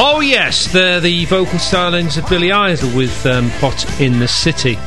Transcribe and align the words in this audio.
Oh 0.00 0.20
yes, 0.20 0.72
the 0.72 1.00
the 1.02 1.24
vocal 1.24 1.58
stylings 1.58 2.16
of 2.16 2.28
Billy 2.28 2.52
Idol 2.52 2.88
with 2.96 3.26
um, 3.26 3.48
"Hot 3.60 4.00
in 4.00 4.20
the 4.20 4.28
City," 4.28 4.78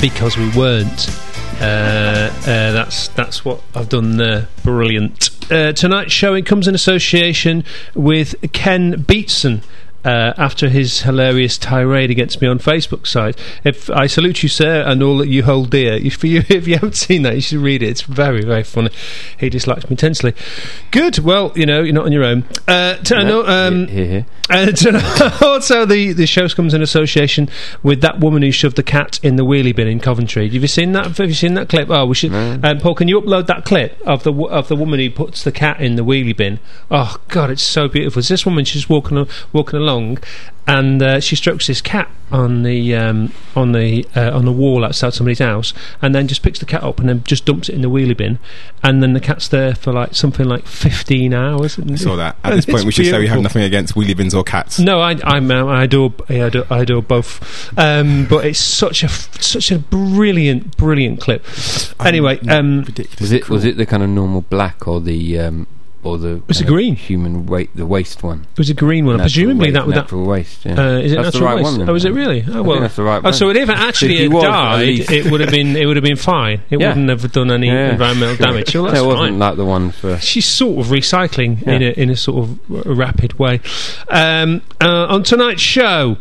because 0.00 0.38
we 0.38 0.48
weren't. 0.56 1.08
Uh, 1.60 2.30
uh, 2.30 2.72
that's 2.72 3.08
that's 3.08 3.44
what 3.44 3.62
I've 3.74 3.88
done 3.90 4.16
there. 4.16 4.48
Brilliant. 4.64 5.31
Uh, 5.50 5.72
tonight's 5.72 6.12
showing 6.12 6.44
comes 6.44 6.68
in 6.68 6.74
association 6.74 7.64
with 7.94 8.34
Ken 8.52 9.02
Beatson. 9.04 9.62
Uh, 10.04 10.32
after 10.36 10.68
his 10.68 11.02
hilarious 11.02 11.56
tirade 11.56 12.10
against 12.10 12.40
me 12.42 12.48
on 12.48 12.58
Facebook 12.58 13.06
site. 13.06 13.38
if 13.62 13.88
I 13.90 14.06
salute 14.06 14.42
you, 14.42 14.48
sir, 14.48 14.82
and 14.82 15.02
all 15.02 15.18
that 15.18 15.28
you 15.28 15.44
hold 15.44 15.70
dear. 15.70 15.94
If 15.94 16.24
you 16.24 16.42
if 16.48 16.66
you 16.66 16.74
haven't 16.74 16.96
seen 16.96 17.22
that, 17.22 17.34
you 17.36 17.40
should 17.40 17.60
read 17.60 17.82
it. 17.82 17.88
It's 17.88 18.02
very 18.02 18.44
very 18.44 18.64
funny. 18.64 18.90
He 19.38 19.48
dislikes 19.48 19.84
me 19.84 19.90
intensely. 19.90 20.34
Good. 20.90 21.18
Well, 21.20 21.52
you 21.54 21.66
know 21.66 21.82
you're 21.82 21.94
not 21.94 22.06
on 22.06 22.12
your 22.12 22.24
own. 22.24 22.44
Uh, 22.66 22.96
no, 23.10 23.46
um, 23.46 23.86
here, 23.88 24.06
here. 24.06 24.26
and 24.50 24.96
also, 25.42 25.86
the, 25.86 26.12
the 26.12 26.26
show 26.26 26.48
comes 26.48 26.74
in 26.74 26.82
association 26.82 27.48
with 27.82 28.00
that 28.00 28.20
woman 28.20 28.42
who 28.42 28.50
shoved 28.50 28.76
the 28.76 28.82
cat 28.82 29.20
in 29.22 29.36
the 29.36 29.44
wheelie 29.44 29.74
bin 29.74 29.86
in 29.86 30.00
Coventry. 30.00 30.48
Have 30.48 30.62
you 30.62 30.68
seen 30.68 30.92
that? 30.92 31.16
Have 31.16 31.28
you 31.28 31.34
seen 31.34 31.54
that 31.54 31.68
clip? 31.68 31.88
Oh, 31.90 32.06
we 32.06 32.14
should. 32.14 32.32
No. 32.32 32.58
Um, 32.62 32.78
Paul, 32.78 32.94
can 32.94 33.08
you 33.08 33.20
upload 33.20 33.46
that 33.46 33.64
clip 33.64 34.00
of 34.06 34.24
the 34.24 34.32
of 34.32 34.68
the 34.68 34.76
woman 34.76 35.00
who 35.00 35.10
puts 35.10 35.44
the 35.44 35.52
cat 35.52 35.80
in 35.80 35.96
the 35.96 36.04
wheelie 36.04 36.36
bin? 36.36 36.58
Oh 36.90 37.16
God, 37.28 37.50
it's 37.50 37.62
so 37.62 37.88
beautiful. 37.88 38.20
It's 38.20 38.28
this 38.28 38.44
woman. 38.44 38.64
She's 38.64 38.88
walking 38.88 39.26
walking 39.52 39.78
along, 39.78 39.91
and 40.66 41.02
uh, 41.02 41.20
she 41.20 41.34
strokes 41.34 41.66
this 41.66 41.80
cat 41.80 42.08
on 42.30 42.62
the 42.62 42.94
um, 42.94 43.32
on 43.54 43.72
the 43.72 44.06
uh, 44.14 44.30
on 44.30 44.44
the 44.44 44.52
wall 44.52 44.84
outside 44.84 45.12
somebody's 45.12 45.40
house, 45.40 45.74
and 46.00 46.14
then 46.14 46.28
just 46.28 46.42
picks 46.42 46.58
the 46.58 46.66
cat 46.66 46.82
up 46.82 47.00
and 47.00 47.08
then 47.08 47.22
just 47.24 47.44
dumps 47.44 47.68
it 47.68 47.74
in 47.74 47.82
the 47.82 47.90
wheelie 47.90 48.16
bin, 48.16 48.38
and 48.82 49.02
then 49.02 49.12
the 49.12 49.20
cat's 49.20 49.48
there 49.48 49.74
for 49.74 49.92
like 49.92 50.14
something 50.14 50.46
like 50.46 50.66
fifteen 50.66 51.34
hours. 51.34 51.78
I 51.78 51.94
saw 51.96 52.16
that. 52.16 52.36
At 52.44 52.50
this 52.54 52.66
point, 52.66 52.84
we 52.84 52.92
should 52.92 53.06
say 53.06 53.18
we 53.18 53.26
have 53.26 53.42
nothing 53.42 53.62
against 53.62 53.94
wheelie 53.94 54.16
bins 54.16 54.34
or 54.34 54.44
cats. 54.44 54.78
No, 54.78 55.00
I, 55.00 55.18
I'm, 55.24 55.50
um, 55.50 55.68
I 55.68 55.84
adore, 55.84 56.14
I 56.28 56.34
adore, 56.34 56.64
I 56.70 56.80
adore 56.80 57.02
both. 57.02 57.76
Um, 57.78 58.26
but 58.28 58.46
it's 58.46 58.58
such 58.58 59.02
a, 59.02 59.06
f- 59.06 59.40
such 59.42 59.70
a 59.70 59.78
brilliant, 59.78 60.76
brilliant 60.76 61.20
clip. 61.20 61.44
Anyway, 62.00 62.38
um, 62.48 62.82
ridiculous. 62.82 63.20
Was 63.20 63.32
it 63.32 63.48
was 63.48 63.64
it 63.64 63.76
the 63.76 63.86
kind 63.86 64.02
of 64.02 64.08
normal 64.08 64.42
black 64.42 64.86
or 64.86 65.00
the 65.00 65.38
um, 65.38 65.66
or 66.04 66.18
the 66.18 66.42
Was 66.48 66.60
it 66.60 66.64
kind 66.64 66.68
of 66.68 66.74
green? 66.74 66.96
human 66.96 67.46
weight 67.46 67.70
the 67.76 67.86
waste 67.86 68.22
one? 68.22 68.46
it 68.52 68.58
was 68.58 68.70
a 68.70 68.74
green 68.74 69.06
one. 69.06 69.16
Natural 69.18 69.24
Presumably 69.26 69.66
waist, 69.68 69.74
that 69.74 69.86
would 69.86 69.94
that. 69.94 70.00
natural 70.02 70.26
waist. 70.26 70.64
Yeah. 70.64 70.72
Uh, 70.72 70.98
is 70.98 71.12
it 71.12 71.16
That's 71.16 71.32
the 71.32 71.40
natural 71.40 71.44
right 71.44 71.54
waste? 71.56 71.64
one, 71.64 71.78
then, 71.78 71.90
oh, 71.90 71.94
is 71.94 72.04
it 72.04 72.10
really? 72.12 72.44
Oh 72.48 72.62
well. 72.62 72.80
that's 72.80 72.96
the 72.96 73.02
right 73.02 73.20
oh, 73.24 73.30
so 73.30 73.50
if 73.50 73.56
it 73.56 73.68
actually 73.70 74.16
If 74.24 74.32
had 74.32 74.42
died, 74.42 74.88
it 75.10 75.30
would 75.30 75.40
have 75.40 75.50
been 75.50 75.76
it 75.76 75.86
would 75.86 75.96
have 75.96 76.04
been 76.04 76.16
fine. 76.16 76.60
It 76.70 76.80
Yeah. 76.80 76.88
wouldn't 76.88 77.08
have 77.08 77.30
done 77.32 77.50
any 77.50 77.68
Yeah, 77.68 77.92
environmental 77.92 78.36
sure. 78.36 78.46
damage. 78.46 78.74
Well, 78.74 78.84
that's 78.84 78.98
it 78.98 79.04
wasn't 79.06 79.28
fine. 79.30 79.38
like 79.38 79.56
the 79.56 79.64
one 79.64 79.90
for. 79.92 80.18
She's 80.18 80.44
sort 80.46 80.80
of 80.84 80.92
recycling 80.92 81.62
in 81.62 81.82
a 81.82 81.90
in 81.92 82.10
a 82.10 82.16
sort 82.16 82.48
of 82.48 82.58
rapid 82.86 83.38
way. 83.38 83.60
Um, 84.08 84.62
uh, 84.80 85.06
on 85.08 85.22
tonight's 85.22 85.62
show. 85.62 86.16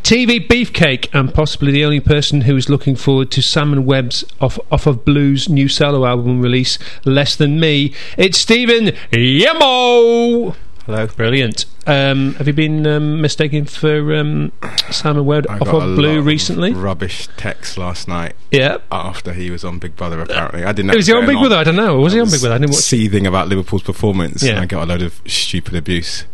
TV 0.00 0.46
Beefcake, 0.46 1.08
and 1.12 1.32
possibly 1.34 1.70
the 1.70 1.84
only 1.84 2.00
person 2.00 2.42
who 2.42 2.56
is 2.56 2.68
looking 2.68 2.96
forward 2.96 3.30
to 3.32 3.42
Simon 3.42 3.84
Webbe's 3.84 4.24
off, 4.40 4.58
off 4.70 4.86
of 4.86 5.04
Blues 5.04 5.48
new 5.48 5.68
solo 5.68 6.06
album 6.06 6.40
release, 6.40 6.78
Less 7.04 7.36
Than 7.36 7.60
Me. 7.60 7.92
It's 8.16 8.38
Stephen 8.38 8.86
Yemo! 9.12 10.54
Hello. 10.86 11.06
Brilliant. 11.06 11.66
Um, 11.86 12.34
have 12.34 12.48
you 12.48 12.52
been 12.52 12.84
um, 12.88 13.20
mistaken 13.20 13.66
for 13.66 14.16
um, 14.16 14.50
Simon 14.90 15.24
Webbe 15.24 15.46
off 15.48 15.68
of 15.68 15.94
Blue 15.96 16.20
recently? 16.20 16.72
Rubbish 16.72 17.28
text 17.36 17.78
last 17.78 18.08
night 18.08 18.34
Yeah. 18.50 18.78
after 18.90 19.32
he 19.32 19.50
was 19.50 19.62
on 19.64 19.78
Big 19.78 19.94
Brother. 19.94 20.20
Apparently, 20.20 20.64
I 20.64 20.72
didn't. 20.72 20.88
know 20.88 20.96
Was 20.96 21.06
he 21.06 21.12
on 21.12 21.20
Big 21.26 21.34
going 21.34 21.42
Brother? 21.48 21.56
I 21.56 21.64
don't 21.64 21.76
know. 21.76 21.98
Was 22.00 22.14
he 22.14 22.20
on 22.20 22.28
Big 22.30 22.40
Brother? 22.40 22.56
I 22.56 22.58
didn't 22.58 22.72
watch. 22.72 22.82
Seething 22.82 23.26
about 23.28 23.46
Liverpool's 23.48 23.82
performance, 23.84 24.42
Yeah. 24.42 24.52
and 24.52 24.60
I 24.60 24.66
got 24.66 24.82
a 24.82 24.86
load 24.86 25.02
of 25.02 25.20
stupid 25.26 25.76
abuse. 25.76 26.24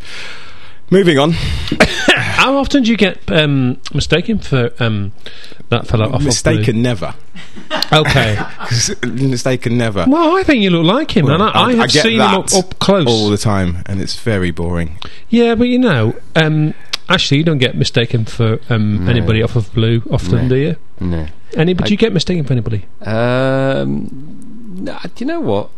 Moving 0.90 1.18
on. 1.18 1.32
How 2.38 2.56
often 2.56 2.84
do 2.84 2.90
you 2.90 2.96
get 2.96 3.30
um, 3.32 3.80
mistaken 3.92 4.38
for 4.38 4.70
um, 4.78 5.12
that 5.70 5.86
fella 5.88 6.06
off 6.06 6.20
of 6.20 6.24
Mistaken 6.24 6.80
never. 6.82 7.14
of 7.66 7.68
Blue? 7.68 8.00
Okay. 8.00 8.38
Mistaken 9.04 9.76
never. 9.76 10.04
well, 10.08 10.36
I 10.36 10.44
think 10.44 10.62
you 10.62 10.70
look 10.70 10.84
like 10.86 11.16
him, 11.16 11.26
Well, 11.26 11.34
and 11.34 11.42
I, 11.42 11.62
I 11.64 11.72
have 11.74 11.90
get 11.90 12.02
seen 12.04 12.14
him 12.14 12.20
up, 12.20 12.52
up 12.54 12.78
close. 12.78 13.06
all 13.08 13.28
the 13.28 13.38
time, 13.38 13.82
and 13.86 14.00
it's 14.00 14.18
very 14.20 14.52
boring. 14.52 14.98
Yeah, 15.28 15.56
but 15.56 15.64
you 15.68 15.78
know, 15.80 16.14
um, 16.36 16.74
actually, 17.08 17.38
you 17.38 17.44
don't 17.44 17.58
get 17.58 17.74
mistaken 17.76 18.24
for 18.24 18.60
um, 18.70 19.04
No. 19.04 19.10
anybody 19.10 19.42
off 19.42 19.56
of 19.56 19.72
Blue 19.74 20.02
often, 20.10 20.42
No. 20.44 20.48
do 20.48 20.54
you? 20.56 20.76
No. 21.00 21.26
Any? 21.56 21.74
But 21.74 21.84
I- 21.84 21.88
do 21.88 21.94
you 21.94 21.98
get 21.98 22.12
mistaken 22.12 22.44
for 22.44 22.52
anybody? 22.52 22.84
Um, 23.02 24.84
do 24.84 24.94
you 25.18 25.26
know 25.26 25.40
what? 25.40 25.70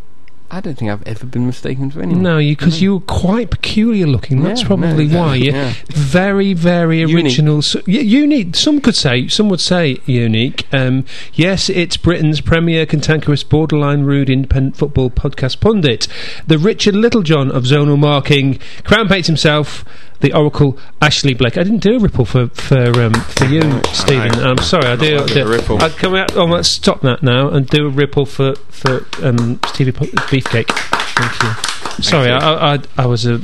I 0.52 0.60
don't 0.60 0.76
think 0.76 0.90
I've 0.90 1.06
ever 1.06 1.26
been 1.26 1.46
mistaken 1.46 1.90
for 1.90 2.00
anyone. 2.02 2.22
No, 2.22 2.38
you 2.38 2.56
because 2.56 2.82
you 2.82 2.94
were 2.94 3.00
quite 3.00 3.50
peculiar 3.50 4.06
looking. 4.06 4.42
That's 4.42 4.62
Yeah, 4.62 4.66
probably 4.66 5.06
no, 5.06 5.20
why. 5.20 5.34
You're 5.36 5.54
yeah. 5.54 5.74
very, 5.90 6.54
very 6.54 7.00
Unique. 7.00 7.24
original. 7.24 7.58
S 7.58 7.76
y- 7.76 7.82
unique. 7.94 8.56
Some 8.56 8.80
could 8.80 8.96
say. 8.96 9.28
Some 9.28 9.48
would 9.48 9.60
say 9.60 9.98
unique. 10.06 10.66
Um, 10.72 11.04
yes, 11.34 11.68
it's 11.68 11.96
Britain's 11.96 12.40
premier 12.40 12.84
cantankerous, 12.84 13.44
borderline 13.44 14.02
rude, 14.02 14.28
independent 14.28 14.76
football 14.76 15.08
podcast 15.10 15.60
pundit, 15.60 16.08
the 16.46 16.58
Richard 16.58 16.96
Littlejohn 16.96 17.50
of 17.52 17.62
zonal 17.64 17.98
marking, 17.98 18.58
Crown 18.84 19.06
Pates 19.08 19.28
himself. 19.28 19.84
The 20.20 20.32
Oracle, 20.34 20.78
Ashley 21.00 21.34
Blake. 21.34 21.56
I 21.56 21.62
didn't 21.62 21.78
do 21.78 21.96
a 21.96 21.98
ripple 21.98 22.24
for 22.24 22.48
for 22.48 23.00
um, 23.00 23.14
for 23.14 23.46
you, 23.46 23.80
Stephen. 23.92 24.32
I'm 24.40 24.58
sorry. 24.58 24.86
I 24.86 24.96
do. 24.96 25.22
A 25.22 25.26
do 25.26 25.48
ripple. 25.48 25.82
I, 25.82 25.88
can 25.88 26.12
we, 26.12 26.24
oh, 26.34 26.62
stop 26.62 27.00
that 27.02 27.22
now 27.22 27.48
and 27.48 27.66
do 27.66 27.86
a 27.86 27.90
ripple 27.90 28.26
for 28.26 28.54
for 28.68 29.06
um, 29.22 29.60
Stevie 29.68 29.92
Beefcake. 29.92 30.68
Thank 30.68 31.42
you. 31.42 32.02
Sorry, 32.02 32.28
you. 32.28 32.34
I, 32.34 32.74
I, 32.74 32.78
I 32.96 33.06
was 33.06 33.26
a, 33.26 33.40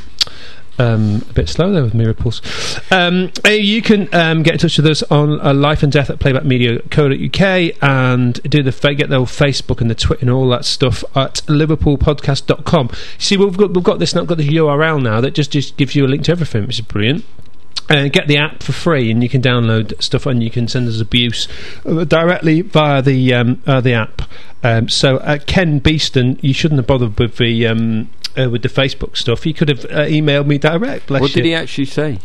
um, 0.79 1.25
a 1.31 1.33
bit 1.33 1.49
slow 1.49 1.73
there 1.73 1.83
with 1.83 1.95
ripples. 1.95 2.43
Um, 2.91 3.33
uh, 3.45 3.51
you 3.51 3.83
can 3.83 4.13
um, 4.15 4.43
get 4.43 4.55
in 4.55 4.59
touch 4.59 4.77
with 4.77 4.87
us 4.87 5.03
on 5.05 5.41
uh, 5.41 5.55
life 5.55 5.83
and 5.83 5.93
death 5.93 6.11
at 6.11 6.19
playbackmedia.co.uk 6.19 7.83
and 7.83 8.43
do 8.43 8.63
the 8.63 8.95
get 8.97 9.09
the 9.09 9.21
Facebook 9.21 9.81
and 9.81 9.91
the 9.91 9.95
Twitter 9.95 10.23
and 10.23 10.31
all 10.31 10.49
that 10.51 10.65
stuff 10.65 11.05
at 11.17 11.43
liverpoolpodcast.com. 11.47 12.91
See, 13.19 13.37
we've 13.37 13.57
got 13.57 13.75
we've 13.75 13.85
got 13.85 13.99
this 13.99 14.15
now, 14.15 14.25
got 14.25 14.39
the 14.39 14.49
URL 14.49 15.03
now 15.03 15.21
that 15.21 15.33
just 15.33 15.51
just 15.51 15.77
gives 15.77 15.95
you 15.95 16.07
a 16.07 16.09
link 16.09 16.25
to 16.25 16.33
everything, 16.33 16.67
which 16.67 16.79
is 16.79 16.87
brilliant. 16.87 17.25
Uh, 17.89 18.09
get 18.09 18.27
the 18.27 18.37
app 18.37 18.65
for 18.65 18.73
free, 18.73 19.13
and 19.13 19.23
you 19.23 19.29
can 19.29 19.41
download 19.41 20.01
stuff, 20.03 20.27
and 20.27 20.43
you 20.43 20.51
can 20.51 20.67
send 20.67 20.89
us 20.89 21.01
abuse 21.01 21.47
uh, 21.85 22.05
directly 22.05 22.61
via 22.61 23.01
the 23.01 23.33
um, 23.33 23.63
uh, 23.67 23.81
the 23.81 23.93
app. 23.93 24.23
Um, 24.65 24.89
so, 24.89 25.19
uh, 25.19 25.39
Ken 25.47 25.79
Beeston, 25.79 26.41
you 26.43 26.53
shouldn't 26.53 26.81
have 26.81 26.89
bothered 26.89 27.17
with 27.19 27.37
the 27.37 27.67
um, 27.69 28.11
uh, 28.39 28.49
with 28.51 28.63
the 28.63 28.69
Facebook 28.69 29.17
stuff. 29.17 29.43
He 29.45 29.53
could 29.53 29.69
have 29.69 29.85
uh, 29.87 30.07
emailed 30.07 30.47
me 30.47 30.59
direct. 30.59 31.07
Bless 31.07 31.21
What 31.21 31.31
you. 31.31 31.35
did 31.37 31.45
he 31.47 31.55
actually 31.55 31.87
say? 31.87 32.19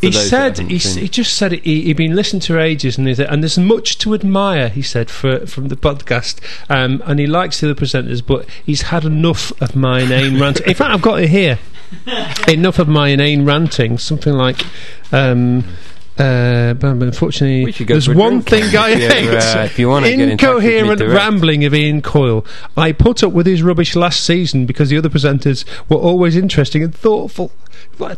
He 0.00 0.12
said 0.12 0.58
he, 0.58 0.76
s- 0.76 0.94
he 0.94 1.08
just 1.08 1.36
said 1.36 1.52
he, 1.52 1.82
he'd 1.82 1.96
been 1.96 2.14
listening 2.16 2.40
to 2.42 2.58
ages 2.60 2.98
and, 2.98 3.14
said, 3.16 3.28
and 3.28 3.42
there's 3.42 3.58
much 3.58 3.98
to 3.98 4.14
admire. 4.14 4.68
He 4.68 4.82
said 4.82 5.10
for 5.10 5.46
from 5.46 5.68
the 5.68 5.76
podcast, 5.76 6.40
um, 6.68 7.02
and 7.06 7.18
he 7.18 7.26
likes 7.26 7.60
the 7.60 7.70
other 7.70 7.80
presenters, 7.80 8.24
but 8.24 8.48
he's 8.64 8.82
had 8.82 9.04
enough 9.04 9.52
of 9.60 9.74
my 9.76 10.04
name 10.04 10.40
ranting. 10.42 10.66
In 10.68 10.74
fact, 10.74 10.90
I've 10.92 11.02
got 11.02 11.20
it 11.22 11.28
here. 11.30 11.58
enough 12.48 12.78
of 12.78 12.88
my 12.88 13.08
inane 13.08 13.44
ranting. 13.44 13.98
Something 13.98 14.34
like. 14.34 14.60
Um, 15.12 15.64
uh, 16.20 16.74
but 16.74 16.88
unfortunately, 17.02 17.64
We 17.64 17.72
should 17.72 17.86
go 17.86 17.94
there's 17.94 18.08
one 18.08 18.40
drink. 18.40 18.48
thing 18.48 18.76
I 18.76 18.94
hate: 18.96 19.28
uh, 19.28 19.62
if 19.64 19.78
you 19.78 19.88
wanna 19.88 20.08
get 20.14 20.28
in 20.28 20.36
touch 20.38 20.54
with 20.54 20.64
me 20.64 20.78
incoherent 20.78 21.00
rambling 21.14 21.64
of 21.64 21.74
Ian 21.74 22.02
Coyle. 22.02 22.44
I 22.76 22.92
put 22.92 23.22
up 23.22 23.32
with 23.32 23.46
his 23.46 23.62
rubbish 23.62 23.96
last 23.96 24.22
season 24.24 24.66
because 24.66 24.90
the 24.90 24.98
other 24.98 25.08
presenters 25.08 25.64
were 25.88 25.96
always 25.96 26.36
interesting 26.36 26.82
and 26.82 26.94
thoughtful. 26.94 27.52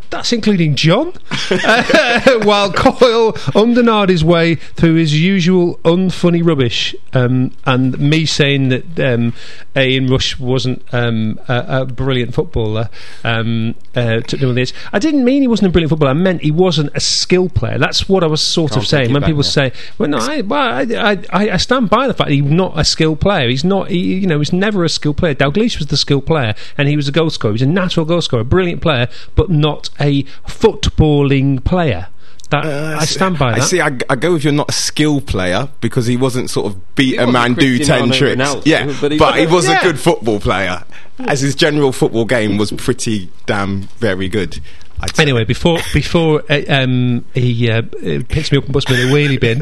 That's 0.09 0.31
including 0.31 0.75
John. 0.75 1.13
Uh, 1.65 2.39
while 2.43 2.71
Coyle 2.71 3.33
undernard 3.53 4.09
his 4.09 4.23
way 4.23 4.55
through 4.55 4.95
his 4.95 5.19
usual 5.19 5.77
unfunny 5.83 6.45
rubbish, 6.45 6.95
um, 7.13 7.51
and 7.65 7.97
me 7.99 8.25
saying 8.25 8.69
that 8.69 8.99
um, 8.99 9.33
Ian 9.75 10.07
Rush 10.07 10.39
wasn't 10.39 10.83
um, 10.93 11.39
a, 11.47 11.81
a 11.81 11.85
brilliant 11.85 12.33
footballer 12.33 12.89
um, 13.23 13.75
uh, 13.95 14.21
to 14.21 14.37
do 14.37 14.47
with 14.47 14.55
this. 14.55 14.73
I 14.91 14.99
didn't 14.99 15.23
mean 15.23 15.41
he 15.41 15.47
wasn't 15.47 15.69
a 15.69 15.71
brilliant 15.71 15.89
footballer. 15.89 16.11
I 16.11 16.15
meant 16.15 16.41
he 16.41 16.51
wasn't 16.51 16.91
a 16.95 16.99
skill 16.99 17.49
player. 17.49 17.77
That's 17.77 18.09
what 18.09 18.23
I 18.23 18.27
was 18.27 18.41
sort 18.41 18.71
Can't 18.71 18.83
of 18.83 18.87
saying. 18.87 19.13
When 19.13 19.21
back 19.21 19.29
people 19.29 19.43
say, 19.43 19.71
"Well, 19.97 20.09
no, 20.09 20.17
I, 20.19 20.41
well, 20.41 20.59
I, 20.59 21.17
I, 21.31 21.49
I 21.51 21.57
stand 21.57 21.89
by 21.89 22.07
the 22.07 22.13
fact 22.13 22.29
that 22.29 22.35
he's 22.35 22.43
not 22.43 22.77
a 22.79 22.83
skill 22.83 23.15
player. 23.15 23.49
He's 23.49 23.63
not. 23.63 23.89
He, 23.89 24.15
you 24.15 24.27
know, 24.27 24.39
he's 24.39 24.53
never 24.53 24.83
a 24.83 24.89
skill 24.89 25.13
player. 25.13 25.35
Dalglish 25.35 25.77
was 25.77 25.87
the 25.87 25.97
skill 25.97 26.21
player, 26.21 26.55
and 26.77 26.87
he 26.87 26.95
was 26.95 27.07
a 27.07 27.11
goal 27.11 27.29
scorer. 27.29 27.51
He 27.51 27.55
was 27.55 27.61
a 27.61 27.67
natural 27.67 28.05
goal 28.05 28.21
scorer, 28.21 28.41
a 28.41 28.45
brilliant 28.45 28.81
player, 28.81 29.07
but 29.35 29.49
not 29.53 29.89
a 29.99 30.23
footballing 30.47 31.63
player. 31.63 32.07
That 32.49 32.65
Uh, 32.65 32.97
I 32.99 33.05
stand 33.05 33.39
by 33.39 33.53
I 33.53 33.59
see. 33.61 33.81
I, 33.81 33.87
I 34.09 34.15
go 34.15 34.33
with 34.33 34.43
you're 34.43 34.53
not 34.53 34.69
a 34.69 34.73
skill 34.73 35.21
player 35.21 35.69
because 35.81 36.05
he 36.07 36.17
wasn't 36.17 36.49
sort 36.49 36.67
of 36.67 36.95
beat 36.95 37.11
He 37.11 37.15
a 37.17 37.25
man, 37.25 37.53
do 37.53 37.79
ten 37.79 38.11
tricks. 38.11 38.39
Ronaldo, 38.41 38.61
yeah, 38.65 38.93
but 39.01 39.11
he 39.11 39.17
but 39.17 39.35
he 39.39 39.45
was- 39.45 39.53
was 39.53 39.67
Yeah. 39.69 39.79
a 39.79 39.83
good 39.83 39.99
football 39.99 40.39
player. 40.39 40.83
As 41.19 41.41
his 41.41 41.55
general 41.55 41.91
football 41.91 42.25
game 42.25 42.57
was 42.57 42.71
pretty 42.71 43.29
damn 43.45 43.83
very 43.99 44.27
good. 44.29 44.59
I'd 44.99 45.15
say. 45.15 45.23
Anyway, 45.23 45.43
before 45.45 45.79
before 45.93 46.43
uh, 46.49 46.61
um, 46.69 47.25
he 47.33 47.69
uh, 47.69 47.81
uh, 47.81 48.19
picks 48.29 48.51
me 48.51 48.57
up 48.59 48.65
and 48.65 48.73
puts 48.73 48.87
me 48.89 49.01
in 49.01 49.09
a 49.09 49.11
wheelie 49.11 49.39
bin, 49.39 49.61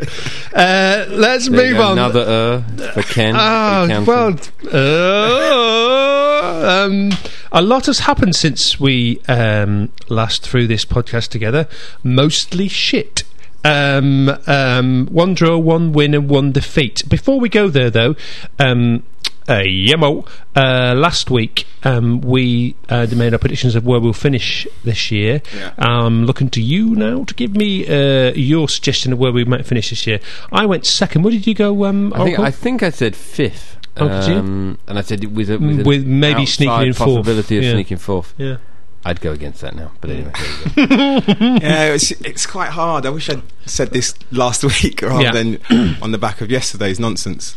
uh, 0.53 1.05
let's 1.09 1.47
There 1.49 1.71
move 1.71 1.79
on. 1.79 1.93
Another 1.93 2.63
uh, 2.77 2.91
for 2.91 3.03
Ken. 3.03 3.35
Oh, 3.37 3.85
accountant. 3.85 4.07
well, 4.07 4.37
uh, 4.73 6.85
um, 6.85 7.11
a 7.51 7.61
lot 7.61 7.87
has 7.87 7.99
happened 7.99 8.35
since 8.35 8.79
we 8.79 9.19
um, 9.27 9.91
last 10.09 10.43
threw 10.43 10.67
this 10.67 10.85
podcast 10.85 11.29
together. 11.29 11.67
Mostly 12.03 12.67
shit. 12.67 13.23
Um, 13.63 14.29
um, 14.47 15.07
one 15.07 15.33
draw, 15.33 15.57
one 15.57 15.91
win, 15.91 16.13
and 16.13 16.29
one 16.29 16.51
defeat. 16.51 17.07
Before 17.07 17.39
we 17.39 17.49
go 17.49 17.69
there, 17.69 17.89
though, 17.89 18.15
um, 18.57 19.03
uh, 19.47 19.61
Yemo, 19.63 20.27
uh, 20.55 20.93
last 20.95 21.29
week 21.29 21.65
um, 21.83 22.21
we 22.21 22.75
uh, 22.89 23.07
made 23.15 23.33
our 23.33 23.39
predictions 23.39 23.75
of 23.75 23.85
where 23.85 23.99
we'll 23.99 24.13
finish 24.13 24.67
this 24.83 25.11
year. 25.11 25.41
Yeah. 25.55 25.73
I'm 25.77 26.25
looking 26.25 26.49
to 26.51 26.61
you 26.61 26.95
now 26.95 27.23
to 27.25 27.33
give 27.33 27.55
me 27.55 27.87
uh, 27.87 28.33
your 28.33 28.69
suggestion 28.69 29.13
of 29.13 29.19
where 29.19 29.31
we 29.31 29.43
might 29.43 29.65
finish 29.65 29.89
this 29.89 30.07
year. 30.07 30.19
I 30.51 30.65
went 30.65 30.85
second. 30.85 31.23
Where 31.23 31.31
did 31.31 31.47
you 31.47 31.53
go? 31.53 31.85
Um, 31.85 32.13
I 32.13 32.23
think 32.23 32.39
I 32.39 32.51
think 32.51 32.83
I 32.83 32.89
said 32.91 33.15
fifth. 33.15 33.77
Oh, 33.97 34.07
um, 34.07 34.77
and 34.87 34.97
I 34.97 35.01
said 35.01 35.23
with 35.35 35.49
a, 35.49 35.57
with, 35.57 35.85
with 35.85 36.05
maybe 36.05 36.45
sneaking 36.45 36.71
outside 36.71 36.87
in 36.87 36.93
fourth. 36.93 37.15
possibility 37.17 37.57
of 37.57 37.63
Yeah. 37.63 37.71
sneaking 37.73 37.97
fourth. 37.97 38.33
yeah. 38.37 38.57
I'd 39.03 39.19
go 39.19 39.31
against 39.31 39.61
that 39.61 39.75
now. 39.75 39.91
But 39.99 40.11
anyway, 40.11 40.31
there 40.75 40.83
you 40.83 41.21
go. 41.21 41.33
yeah, 41.65 41.85
it's, 41.93 42.11
it's 42.11 42.45
quite 42.45 42.69
hard. 42.69 43.05
I 43.07 43.09
wish 43.09 43.29
I'd 43.31 43.41
said 43.65 43.89
this 43.91 44.13
last 44.31 44.63
week 44.83 45.01
rather 45.01 45.23
Yeah. 45.23 45.31
than 45.31 45.59
on 46.03 46.11
the 46.11 46.19
back 46.19 46.39
of 46.39 46.51
yesterday's 46.51 46.99
nonsense. 46.99 47.55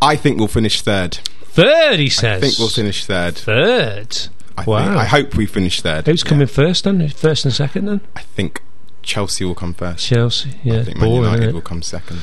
I 0.00 0.14
think 0.14 0.38
we'll 0.38 0.46
finish 0.46 0.80
third. 0.80 1.16
Third, 1.42 1.98
he 1.98 2.08
says. 2.08 2.40
I 2.40 2.46
think 2.46 2.58
we'll 2.58 2.68
finish 2.68 3.04
third. 3.04 3.36
Third. 3.36 4.16
I, 4.56 4.62
Wow. 4.64 4.84
think, 4.84 4.96
I 4.96 5.04
hope 5.06 5.34
we 5.34 5.46
finish 5.46 5.80
third. 5.82 6.06
Who's 6.06 6.22
Yeah. 6.24 6.28
coming 6.30 6.46
first 6.46 6.84
then? 6.84 7.08
First 7.08 7.44
and 7.44 7.52
second 7.52 7.86
then? 7.86 8.00
I 8.14 8.20
think 8.22 8.62
Chelsea 9.02 9.44
will 9.44 9.56
come 9.56 9.74
first. 9.74 10.06
Chelsea. 10.06 10.50
Yeah, 10.62 10.80
I 10.80 10.84
think 10.84 10.98
Man 10.98 11.08
boring. 11.08 11.32
United 11.32 11.52
will 11.54 11.60
come 11.62 11.82
second. 11.82 12.20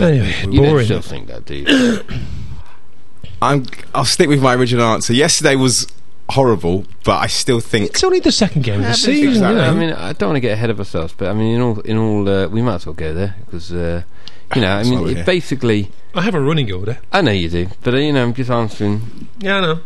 Anyway, 0.00 0.34
You 0.42 0.60
don't 0.60 0.68
boring. 0.70 0.84
still 0.84 1.00
think 1.02 1.28
that, 1.28 1.44
do 1.44 1.54
you? 1.54 2.00
I'm, 3.42 3.66
I'll 3.94 4.04
stick 4.04 4.28
with 4.28 4.42
my 4.42 4.54
original 4.54 4.84
answer. 4.86 5.12
Yesterday 5.12 5.56
was 5.56 5.86
horrible, 6.30 6.84
but 7.04 7.16
I 7.18 7.26
still 7.26 7.60
think 7.60 7.90
It's 7.90 8.02
only 8.04 8.18
the 8.20 8.32
second 8.32 8.62
game 8.62 8.80
of 8.80 8.86
the 8.86 8.94
season. 8.94 9.28
exactly. 9.28 9.56
you 9.56 9.62
know. 9.62 9.70
I 9.70 9.74
mean, 9.74 9.92
I 9.92 10.12
don't 10.14 10.30
want 10.30 10.36
to 10.36 10.40
get 10.40 10.52
ahead 10.52 10.70
of 10.70 10.78
ourselves, 10.78 11.14
but 11.16 11.28
I 11.28 11.34
mean, 11.34 11.54
in 11.56 11.60
all, 11.60 11.80
in 11.80 11.96
all, 11.98 12.28
uh, 12.28 12.48
we 12.48 12.62
might 12.62 12.76
as 12.76 12.86
well 12.86 12.94
go 12.94 13.12
there 13.14 13.36
because, 13.44 13.72
uh, 13.72 14.02
you 14.54 14.62
know, 14.62 14.70
I 14.72 14.82
mean, 14.84 15.00
we're 15.02 15.18
it 15.18 15.26
basically, 15.26 15.90
I 16.14 16.22
have 16.22 16.34
a 16.34 16.40
running 16.40 16.72
order. 16.72 16.98
I 17.12 17.20
know 17.20 17.32
you 17.32 17.48
do, 17.48 17.68
but 17.82 17.94
uh, 17.94 17.98
you 17.98 18.12
know, 18.12 18.22
I'm 18.24 18.34
just 18.34 18.50
answering 18.50 19.28
Yeah, 19.40 19.56
I 19.58 19.60
know. 19.60 19.80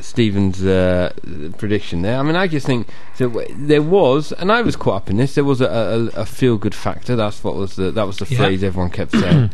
Stephen's 0.00 0.64
uh, 0.64 1.12
prediction 1.58 2.02
there. 2.02 2.18
I 2.18 2.22
mean, 2.22 2.36
I 2.36 2.46
just 2.48 2.66
think 2.66 2.88
so 3.14 3.28
there 3.56 3.82
was, 3.82 4.32
and 4.32 4.50
I 4.50 4.62
was 4.62 4.76
caught 4.76 4.96
up 5.02 5.10
in 5.10 5.16
this. 5.18 5.34
There 5.34 5.44
was 5.44 5.60
a, 5.60 5.66
a, 6.14 6.20
a 6.22 6.26
feel 6.26 6.56
good 6.58 6.74
factor. 6.74 7.14
That's 7.16 7.42
what 7.44 7.54
was 7.56 7.76
the 7.76 7.90
that 7.92 8.06
was 8.06 8.18
the 8.18 8.26
Yeah. 8.26 8.38
phrase 8.38 8.62
everyone 8.64 8.90
kept 8.90 9.12
saying. 9.12 9.50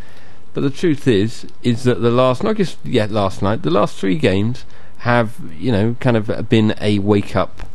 but 0.54 0.62
the 0.62 0.70
truth 0.70 1.06
is, 1.06 1.46
is 1.62 1.84
that 1.84 2.00
the 2.00 2.10
last 2.10 2.42
not 2.42 2.56
just 2.56 2.78
yet 2.84 3.10
last 3.10 3.42
night, 3.42 3.62
the 3.62 3.70
last 3.70 3.96
three 3.98 4.16
games 4.16 4.64
have 4.98 5.36
you 5.58 5.72
know 5.72 5.96
kind 6.00 6.16
of 6.16 6.48
been 6.48 6.74
a 6.80 6.98
wake 6.98 7.34
up 7.36 7.66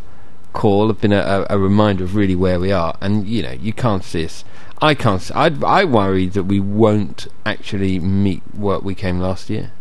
call, 0.54 0.88
have 0.88 1.02
been 1.02 1.12
a, 1.14 1.46
a, 1.50 1.58
a 1.58 1.60
reminder 1.60 2.04
of 2.04 2.16
really 2.16 2.36
where 2.36 2.60
we 2.60 2.72
are. 2.72 2.98
And 3.02 3.28
you 3.28 3.44
know, 3.44 3.52
you 3.52 3.74
can't 3.74 4.04
see 4.04 4.26
us. 4.26 4.44
I 4.82 4.94
can't. 4.96 5.22
See, 5.22 5.34
I 5.34 5.48
I 5.66 5.86
worry 5.86 6.28
that 6.28 6.44
we 6.44 6.60
won't 6.60 7.28
actually 7.46 8.00
meet 8.00 8.42
what 8.54 8.84
we 8.84 8.96
came 8.96 9.20
last 9.20 9.50
year. 9.50 9.72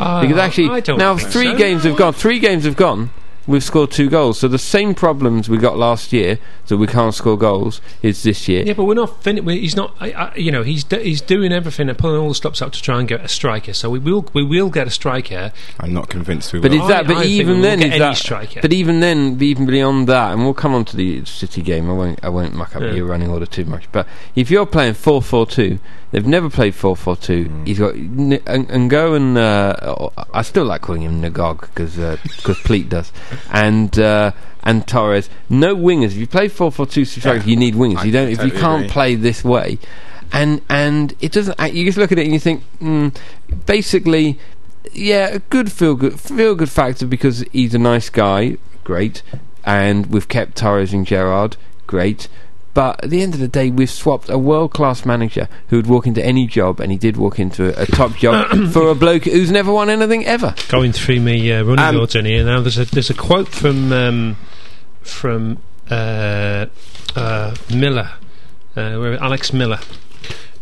Because 0.00 0.38
Uh, 0.38 0.40
actually, 0.40 0.70
I 0.70 0.80
don't 0.80 0.96
now 0.98 1.16
three 1.18 1.52
so. 1.52 1.58
games 1.58 1.84
have 1.84 1.96
gone. 1.96 2.14
Three 2.14 2.38
games 2.38 2.64
have 2.64 2.74
gone. 2.76 3.10
We've 3.46 3.64
scored 3.64 3.90
two 3.90 4.08
goals. 4.08 4.38
So 4.38 4.48
the 4.48 4.58
same 4.58 4.94
problems 4.94 5.48
we 5.48 5.56
got 5.58 5.76
last 5.76 6.12
year, 6.12 6.38
that 6.68 6.76
we 6.76 6.86
can't 6.86 7.14
score 7.14 7.36
goals, 7.38 7.80
is 8.02 8.22
this 8.22 8.46
year. 8.48 8.62
Yeah, 8.64 8.74
but 8.74 8.84
we're 8.84 8.94
not. 8.94 9.22
Fin- 9.24 9.44
he's 9.48 9.74
not. 9.74 9.94
I, 9.98 10.12
I, 10.12 10.34
you 10.36 10.52
know, 10.52 10.62
he's 10.62 10.84
do- 10.84 10.98
he's 11.00 11.20
doing 11.20 11.50
everything 11.52 11.88
and 11.88 11.98
pulling 11.98 12.20
all 12.20 12.28
the 12.28 12.34
stops 12.34 12.60
up 12.62 12.72
to 12.72 12.82
try 12.82 12.98
and 13.00 13.08
get 13.08 13.22
a 13.22 13.28
striker. 13.28 13.72
So 13.72 13.90
we 13.90 13.98
will 13.98 14.26
we 14.34 14.44
will 14.44 14.70
get 14.70 14.86
a 14.86 14.90
striker. 14.90 15.52
I'm 15.80 15.92
not 15.94 16.08
convinced 16.08 16.52
we 16.52 16.60
But 16.60 16.70
will. 16.72 16.82
is 16.82 16.88
that? 16.88 17.04
I- 17.06 17.08
But 17.08 17.16
I 17.16 17.20
think 17.22 17.30
even 17.32 17.54
we'll 17.54 17.62
then, 17.62 17.78
get 17.80 17.86
is 17.88 17.92
any 17.92 17.98
that? 18.00 18.16
striker. 18.18 18.60
But 18.60 18.72
even 18.72 19.00
then, 19.00 19.38
even 19.40 19.66
beyond 19.66 20.06
that, 20.08 20.32
and 20.32 20.42
we'll 20.44 20.54
come 20.54 20.74
on 20.74 20.84
to 20.84 20.96
the 20.96 21.24
City 21.24 21.62
game. 21.62 21.90
I 21.90 21.94
won't. 21.94 22.20
I 22.22 22.28
won't 22.28 22.54
muck 22.54 22.76
up 22.76 22.82
Yeah. 22.82 22.92
your 22.92 23.06
running 23.06 23.30
order 23.30 23.46
too 23.46 23.64
much. 23.64 23.90
But 23.90 24.06
if 24.36 24.50
you're 24.50 24.66
playing 24.66 24.94
four 24.94 25.22
four 25.22 25.46
two, 25.46 25.80
they've 26.12 26.26
never 26.26 26.50
played 26.50 26.74
four 26.74 26.94
four 26.94 27.16
two. 27.16 27.46
Mm. 27.46 27.66
He's 27.66 27.78
got 27.78 27.94
N- 27.94 28.40
and, 28.46 28.70
and 28.70 28.90
go 28.90 29.14
and 29.14 29.36
uh, 29.38 30.08
I 30.32 30.42
still 30.42 30.66
like 30.66 30.82
calling 30.82 31.02
him 31.02 31.20
Nagog 31.22 31.62
because 31.62 31.96
because 31.96 32.58
Pleat 32.58 32.88
does 32.90 33.10
and. 33.52 33.98
Uh, 33.98 34.32
and 34.62 34.86
Torres, 34.86 35.30
no 35.48 35.74
wingers. 35.74 36.08
If 36.08 36.16
you 36.16 36.26
play 36.26 36.46
four 36.48 36.70
four 36.70 36.84
two 36.84 37.06
strikers, 37.06 37.46
Yeah. 37.46 37.50
you 37.50 37.56
need 37.56 37.74
wingers. 37.74 38.00
I 38.00 38.04
you 38.04 38.12
don't. 38.12 38.28
If 38.28 38.44
you 38.44 38.50
can't 38.50 38.82
agree. 38.82 38.90
play 38.92 39.14
this 39.14 39.42
way, 39.42 39.78
and 40.34 40.60
and 40.68 41.14
it 41.22 41.32
doesn't. 41.32 41.58
You 41.72 41.86
just 41.86 41.96
look 41.96 42.12
at 42.12 42.18
it 42.18 42.24
and 42.24 42.34
you 42.34 42.38
think, 42.38 42.62
mm, 42.78 43.16
basically, 43.64 44.38
yeah, 44.92 45.28
a 45.28 45.38
good 45.38 45.72
feel 45.72 45.94
good 45.94 46.20
feel 46.20 46.54
good 46.54 46.68
factor 46.68 47.06
because 47.06 47.42
he's 47.52 47.74
a 47.74 47.78
nice 47.78 48.10
guy, 48.10 48.58
great, 48.84 49.22
and 49.64 50.04
we've 50.06 50.28
kept 50.28 50.56
Torres 50.58 50.92
and 50.92 51.06
Gerrard, 51.06 51.56
great. 51.86 52.28
But 52.80 53.04
at 53.04 53.10
the 53.10 53.20
end 53.20 53.34
of 53.34 53.40
the 53.40 53.46
day, 53.46 53.68
we've 53.70 53.90
swapped 53.90 54.30
a 54.30 54.38
world 54.38 54.72
class 54.72 55.04
manager 55.04 55.50
who 55.68 55.76
would 55.76 55.86
walk 55.86 56.06
into 56.06 56.24
any 56.24 56.46
job, 56.46 56.80
and 56.80 56.90
he 56.90 56.96
did 56.96 57.18
walk 57.18 57.38
into 57.38 57.78
a, 57.78 57.82
a 57.82 57.84
top 57.84 58.16
job 58.16 58.48
for 58.72 58.88
a 58.88 58.94
bloke 58.94 59.24
who's 59.24 59.50
never 59.50 59.70
won 59.70 59.90
anything 59.90 60.24
ever. 60.24 60.54
Going 60.70 60.92
through 60.92 61.20
me 61.20 61.52
uh, 61.52 61.62
running 61.62 61.84
Um, 61.84 61.96
order 61.98 62.20
in 62.20 62.24
here 62.24 62.42
now. 62.42 62.62
There's 62.62 62.78
a 62.78 62.86
there's 62.86 63.10
a 63.10 63.14
quote 63.14 63.48
from 63.48 63.92
um, 63.92 64.36
from 65.02 65.58
uh, 65.90 66.64
uh, 67.14 67.54
Miller, 67.74 68.12
uh, 68.76 68.96
where- 68.96 69.22
Alex 69.22 69.52
Miller, 69.52 69.80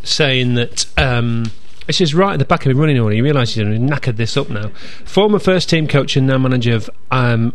saying 0.03 0.55
that. 0.55 0.87
Um, 0.99 1.53
this 1.87 2.01
is 2.01 2.15
right 2.17 2.33
at 2.33 2.41
the 2.41 2.45
back 2.45 2.67
of 2.67 2.75
the 2.75 2.79
running 2.79 2.99
order. 2.99 3.15
You 3.15 3.23
realise 3.23 3.55
he's 3.55 3.65
knackered 3.65 4.17
this 4.17 4.37
up 4.37 4.51
now. 4.51 4.71
Former 5.05 5.39
first 5.39 5.71
team 5.71 5.87
coach 5.87 6.17
and 6.17 6.27
now 6.27 6.37
manager 6.37 6.75
of 6.75 6.91
um, 7.13 7.55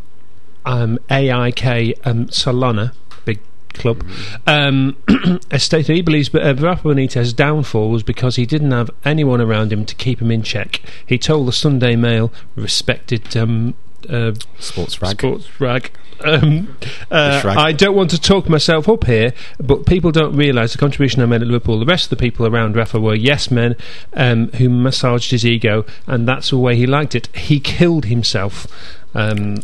um, 0.66 0.98
AIK 1.12 2.00
um, 2.06 2.28
Solana, 2.28 2.94
big 3.03 3.03
club, 3.74 4.04
um, 4.48 4.96
has 5.52 5.64
stated 5.64 5.96
he 5.96 6.02
believes 6.02 6.30
that 6.30 6.46
uh, 6.46 6.62
Rafa 6.62 6.88
Benitez's 6.88 7.34
downfall 7.34 7.90
was 7.90 8.04
because 8.04 8.36
he 8.36 8.46
didn't 8.46 8.72
have 8.72 8.90
anyone 9.06 9.42
around 9.42 9.74
him 9.74 9.86
to 9.86 9.96
keep 9.96 10.22
him 10.22 10.32
in 10.32 10.44
check. 10.44 10.82
He 11.06 11.18
told 11.18 11.48
the 11.48 11.54
Sunday 11.54 11.96
Mail, 11.96 12.32
respected 12.56 13.36
um, 13.38 13.76
uh, 14.10 14.34
Sports 14.60 15.02
rag. 15.02 15.20
sports 15.20 15.60
rag. 15.60 15.92
Um, 16.24 16.78
uh. 17.12 17.42
I 17.46 17.72
don't 17.72 17.96
want 17.96 18.10
to 18.12 18.22
talk 18.22 18.48
myself 18.48 18.88
up 18.88 19.06
here, 19.06 19.34
but 19.60 19.86
people 19.86 20.12
don't 20.12 20.36
realise 20.36 20.72
the 20.72 20.78
contribution 20.78 21.22
I 21.22 21.26
made 21.26 21.42
at 21.42 21.48
Liverpool. 21.48 21.80
The 21.80 21.86
rest 21.86 22.06
of 22.06 22.18
the 22.18 22.22
people 22.22 22.48
around 22.48 22.76
Rafa 22.76 23.00
were 23.00 23.16
yes 23.16 23.52
men 23.52 23.76
um, 24.14 24.50
who 24.54 24.70
massaged 24.70 25.32
his 25.32 25.46
ego, 25.46 25.86
and 26.08 26.28
that's 26.28 26.52
the 26.52 26.58
way 26.58 26.76
he 26.76 26.86
liked 26.86 27.16
it. 27.16 27.28
He 27.36 27.60
killed 27.60 28.06
himself. 28.06 28.68
Um, 29.14 29.58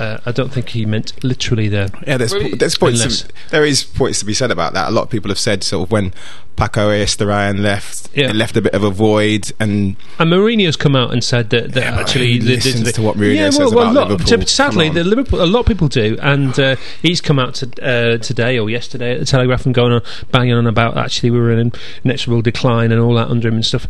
uh, 0.00 0.18
I 0.26 0.32
don't 0.32 0.52
think 0.52 0.70
he 0.70 0.86
meant 0.86 1.12
literally 1.22 1.68
there. 1.68 1.88
Yeah, 2.06 2.16
there's 2.16 2.32
there's 2.32 2.76
points. 2.78 3.00
unless- 3.02 3.22
To, 3.22 3.28
there 3.50 3.64
is 3.64 3.84
points 3.84 4.18
to 4.20 4.24
be 4.24 4.34
said 4.34 4.50
about 4.50 4.72
that. 4.74 4.88
A 4.88 4.90
lot 4.90 5.02
of 5.02 5.10
people 5.10 5.30
have 5.30 5.38
said 5.38 5.62
sort 5.62 5.86
of 5.88 5.92
when 5.92 6.12
Paco 6.56 6.90
Ayestarán 6.90 7.60
left, 7.60 8.10
Yeah. 8.14 8.30
it 8.30 8.36
left 8.36 8.56
a 8.56 8.60
bit 8.62 8.74
of 8.74 8.82
a 8.84 8.90
void, 8.90 9.50
and 9.60 9.96
And 10.18 10.30
Mourinho's 10.32 10.76
come 10.76 10.94
out 10.96 11.12
and 11.12 11.22
said 11.24 11.50
that, 11.50 11.72
that 11.72 11.84
Yeah, 11.84 12.00
actually 12.00 12.34
who 12.34 12.38
the- 12.40 12.54
listens 12.56 12.82
the- 12.84 12.92
to 12.92 13.02
what 13.02 13.16
Mourinho 13.16 13.34
yeah, 13.34 13.50
says 13.50 13.72
well, 13.72 13.90
about 13.90 14.08
Liverpool? 14.10 14.46
Sadly, 14.46 14.88
the. 14.90 15.04
Liverpool, 15.04 15.42
a 15.42 15.46
lot 15.46 15.60
of 15.60 15.66
people 15.66 15.88
do, 15.88 16.18
and 16.20 16.58
uh, 16.58 16.76
he's 17.02 17.20
come 17.20 17.38
out 17.38 17.54
to, 17.56 17.66
uh, 17.82 18.18
today 18.18 18.58
or 18.58 18.68
yesterday 18.68 19.12
at 19.14 19.20
the 19.20 19.26
Telegraph 19.26 19.64
and 19.64 19.74
going 19.74 19.92
on 19.92 20.02
banging 20.30 20.54
on 20.54 20.66
about 20.66 20.96
actually 20.96 21.30
we 21.30 21.38
were 21.38 21.50
in 21.52 21.72
inexorable 22.04 22.42
decline 22.42 22.92
and 22.92 23.00
all 23.00 23.14
that 23.14 23.28
under 23.28 23.48
him 23.48 23.54
and 23.54 23.64
stuff. 23.64 23.86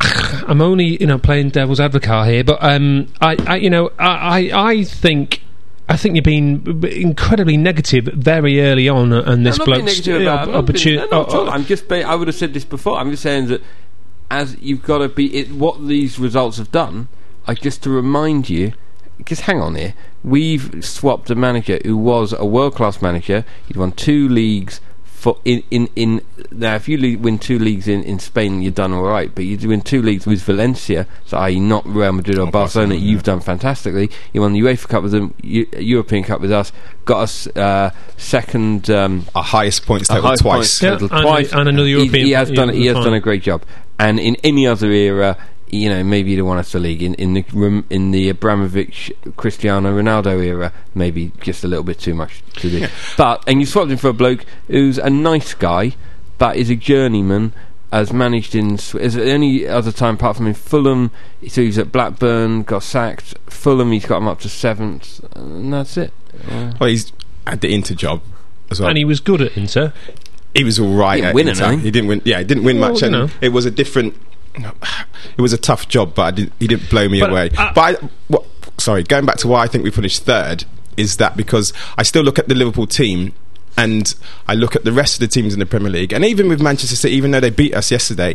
I'm 0.46 0.60
only 0.60 1.00
you 1.00 1.06
know 1.06 1.18
playing 1.18 1.50
devil's 1.50 1.80
advocate 1.80 2.28
here, 2.28 2.44
but 2.44 2.58
um, 2.62 3.08
I, 3.20 3.36
I 3.46 3.56
you 3.56 3.70
know 3.70 3.90
I, 3.98 4.50
I 4.50 4.70
I 4.70 4.84
think. 4.84 5.42
I 5.88 5.96
think 5.96 6.16
you've 6.16 6.24
been 6.24 6.84
incredibly 6.84 7.56
negative 7.56 8.06
very 8.06 8.60
early 8.60 8.88
on, 8.88 9.12
uh, 9.12 9.22
and 9.24 9.46
this 9.46 9.56
bloke's 9.56 9.84
negative 9.84 10.22
about 10.22 10.26
uh, 10.26 10.26
it. 10.26 10.26
I'm 10.26 10.36
not 10.36 10.46
being- 10.46 10.56
opportunity. 10.98 11.10
no, 11.12 11.22
not. 11.22 11.32
Uh, 11.32 11.48
I'm 11.48 11.64
just. 11.64 11.92
I 11.92 12.12
would 12.12 12.26
have 12.26 12.34
said 12.34 12.54
this 12.54 12.64
before. 12.64 12.98
I'm 12.98 13.08
just 13.12 13.22
saying 13.22 13.46
that 13.46 13.62
as 14.28 14.56
you've 14.60 14.82
got 14.82 14.98
to 14.98 15.08
be. 15.08 15.32
It, 15.36 15.52
what 15.52 15.86
these 15.86 16.18
results 16.18 16.56
have 16.58 16.72
done, 16.72 17.06
I 17.46 17.54
just 17.54 17.84
to 17.84 17.90
remind 17.90 18.50
you. 18.50 18.72
Because 19.16 19.40
hang 19.40 19.60
on 19.60 19.76
here, 19.76 19.94
we've 20.24 20.84
swapped 20.84 21.30
a 21.30 21.36
manager 21.36 21.78
who 21.84 21.96
was 21.96 22.32
a 22.32 22.44
world 22.44 22.74
class 22.74 23.00
manager. 23.00 23.44
He'd 23.68 23.76
won 23.76 23.92
two 23.92 24.28
leagues, 24.28 24.80
for 25.26 25.40
in 25.44 25.64
in, 25.72 25.88
in 25.96 26.20
now 26.52 26.76
if 26.76 26.88
you 26.88 26.96
le- 26.98 27.18
win 27.18 27.36
two 27.38 27.58
leagues 27.58 27.88
in, 27.88 28.04
in 28.04 28.20
Spain, 28.20 28.62
you're 28.62 28.70
done 28.70 28.92
all 28.92 29.02
right. 29.02 29.34
But 29.34 29.44
you 29.44 29.68
win 29.68 29.80
two 29.80 30.00
leagues 30.00 30.24
with 30.24 30.40
Valencia, 30.42 31.06
so 31.24 31.36
i.e. 31.38 31.58
not 31.58 31.84
Real 31.84 32.12
Madrid 32.12 32.38
or, 32.38 32.42
Or 32.42 32.50
Barcelona, 32.52 32.90
Barcelona, 32.90 33.10
you've 33.10 33.24
done 33.24 33.40
fantastically. 33.40 34.08
You 34.32 34.42
won 34.42 34.52
the 34.52 34.60
UEFA 34.60 34.86
Cup 34.88 35.02
with 35.02 35.10
them, 35.12 35.34
U- 35.42 35.66
European 35.78 36.22
Cup 36.22 36.40
with 36.40 36.52
us, 36.52 36.70
got 37.04 37.22
us 37.22 37.48
uh, 37.56 37.90
second. 38.16 38.88
Um, 38.88 39.26
Our 39.34 39.42
highest 39.42 39.84
points 39.84 40.08
a 40.10 40.14
total 40.14 40.28
high 40.30 40.36
twice. 40.36 40.42
points 40.56 40.82
Yeah, 40.82 40.90
total 40.92 41.08
and- 41.16 41.22
twice. 41.26 41.52
and 41.52 41.68
another 41.68 41.88
European 41.88 42.26
He, 42.26 42.32
has 42.32 42.50
done. 42.50 42.68
He 42.68 42.86
has 42.86 42.96
done 42.96 43.14
a 43.14 43.20
great 43.20 43.42
job. 43.42 43.62
And 43.98 44.20
in 44.20 44.36
any 44.44 44.66
other 44.66 44.90
era, 44.92 45.36
you 45.76 45.88
know, 45.88 46.02
maybe 46.02 46.30
he'd 46.30 46.38
have 46.38 46.46
won 46.46 46.58
us 46.58 46.72
the 46.72 46.78
league. 46.80 47.02
In 47.02 47.14
in 47.14 47.34
the 47.34 47.44
Ram- 47.52 47.84
in 47.90 48.10
the 48.10 48.28
Abramovich, 48.28 49.12
Cristiano 49.36 49.96
Ronaldo 49.96 50.44
era, 50.44 50.72
maybe 50.94 51.32
just 51.40 51.64
a 51.64 51.68
little 51.68 51.84
bit 51.84 51.98
too 51.98 52.14
much 52.14 52.42
to 52.56 52.70
do. 52.70 52.86
But 53.16 53.42
and 53.46 53.60
you 53.60 53.66
swapped 53.66 53.90
him 53.90 53.98
for 53.98 54.08
a 54.08 54.12
bloke 54.12 54.44
who's 54.68 54.98
a 54.98 55.10
nice 55.10 55.54
guy, 55.54 55.94
but 56.38 56.56
is 56.56 56.70
a 56.70 56.76
journeyman. 56.76 57.52
Has 57.92 58.12
managed 58.12 58.54
in 58.56 58.78
Sw- 58.78 58.96
is 58.96 59.14
there 59.14 59.24
any 59.26 59.66
other 59.66 59.92
time 59.92 60.14
apart 60.16 60.36
from 60.36 60.48
in 60.48 60.54
Fulham? 60.54 61.12
So 61.48 61.62
he's 61.62 61.78
at 61.78 61.92
Blackburn, 61.92 62.64
got 62.64 62.82
sacked. 62.82 63.34
Fulham, 63.48 63.92
he's 63.92 64.04
got 64.04 64.18
him 64.18 64.28
up 64.28 64.40
to 64.40 64.48
seventh, 64.48 65.20
and 65.36 65.72
that's 65.72 65.96
it. 65.96 66.12
Uh, 66.50 66.72
Well, 66.80 66.90
he's 66.90 67.12
had 67.46 67.60
the 67.60 67.72
Inter 67.72 67.94
job 67.94 68.22
as 68.72 68.80
well. 68.80 68.88
and 68.88 68.98
he 68.98 69.04
was 69.04 69.20
good 69.20 69.40
at 69.40 69.56
Inter. 69.56 69.92
he 70.52 70.64
was 70.64 70.80
all 70.80 70.94
right. 70.94 71.16
Didn't 71.16 71.28
at 71.28 71.34
win 71.36 71.48
Inter. 71.48 71.64
anything. 71.64 71.84
He 71.84 71.90
didn't 71.92 72.08
win. 72.08 72.22
Yeah, 72.24 72.38
he 72.38 72.44
didn't 72.44 72.64
win 72.64 72.80
Well, 72.80 72.90
much, 72.90 73.02
you 73.02 73.06
and 73.06 73.12
know. 73.12 73.28
it 73.40 73.50
was 73.50 73.64
a 73.66 73.70
different. 73.70 74.14
It 74.56 75.40
was 75.40 75.52
a 75.52 75.58
tough 75.58 75.88
job, 75.88 76.14
but 76.14 76.22
I 76.22 76.30
didn't, 76.30 76.52
he 76.58 76.66
didn't 76.66 76.88
blow 76.90 77.08
me 77.08 77.20
But, 77.20 77.30
away. 77.30 77.50
uh, 77.56 77.72
but 77.74 77.80
I, 78.02 78.08
what, 78.28 78.44
sorry, 78.78 79.02
going 79.02 79.26
back 79.26 79.36
to 79.38 79.48
why 79.48 79.62
I 79.62 79.66
think 79.66 79.84
we 79.84 79.90
finished 79.90 80.22
third 80.24 80.64
is 80.96 81.18
that 81.18 81.36
because 81.36 81.72
I 81.98 82.02
still 82.02 82.22
look 82.22 82.38
at 82.38 82.48
the 82.48 82.54
Liverpool 82.54 82.86
team. 82.86 83.32
And 83.78 84.14
I 84.48 84.54
look 84.54 84.74
at 84.74 84.84
the 84.84 84.92
rest 84.92 85.16
of 85.16 85.20
the 85.20 85.26
teams 85.28 85.52
in 85.52 85.60
the 85.60 85.66
Premier 85.66 85.90
League, 85.90 86.14
and 86.14 86.24
even 86.24 86.48
with 86.48 86.62
Manchester 86.62 86.96
City, 86.96 87.14
even 87.14 87.32
though 87.32 87.40
they 87.40 87.50
beat 87.50 87.74
us 87.74 87.90
yesterday, 87.90 88.34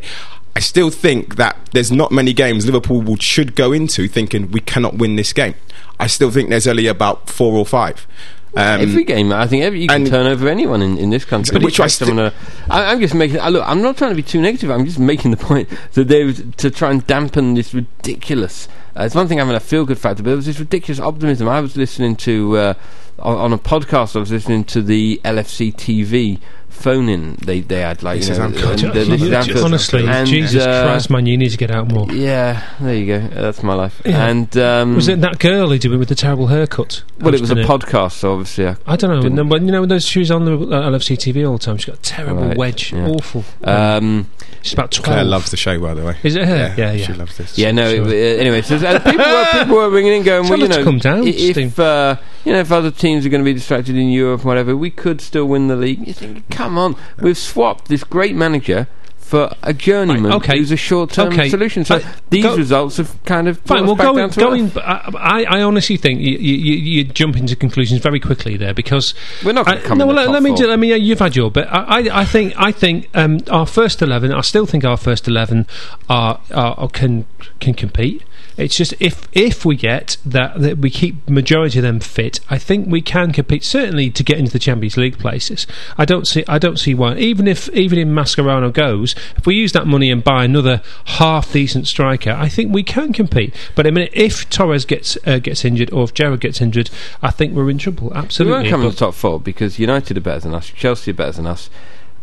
I 0.56 0.60
still 0.60 0.92
think 0.92 1.38
that 1.38 1.58
there's 1.72 1.92
not 1.92 2.12
many 2.12 2.32
games 2.32 2.64
Liverpool 2.68 3.02
will, 3.02 3.16
should 3.16 3.56
go 3.56 3.72
into 3.72 4.08
thinking 4.08 4.52
we 4.52 4.60
cannot 4.60 5.00
win 5.00 5.16
this 5.16 5.34
game. 5.34 5.56
I 6.00 6.06
still 6.06 6.30
think 6.30 6.50
there's 6.52 6.68
only 6.68 6.86
about 6.86 7.28
four 7.28 7.54
or 7.54 7.66
five. 7.66 8.06
Um, 8.54 8.82
every 8.82 9.06
game, 9.06 9.32
I 9.32 9.48
think 9.48 9.64
every, 9.64 9.82
you 9.82 9.88
can 9.88 10.04
turn 10.04 10.28
over 10.28 10.50
anyone 10.50 10.82
in, 10.82 10.98
in 10.98 11.10
this 11.10 11.24
country. 11.24 11.58
Which 11.60 11.80
I 11.80 11.84
Take 11.84 11.92
someone, 11.92 12.20
uh, 12.20 12.34
I, 12.70 12.92
I'm 12.92 13.00
just 13.00 13.14
making. 13.14 13.40
I, 13.40 13.48
look, 13.48 13.64
I'm 13.66 13.82
not 13.82 13.98
trying 13.98 14.12
to 14.12 14.16
be 14.16 14.24
too 14.24 14.42
negative. 14.42 14.70
I'm 14.70 14.86
just 14.86 15.00
making 15.00 15.32
the 15.32 15.38
point 15.38 15.70
that 15.94 16.10
there 16.10 16.26
was 16.26 16.44
to 16.58 16.70
try 16.70 16.92
and 16.92 17.06
dampen 17.08 17.54
this 17.54 17.74
ridiculous. 17.74 18.68
Uh, 18.98 19.04
it's 19.04 19.16
one 19.16 19.30
thing 19.30 19.38
having 19.38 19.56
a 19.56 19.60
feel 19.60 19.86
good 19.86 19.98
factor, 19.98 20.22
but 20.22 20.32
there 20.32 20.36
was 20.36 20.48
this 20.48 20.60
ridiculous 20.60 21.00
optimism. 21.00 21.48
I 21.48 21.62
was 21.62 21.78
listening 21.78 22.18
to 22.18 22.58
uh, 22.58 22.74
on, 23.20 23.38
on 23.38 23.54
a 23.54 23.58
podcast. 23.58 24.18
I 24.18 24.20
was 24.20 24.32
listening 24.32 24.66
to 24.66 24.82
the 24.82 25.22
LFC 25.24 25.74
TV 25.74 26.42
phone 26.72 27.08
in. 27.10 27.36
They 27.46 27.62
they 27.62 27.82
had 27.82 28.02
like 28.04 28.20
This 28.20 28.30
you 28.30 28.36
know, 28.36 28.44
Anfield. 28.46 28.84
and 28.84 28.94
the- 28.94 29.06
this 29.06 29.22
is 29.22 29.46
Just- 29.48 29.64
Honestly, 29.64 30.08
And, 30.08 30.28
Jesus 30.28 30.64
uh, 30.64 30.84
Christ, 30.84 31.10
man, 31.10 31.26
you 31.26 31.38
need 31.38 31.50
to 31.50 31.58
get 31.58 31.70
out 31.72 31.92
more. 31.92 32.08
Yeah, 32.12 32.64
there 32.80 32.96
you 32.96 33.06
go. 33.06 33.20
That's 33.28 33.62
my 33.64 33.74
life. 33.74 34.02
Yeah. 34.06 34.28
And 34.28 34.58
um, 34.58 34.96
Was 34.96 35.08
it 35.08 35.22
that 35.22 35.40
girl 35.40 35.70
who 35.70 35.78
did 35.78 35.92
it 35.92 35.98
with 35.98 36.10
the 36.10 36.16
terrible 36.16 36.48
haircut? 36.48 37.04
well, 37.20 37.34
it 37.34 37.42
was 37.42 37.52
a 37.52 37.56
hosting 37.56 37.68
podcast, 37.80 38.14
so 38.14 38.32
obviously. 38.34 38.68
I, 38.68 38.76
I 38.88 38.96
don't 38.96 39.10
know. 39.12 39.22
Didn't- 39.22 39.50
But 39.50 39.62
you 39.62 39.72
know, 39.72 39.82
when 39.82 39.90
those 39.90 40.06
she 40.06 40.20
was 40.20 40.32
on 40.32 40.46
the 40.46 40.54
uh, 40.54 40.90
LFC 40.90 41.18
TV 41.18 41.48
all 41.48 41.58
the 41.58 41.64
time. 41.64 41.78
She's 41.78 41.86
got 41.86 41.98
a 41.98 42.02
terrible 42.02 42.44
Right, 42.48 42.58
wedge, 42.58 42.94
yeah. 42.94 43.08
awful. 43.08 43.44
um, 43.64 44.28
She's 44.64 44.74
about 44.74 44.92
twelve. 44.92 45.06
Claire 45.06 45.24
loves 45.24 45.50
the 45.50 45.58
show, 45.58 45.80
by 45.80 45.94
the 45.96 46.04
way. 46.04 46.16
Is 46.24 46.36
it 46.36 46.46
her? 46.48 46.76
Yeah, 46.78 46.92
yeah. 46.92 47.06
She 47.06 47.14
loves 47.14 47.36
this. 47.38 47.58
Yeah, 47.58 47.72
no. 47.72 47.92
Sure. 47.92 48.08
It, 48.08 48.38
uh, 48.38 48.42
anyway, 48.42 48.62
so 48.62 48.76
uh, 48.76 49.00
people, 49.00 49.26
were, 49.26 49.46
people 49.54 49.76
were 49.76 49.90
ringing 49.90 50.14
in, 50.18 50.24
going, 50.24 50.44
Tell 50.44 50.52
"Well, 50.52 50.60
you 50.60 50.68
to 50.68 50.78
know, 50.78 50.84
come 50.84 51.00
down, 51.00 51.24
Steve." 51.24 51.58
if 51.58 51.80
uh, 51.80 52.18
you 52.46 52.54
know, 52.54 52.60
if 52.60 52.72
other 52.72 52.92
teams 52.92 53.26
are 53.26 53.30
going 53.30 53.42
to 53.42 53.46
be 53.46 53.54
distracted 53.54 53.96
in 53.96 54.10
Europe 54.10 54.42
and 54.42 54.48
whatever, 54.48 54.76
we 54.76 54.90
could 54.90 55.22
still 55.22 55.46
win 55.46 55.68
the 55.68 55.76
league." 55.76 56.08
You 56.08 56.14
think, 56.14 56.50
come 56.50 56.78
on, 56.78 56.96
we've 57.22 57.38
swapped 57.38 57.88
this 57.88 58.04
great 58.04 58.36
manager 58.36 58.88
for 59.18 59.50
a 59.64 59.74
journeyman 59.74 60.26
Right, 60.26 60.34
okay. 60.44 60.58
who's 60.58 60.74
a 60.74 60.76
short-term 60.76 61.32
Okay. 61.32 61.48
solution. 61.48 61.86
So 61.86 61.96
Uh, 61.96 62.02
these 62.32 62.44
go- 62.44 62.58
results 62.58 62.98
have 62.98 63.24
kind 63.24 63.48
of 63.48 63.60
Fine. 63.60 63.86
Well, 63.86 63.96
going, 63.96 64.18
down 64.18 64.30
to 64.32 64.40
going. 64.42 64.72
I, 64.76 65.10
I, 65.18 65.44
I 65.60 65.62
honestly 65.62 65.96
think 65.96 66.20
you, 66.20 66.32
you, 66.38 66.76
you 66.76 67.04
jump 67.06 67.38
into 67.38 67.56
conclusions 67.56 68.02
very 68.02 68.20
quickly 68.20 68.58
there 68.58 68.74
because 68.74 69.14
We're 69.46 69.54
not 69.54 69.70
I, 69.70 69.72
going 69.72 69.82
to 69.84 69.88
come 69.88 69.98
no, 70.00 70.08
the 70.08 70.14
let, 70.14 70.30
let 70.32 70.44
me. 70.44 70.54
ju- 70.54 70.68
Let 70.68 70.80
me. 70.80 70.92
Uh, 70.92 70.98
you've 70.98 71.20
had 71.20 71.38
your 71.38 71.50
bit. 71.50 71.66
I, 71.72 71.80
I, 72.10 72.22
I 72.22 72.26
think. 72.26 72.54
I 72.58 72.74
think 72.74 73.08
um, 73.14 73.40
our 73.50 73.66
first 73.66 74.02
eleven. 74.02 74.34
I 74.34 74.42
still 74.42 74.66
think 74.66 74.84
our 74.84 74.98
first 74.98 75.30
eleven 75.30 75.66
are, 76.10 76.42
are, 76.54 76.76
are 76.78 76.90
can 76.90 77.24
can 77.62 77.74
compete. 77.74 78.24
It's 78.58 78.76
just 78.76 78.94
if 79.00 79.28
if 79.32 79.66
we 79.66 79.76
get 79.76 80.18
that 80.26 80.60
that 80.60 80.78
we 80.80 80.90
keep 80.90 81.30
majority 81.30 81.80
of 81.80 81.84
them 81.84 82.00
fit, 82.00 82.40
I 82.50 82.58
think 82.58 82.88
we 82.88 83.02
can 83.02 83.32
compete. 83.32 83.64
Certainly 83.64 84.12
to 84.12 84.24
get 84.24 84.38
into 84.38 84.52
the 84.52 84.60
Champions 84.60 84.98
League 84.98 85.18
places. 85.18 85.66
I 85.98 86.06
don't 86.06 86.28
see. 86.28 86.44
I 86.48 86.60
don't 86.60 86.78
see 86.78 86.94
why. 86.94 87.16
Even 87.16 87.48
if 87.48 87.70
even 87.70 88.00
if 88.00 88.08
Mascherano 88.08 88.72
goes, 88.72 89.16
if 89.38 89.46
we 89.46 89.56
use 89.56 89.72
that 89.74 89.88
money 89.88 90.12
and 90.12 90.24
buy 90.24 90.44
another 90.44 90.82
half 91.06 91.52
decent 91.52 91.88
striker, 91.88 92.32
I 92.32 92.50
think 92.50 92.74
we 92.74 92.84
can 92.84 93.14
compete. 93.14 93.54
But 93.76 93.88
I 93.88 93.92
mean, 93.92 94.10
if 94.14 94.50
Torres 94.50 94.86
gets 94.86 95.18
uh, 95.26 95.40
gets 95.40 95.66
injured 95.66 95.92
or 95.92 96.04
if 96.04 96.14
Gerrard 96.14 96.42
gets 96.42 96.62
injured, 96.62 96.90
I 97.22 97.32
think 97.32 97.54
we're 97.54 97.70
in 97.70 97.78
trouble. 97.78 98.12
Absolutely, 98.14 98.54
we 98.54 98.60
won't 98.60 98.70
come 98.70 98.82
in 98.82 98.90
the 98.90 98.96
top 98.96 99.14
four 99.14 99.40
because 99.40 99.80
United 99.80 100.18
are 100.18 100.22
better 100.22 100.42
than 100.42 100.54
us, 100.54 100.68
Chelsea 100.70 101.12
are 101.12 101.16
better 101.16 101.34
than 101.34 101.48
us, 101.48 101.70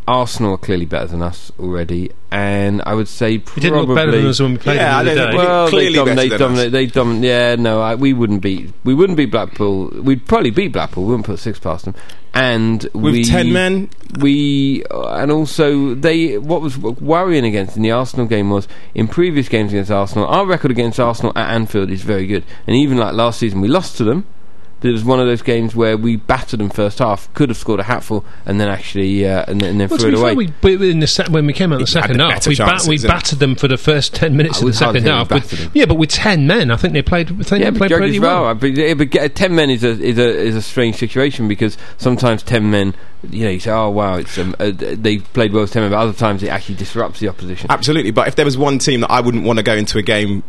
Arsenal 0.08 0.54
are 0.54 0.58
clearly 0.58 0.86
better 0.86 1.06
than 1.06 1.22
us 1.22 1.52
already, 1.60 2.10
and 2.30 2.82
I 2.86 2.94
would 2.94 3.08
say 3.08 3.34
It 3.34 3.44
probably 3.44 3.62
didn't 3.62 3.86
look 3.86 3.94
better 3.96 4.10
than 4.12 4.26
us 4.26 4.40
when 4.40 4.52
we 4.52 4.58
played 4.58 4.76
Yeah, 4.76 5.02
them 5.02 5.06
the 5.06 5.12
other 5.12 5.20
don't 5.20 5.30
day. 5.32 5.36
Well, 5.36 5.68
Clearly 5.68 5.88
they 5.90 5.94
dominate, 5.94 6.16
better 6.16 6.22
they 6.22 6.28
than 6.30 6.38
dominate, 6.38 6.66
us. 6.66 6.72
they 6.72 6.86
dominate. 6.86 7.24
Yeah, 7.24 7.56
no, 7.56 7.80
I, 7.82 7.94
we 7.94 8.12
wouldn't 8.14 8.40
beat. 8.40 8.72
We 8.84 8.94
wouldn't 8.94 9.16
beat 9.18 9.30
Blackpool. 9.30 9.88
We'd 10.02 10.26
probably 10.26 10.50
beat 10.50 10.72
Blackpool. 10.72 11.04
We 11.04 11.10
wouldn't 11.10 11.26
put 11.26 11.38
six 11.38 11.58
past 11.58 11.84
them. 11.84 11.94
And 12.34 12.84
With 12.94 13.14
we, 13.14 13.24
10 13.24 13.52
men? 13.52 13.90
we 14.20 14.84
uh, 14.90 15.08
and 15.14 15.30
also 15.30 15.94
they. 15.94 16.38
What 16.38 16.60
was 16.62 16.78
worrying 16.78 17.44
against 17.44 17.76
in 17.76 17.82
the 17.82 17.90
Arsenal 17.90 18.26
game 18.26 18.48
was 18.50 18.66
in 18.94 19.08
previous 19.08 19.48
games 19.48 19.72
against 19.72 19.90
Arsenal. 19.90 20.26
Our 20.26 20.46
record 20.46 20.70
against 20.70 20.98
Arsenal 21.00 21.32
at 21.36 21.50
Anfield 21.50 21.90
is 21.90 22.02
very 22.02 22.26
good, 22.26 22.44
and 22.66 22.76
even 22.76 22.96
like 22.98 23.14
last 23.14 23.40
season, 23.40 23.60
we 23.60 23.68
lost 23.68 23.96
to 23.98 24.04
them. 24.04 24.24
But 24.80 24.90
it 24.90 24.92
was 24.92 25.02
one 25.02 25.18
of 25.18 25.26
those 25.26 25.42
games 25.42 25.74
where 25.74 25.96
we 25.96 26.14
battered 26.14 26.60
them 26.60 26.70
first 26.70 27.00
half, 27.00 27.32
could 27.34 27.48
have 27.48 27.58
scored 27.58 27.80
a 27.80 27.82
hatful, 27.82 28.24
and 28.46 28.60
then 28.60 28.68
actually 28.68 29.26
uh, 29.26 29.44
and, 29.48 29.60
then- 29.60 29.70
and 29.70 29.80
then 29.80 29.88
Well, 29.88 29.98
to 29.98 30.02
threw 30.02 30.12
be 30.12 30.16
it 30.16 30.20
away. 30.20 30.46
fair, 30.46 30.54
we, 30.70 30.76
we, 30.76 30.90
in 30.92 31.00
the 31.00 31.06
se- 31.08 31.26
when 31.30 31.46
we 31.46 31.52
came 31.52 31.72
out 31.72 31.76
in 31.76 31.80
the 31.80 31.86
second 31.88 32.20
half, 32.20 32.46
we, 32.46 32.54
bat- 32.54 32.66
chances, 32.68 32.88
we 32.88 32.98
battered 33.08 33.40
them 33.40 33.56
for 33.56 33.66
the 33.66 33.76
first 33.76 34.14
ten 34.14 34.36
minutes 34.36 34.58
I 34.58 34.60
of 34.60 34.66
the 34.66 34.72
second 34.74 35.04
half. 35.06 35.30
With, 35.32 35.74
yeah, 35.74 35.84
but 35.86 35.96
with 35.96 36.10
ten 36.10 36.46
men, 36.46 36.70
I 36.70 36.76
think 36.76 36.92
they 36.92 37.02
played. 37.02 37.28
I 37.32 37.42
think 37.42 37.62
Yeah, 37.64 37.70
they 37.70 37.78
played 37.78 37.90
pretty 37.90 38.20
well. 38.20 38.42
well. 38.44 38.54
But, 38.54 38.70
yeah, 38.72 38.94
but 38.94 39.10
ten 39.34 39.54
men 39.56 39.68
is 39.70 39.82
a 39.82 39.90
is 40.00 40.16
a 40.16 40.28
is 40.28 40.54
a 40.54 40.62
strange 40.62 40.94
situation 40.94 41.48
because 41.48 41.76
sometimes 41.96 42.44
ten 42.44 42.70
men, 42.70 42.94
you 43.30 43.44
know, 43.46 43.50
you 43.50 43.58
say, 43.58 43.72
oh 43.72 43.90
wow, 43.90 44.14
it's 44.14 44.38
um, 44.38 44.54
uh, 44.60 44.70
they 44.72 45.18
played 45.18 45.52
well 45.52 45.64
as 45.64 45.72
ten 45.72 45.82
men, 45.82 45.90
but 45.90 45.98
other 45.98 46.12
times 46.12 46.42
it 46.44 46.50
actually 46.50 46.76
disrupts 46.76 47.18
the 47.18 47.28
opposition. 47.28 47.68
Absolutely, 47.70 48.12
but 48.12 48.28
if 48.28 48.36
there 48.36 48.44
was 48.44 48.56
one 48.56 48.78
team 48.78 49.00
that 49.00 49.10
I 49.10 49.20
wouldn't 49.20 49.42
want 49.42 49.58
to 49.58 49.64
go 49.64 49.74
into 49.74 49.98
a 49.98 50.02
game 50.02 50.44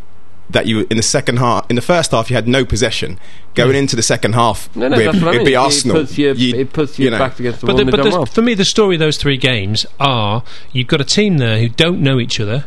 that 0.52 0.66
you 0.66 0.86
in 0.90 0.96
the 0.96 1.02
second 1.02 1.38
half, 1.38 1.68
in 1.70 1.76
the 1.76 1.82
first 1.82 2.10
half, 2.10 2.30
you 2.30 2.36
had 2.36 2.48
no 2.48 2.64
possession. 2.64 3.18
Going 3.54 3.70
hmm. 3.70 3.76
into 3.76 3.96
the 3.96 4.02
second 4.02 4.34
half, 4.34 4.74
No, 4.76 4.88
no, 4.88 4.96
with, 4.96 5.06
that's 5.06 5.18
what 5.18 5.28
I 5.28 5.30
it'd 5.30 5.38
mean. 5.40 5.46
be 5.46 5.52
It 5.54 5.56
Arsenal. 5.56 5.96
puts 5.98 6.18
you, 6.18 6.32
You- 6.34 6.54
it 6.56 6.72
puts 6.72 6.98
you, 6.98 7.06
you 7.06 7.10
know. 7.10 7.18
back 7.18 7.38
against 7.40 7.60
the 7.60 7.66
But, 7.66 7.74
wall. 7.74 7.84
the, 7.84 7.90
but 7.90 7.96
they've 7.96 8.04
the, 8.04 8.10
done 8.10 8.18
well. 8.20 8.26
for 8.26 8.42
me, 8.42 8.54
the 8.54 8.64
story 8.64 8.94
of 8.96 9.00
those 9.00 9.16
three 9.16 9.36
games 9.36 9.86
are 9.98 10.42
you've 10.72 10.86
got 10.86 11.00
a 11.00 11.04
team 11.04 11.38
there 11.38 11.58
who 11.58 11.68
don't 11.68 12.00
know 12.00 12.20
each 12.20 12.38
other. 12.38 12.66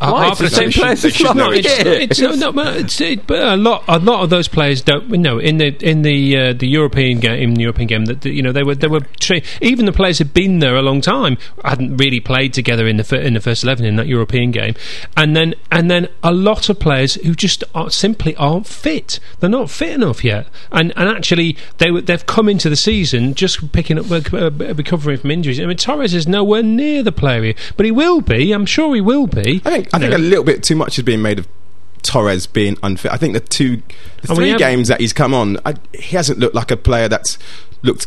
Uh, 0.00 0.12
Why? 0.12 0.24
half 0.28 0.40
It's 0.40 0.40
the 0.40 0.44
the 0.66 0.72
same 0.72 0.72
players 0.72 1.02
they 1.02 1.08
as 1.08 1.14
should 1.14 1.26
last 1.26 1.36
know 1.36 1.52
each 1.52 1.64
year. 1.66 1.80
other. 1.80 1.90
It's, 1.92 2.20
no, 2.20 2.34
no, 2.34 2.52
but 2.52 2.76
it's, 2.76 3.00
it, 3.00 3.26
but 3.26 3.38
a 3.40 3.56
lot, 3.56 3.84
a 3.86 3.98
lot 3.98 4.22
of 4.24 4.30
those 4.30 4.48
players 4.48 4.80
don't. 4.82 5.10
know 5.10 5.38
in 5.38 5.58
the 5.58 5.76
in 5.86 6.02
the 6.02 6.36
uh, 6.38 6.52
the 6.54 6.66
European 6.66 7.20
game, 7.20 7.38
in 7.42 7.54
the 7.54 7.62
European 7.62 7.86
game, 7.88 8.04
that 8.06 8.22
that, 8.22 8.30
you 8.32 8.42
know 8.42 8.52
they 8.52 8.62
were 8.62 8.74
they 8.74 8.86
were 8.86 9.00
tra- 9.18 9.42
even 9.60 9.84
the 9.84 9.92
players 9.92 10.18
had 10.18 10.32
been 10.32 10.60
there 10.60 10.76
a 10.76 10.82
long 10.82 11.00
time 11.02 11.36
hadn't 11.64 11.96
really 11.98 12.20
played 12.20 12.54
together 12.54 12.86
in 12.86 12.96
the 12.96 13.04
fir- 13.04 13.16
in 13.20 13.34
the 13.34 13.40
first 13.40 13.62
eleven 13.64 13.84
in 13.84 13.96
that 13.96 14.06
European 14.06 14.50
game, 14.50 14.74
and 15.16 15.36
then 15.36 15.54
and 15.70 15.90
then 15.90 16.08
a 16.22 16.32
lot 16.32 16.68
of 16.70 16.78
players 16.80 17.14
who 17.16 17.34
just 17.34 17.62
are, 17.74 17.90
simply 17.90 18.34
aren't 18.36 18.66
fit. 18.66 19.20
They're 19.40 19.50
not 19.50 19.68
fit 19.70 19.90
enough 19.92 20.24
yet, 20.24 20.46
and 20.72 20.92
and 20.96 21.08
actually 21.08 21.56
they 21.78 21.90
were, 21.90 22.00
they've 22.00 22.24
come 22.24 22.48
into 22.48 22.70
the 22.70 22.76
season 22.76 23.34
just 23.34 23.72
picking 23.72 23.98
up 23.98 24.10
uh, 24.10 24.50
recovering 24.74 25.18
from 25.18 25.30
injuries. 25.30 25.60
I 25.60 25.66
mean 25.66 25.76
Torres 25.76 26.14
is 26.14 26.26
nowhere 26.26 26.62
near 26.62 27.02
the 27.02 27.12
player, 27.12 27.42
he- 27.42 27.56
but 27.76 27.84
he 27.84 27.92
will 27.92 28.20
be. 28.22 28.52
I'm 28.52 28.66
sure 28.66 28.94
he 28.94 29.00
will 29.02 29.26
be. 29.26 29.60
I 29.64 29.70
think 29.70 29.88
I 29.92 29.98
think 29.98 30.10
know. 30.12 30.16
a 30.16 30.18
little 30.18 30.44
bit 30.44 30.62
too 30.62 30.76
much 30.76 30.98
is 30.98 31.04
being 31.04 31.22
made 31.22 31.38
of 31.38 31.48
Torres 32.02 32.46
being 32.46 32.76
unfit. 32.82 33.12
I 33.12 33.16
think 33.16 33.34
the 33.34 33.40
two, 33.40 33.82
the 34.22 34.32
I 34.32 34.34
three 34.34 34.56
games 34.56 34.88
that 34.88 35.00
he's 35.00 35.12
come 35.12 35.34
on, 35.34 35.58
I, 35.66 35.74
he 35.92 36.16
hasn't 36.16 36.38
looked 36.38 36.54
like 36.54 36.70
a 36.70 36.76
player 36.76 37.08
that's 37.08 37.38
looked. 37.82 38.06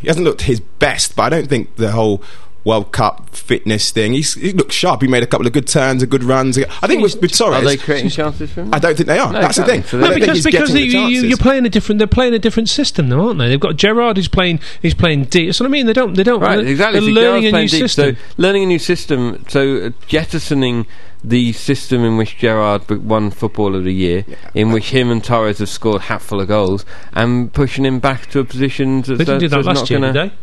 He 0.00 0.06
hasn't 0.06 0.24
looked 0.24 0.42
his 0.42 0.60
best, 0.60 1.16
but 1.16 1.22
I 1.24 1.28
don't 1.30 1.48
think 1.48 1.76
the 1.76 1.92
whole. 1.92 2.22
World 2.64 2.92
Cup 2.92 3.28
fitness 3.30 3.90
thing. 3.90 4.12
He's, 4.12 4.34
he 4.34 4.52
looked 4.52 4.70
sharp. 4.70 5.02
He 5.02 5.08
made 5.08 5.24
a 5.24 5.26
couple 5.26 5.48
of 5.48 5.52
good 5.52 5.66
turns, 5.66 6.00
and 6.00 6.08
good 6.08 6.22
runs. 6.22 6.56
I 6.56 6.86
think 6.86 7.02
with, 7.02 7.20
with 7.20 7.36
Torres, 7.36 7.60
Are 7.60 7.64
they 7.64 7.76
creating 7.76 8.10
chances 8.10 8.52
for 8.52 8.60
him? 8.60 8.72
I 8.72 8.78
don't 8.78 8.96
think 8.96 9.08
they 9.08 9.18
are. 9.18 9.32
No, 9.32 9.40
That's 9.40 9.56
the 9.56 9.64
thing. 9.64 9.82
So 9.82 9.98
No, 9.98 10.14
because 10.14 10.44
because 10.44 10.68
getting 10.70 10.76
you, 10.76 10.82
the 10.82 10.86
you, 10.86 10.92
chances. 10.92 11.24
you're 11.24 11.38
playing 11.38 11.66
a 11.66 11.68
different. 11.68 11.98
They're 11.98 12.06
playing 12.06 12.34
a 12.34 12.38
different 12.38 12.68
system, 12.68 13.08
though, 13.08 13.26
aren't 13.26 13.40
they? 13.40 13.48
They've 13.48 13.58
got 13.58 13.74
Gerrard 13.74 14.16
who's 14.16 14.28
playing. 14.28 14.60
He's 14.80 14.94
playing 14.94 15.24
deep. 15.24 15.48
That's 15.48 15.58
what 15.58 15.66
I 15.66 15.70
mean. 15.70 15.86
They 15.86 15.92
don't. 15.92 16.14
They 16.14 16.22
don't. 16.22 16.38
Right, 16.40 16.58
they're, 16.58 16.66
exactly. 16.66 17.00
They're 17.00 17.08
So 17.08 17.14
learning 17.14 17.42
Gerrard's 17.42 17.42
a 17.42 17.46
new 17.46 17.50
playing 17.50 17.68
deep, 17.68 17.80
system. 17.80 18.14
So 18.14 18.22
learning 18.36 18.62
a 18.62 18.66
new 18.66 18.78
system. 18.78 19.44
So 19.48 19.76
uh, 19.78 19.90
jettisoning 20.06 20.86
the 21.24 21.52
system 21.52 22.02
in 22.04 22.16
which 22.16 22.36
Gerrard 22.38 22.88
won 23.04 23.30
Football 23.30 23.76
of 23.76 23.84
the 23.84 23.92
Year, 23.94 24.24
in 24.54 24.72
which 24.72 24.90
him 24.90 25.10
and 25.10 25.22
Torres 25.22 25.58
have 25.60 25.68
scored 25.68 26.02
hatful 26.02 26.40
of 26.40 26.48
goals, 26.48 26.84
and 27.12 27.52
pushing 27.52 27.84
him 27.84 28.00
back 28.00 28.26
to 28.30 28.40
a 28.40 28.44
position 28.44 28.96
that's, 29.02 29.08
they 29.08 29.16
didn't 29.24 29.38
do 29.40 29.48
that 29.48 29.56
that's 29.56 29.66
last 29.66 29.76
not 29.82 29.90
year, 29.90 30.00
gonna, 30.00 30.12
did 30.12 30.30
they? 30.30 30.34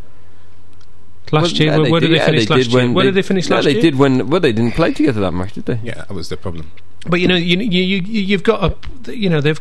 last 1.32 1.42
Well, 1.52 1.62
year. 1.62 1.70
yeah, 1.72 1.78
where 1.78 1.90
where 1.92 2.00
did 2.00 2.10
they 2.10 2.16
yeah, 2.16 2.24
finish 2.26 2.48
last 2.50 2.58
did 2.64 2.66
year? 2.72 2.80
when 2.82 2.94
Where 2.94 3.04
did 3.04 3.14
they 3.14 3.22
finish 3.22 3.48
no, 3.48 3.56
last 3.56 3.64
they 3.66 3.72
year? 3.72 3.82
did 3.82 3.96
when 3.96 4.28
well 4.28 4.40
they 4.40 4.52
didn't 4.52 4.72
play 4.74 4.92
together 4.92 5.20
that 5.20 5.32
much, 5.32 5.52
did 5.52 5.66
they? 5.66 5.78
Yeah, 5.82 5.94
that 5.94 6.10
was 6.10 6.28
the 6.28 6.36
problem. 6.36 6.72
But 7.06 7.20
you 7.20 7.28
know, 7.28 7.36
you 7.36 7.58
you 7.58 7.82
you 7.82 8.00
you've 8.22 8.42
got 8.42 8.76
a, 9.06 9.14
you 9.16 9.28
know, 9.30 9.40
they've 9.40 9.60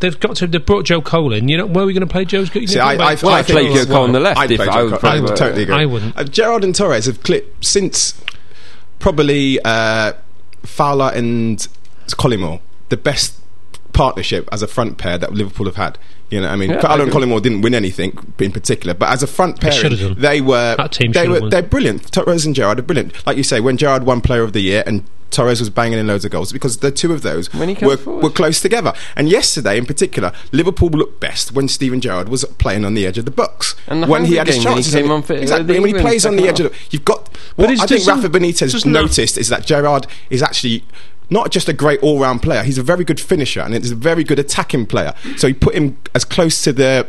they've 0.00 0.18
got 0.20 0.36
to. 0.36 0.46
They 0.46 0.58
brought 0.58 0.84
Joe 0.84 1.00
Cole 1.00 1.32
in. 1.32 1.48
You 1.48 1.56
know, 1.58 1.66
where 1.66 1.84
are 1.84 1.86
we 1.86 1.92
going 1.92 2.06
to 2.06 2.12
play 2.12 2.24
Joe's? 2.24 2.54
You 2.54 2.66
See, 2.66 2.78
I, 2.78 2.92
I, 2.94 3.14
Well, 3.22 3.28
I 3.34 3.38
I 3.38 3.42
played 3.42 3.74
Joe 3.74 3.86
Cole 3.86 4.04
on 4.04 4.12
the 4.12 4.20
left. 4.20 4.38
I'd 4.38 4.50
if 4.50 4.58
play 4.58 4.68
I 4.68 4.82
would 4.82 5.00
Cole. 5.00 5.10
I 5.10 5.18
play- 5.20 5.34
totally 5.36 5.62
agree. 5.62 5.74
I 5.74 5.86
wouldn't. 5.86 6.16
Uh, 6.16 6.24
Gerrard 6.24 6.62
and 6.64 6.74
Torres 6.74 7.06
have 7.06 7.22
clipped 7.22 7.64
since 7.64 8.20
probably 8.98 9.58
uh, 9.64 10.12
Fowler 10.64 11.10
and 11.14 11.66
Collymore, 12.08 12.60
the 12.88 12.96
best 12.96 13.34
partnership 13.92 14.48
as 14.52 14.62
a 14.62 14.66
front 14.68 14.96
pair 14.98 15.18
that 15.18 15.32
Liverpool 15.32 15.66
have 15.66 15.76
had. 15.76 15.98
You 16.30 16.40
know, 16.42 16.48
I 16.48 16.56
mean, 16.56 16.70
Yeah, 16.70 16.78
I 16.78 16.80
Fowler 16.82 17.02
and 17.04 17.10
agree. 17.12 17.24
Collymore 17.24 17.42
didn't 17.42 17.62
win 17.62 17.74
anything 17.74 18.16
in 18.38 18.52
particular, 18.52 18.94
but 18.94 19.08
as 19.10 19.22
a 19.22 19.26
front 19.26 19.60
pair, 19.60 19.72
they 20.14 20.40
were 20.40 20.76
That 20.76 20.92
team 20.92 21.12
they 21.12 21.26
were 21.26 21.40
won. 21.40 21.50
they're 21.50 21.62
brilliant. 21.62 22.12
Torres 22.12 22.44
and 22.46 22.54
Gerrard 22.54 22.78
are 22.78 22.82
brilliant. 22.82 23.26
Like 23.26 23.36
you 23.36 23.42
say, 23.42 23.60
when 23.60 23.76
Gerrard 23.76 24.04
won 24.04 24.20
Player 24.20 24.42
of 24.42 24.52
the 24.52 24.60
Year 24.60 24.82
and 24.86 25.04
Torres 25.30 25.60
was 25.60 25.70
banging 25.70 25.98
in 25.98 26.06
loads 26.06 26.24
of 26.24 26.30
goals 26.30 26.52
because 26.52 26.78
the 26.78 26.90
two 26.90 27.12
of 27.12 27.22
those 27.22 27.48
he 27.48 27.84
were, 27.84 27.96
were 27.96 28.30
close 28.30 28.60
together. 28.60 28.92
And 29.16 29.28
yesterday, 29.28 29.78
in 29.78 29.86
particular, 29.86 30.32
Liverpool 30.52 30.88
looked 30.88 31.20
best 31.20 31.52
when 31.52 31.68
Steven 31.68 32.00
Gerrard 32.00 32.28
was 32.28 32.44
playing 32.58 32.84
on 32.84 32.94
the 32.94 33.06
edge 33.06 33.18
of 33.18 33.24
the 33.24 33.30
box. 33.30 33.74
And 33.86 34.02
the 34.02 34.06
when 34.06 34.24
he 34.24 34.36
had 34.36 34.46
his 34.46 34.56
he 34.56 34.62
chances, 34.62 34.94
came 34.94 35.10
on 35.10 35.22
fit- 35.22 35.42
exactly. 35.42 35.76
And 35.76 35.84
when 35.84 35.94
he 35.94 36.00
plays 36.00 36.24
on 36.24 36.36
the 36.36 36.48
edge 36.48 36.60
of 36.60 36.72
the, 36.72 36.78
you've 36.90 37.04
got. 37.04 37.36
What 37.56 37.70
I 37.70 37.86
think 37.86 38.06
Rafa 38.06 38.28
Benitez 38.28 38.86
noticed 38.86 39.36
is 39.38 39.48
that 39.48 39.66
Gerrard 39.66 40.06
is 40.30 40.42
actually. 40.42 40.84
Not 41.30 41.50
just 41.50 41.68
a 41.68 41.74
great 41.74 42.02
all-round 42.02 42.40
player, 42.40 42.62
he's 42.62 42.78
a 42.78 42.82
very 42.82 43.04
good 43.04 43.20
finisher 43.20 43.60
and 43.60 43.74
he's 43.74 43.90
a 43.90 43.94
very 43.94 44.24
good 44.24 44.38
attacking 44.38 44.86
player. 44.86 45.12
So 45.36 45.46
he 45.46 45.52
put 45.52 45.74
him 45.74 45.98
as 46.14 46.24
close 46.24 46.62
to 46.62 46.72
the 46.72 47.06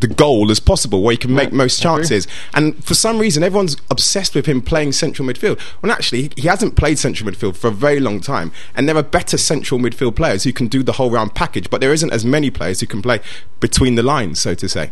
the 0.00 0.06
goal 0.06 0.50
as 0.50 0.60
possible, 0.60 1.02
where 1.02 1.12
he 1.12 1.16
can 1.16 1.34
make 1.34 1.46
Right, 1.46 1.52
most 1.54 1.80
chances. 1.82 2.26
And 2.54 2.82
for 2.84 2.94
some 2.94 3.18
reason, 3.18 3.42
everyone's 3.42 3.76
obsessed 3.90 4.34
with 4.34 4.46
him 4.46 4.60
playing 4.60 4.92
central 4.92 5.26
midfield. 5.26 5.58
When 5.80 5.90
actually, 5.90 6.22
he- 6.22 6.30
he 6.42 6.48
hasn't 6.48 6.76
played 6.76 6.98
central 6.98 7.30
midfield 7.30 7.56
for 7.56 7.68
a 7.68 7.72
very 7.72 8.00
long 8.00 8.20
time. 8.20 8.52
And 8.74 8.88
there 8.88 8.96
are 8.96 9.02
better 9.02 9.38
central 9.38 9.80
midfield 9.80 10.14
players 10.14 10.42
who 10.44 10.52
can 10.52 10.66
do 10.66 10.82
the 10.82 10.92
whole 10.92 11.10
round 11.10 11.34
package, 11.34 11.70
but 11.70 11.80
there 11.80 11.92
isn't 11.92 12.12
as 12.12 12.24
many 12.24 12.50
players 12.50 12.80
who 12.80 12.86
can 12.86 13.00
play 13.00 13.20
between 13.60 13.94
the 13.94 14.02
lines, 14.02 14.38
so 14.40 14.54
to 14.54 14.68
say. 14.68 14.90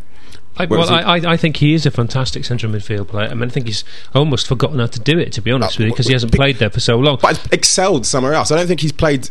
I, 0.57 0.67
well, 0.67 0.89
I, 0.89 1.01
I, 1.19 1.33
I 1.33 1.37
think 1.37 1.57
he 1.57 1.75
is 1.75 1.85
a 1.85 1.91
fantastic 1.91 2.45
central 2.45 2.73
midfield 2.73 3.09
player. 3.09 3.29
I 3.29 3.35
mean, 3.35 3.49
I 3.49 3.53
think 3.53 3.67
he's 3.67 3.83
almost 4.15 4.47
forgotten 4.47 4.79
how 4.79 4.87
to 4.87 5.01
do 5.01 5.19
it, 5.19 5.33
to 5.33 5.43
be 5.43 5.51
honest 5.51 5.73
Uh, 5.75 5.83
with 5.83 5.87
you, 5.87 5.93
because 5.93 6.07
he 6.07 6.13
hasn't 6.13 6.33
played 6.33 6.59
there 6.59 6.71
for 6.71 6.79
so 6.81 6.97
long. 6.97 7.19
But 7.21 7.39
has 7.39 7.49
excelled 7.51 8.07
somewhere 8.07 8.35
else. 8.35 8.53
I 8.53 8.57
don't 8.57 8.69
think 8.69 8.81
he's 8.81 8.93
played 8.93 9.31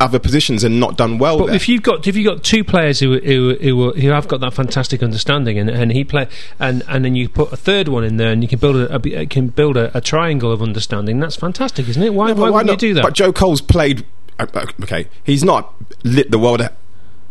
other 0.00 0.18
positions 0.18 0.64
and 0.64 0.80
not 0.80 0.96
done 0.96 1.18
well 1.18 1.38
But 1.38 1.46
there. 1.46 1.54
if 1.54 1.68
you've 1.68 1.82
got 1.82 2.06
if 2.06 2.16
you've 2.16 2.26
got 2.26 2.42
two 2.42 2.64
players 2.64 2.98
who 3.00 3.18
who 3.20 3.54
who, 3.60 3.92
who 3.92 4.08
have 4.10 4.26
got 4.28 4.40
that 4.40 4.52
fantastic 4.52 5.02
understanding 5.02 5.58
and, 5.58 5.70
and 5.70 5.92
he 5.92 6.02
play 6.04 6.28
and, 6.58 6.82
and 6.88 7.04
then 7.04 7.14
you 7.14 7.28
put 7.28 7.52
a 7.52 7.56
third 7.56 7.86
one 7.88 8.02
in 8.04 8.16
there 8.16 8.30
and 8.32 8.42
you 8.42 8.48
can 8.48 8.58
build 8.58 8.76
a, 8.76 8.94
a 9.20 9.26
can 9.26 9.48
build 9.48 9.76
a, 9.76 9.96
a 9.96 10.00
triangle 10.00 10.50
of 10.50 10.60
understanding 10.62 11.20
that's 11.20 11.36
fantastic 11.36 11.88
isn't 11.88 12.02
it 12.02 12.12
why, 12.12 12.28
but 12.28 12.38
why, 12.38 12.50
wouldn't 12.50 12.66
not? 12.66 12.82
you 12.82 12.88
do 12.88 12.94
that 12.94 13.02
But 13.02 13.14
Joe 13.14 13.32
Cole's 13.32 13.60
played. 13.60 14.04
uh, 14.40 14.46
uh, 14.52 14.66
Okay, 14.82 15.06
he's 15.22 15.44
not 15.44 15.72
lit 16.02 16.30
the 16.32 16.38
world 16.40 16.68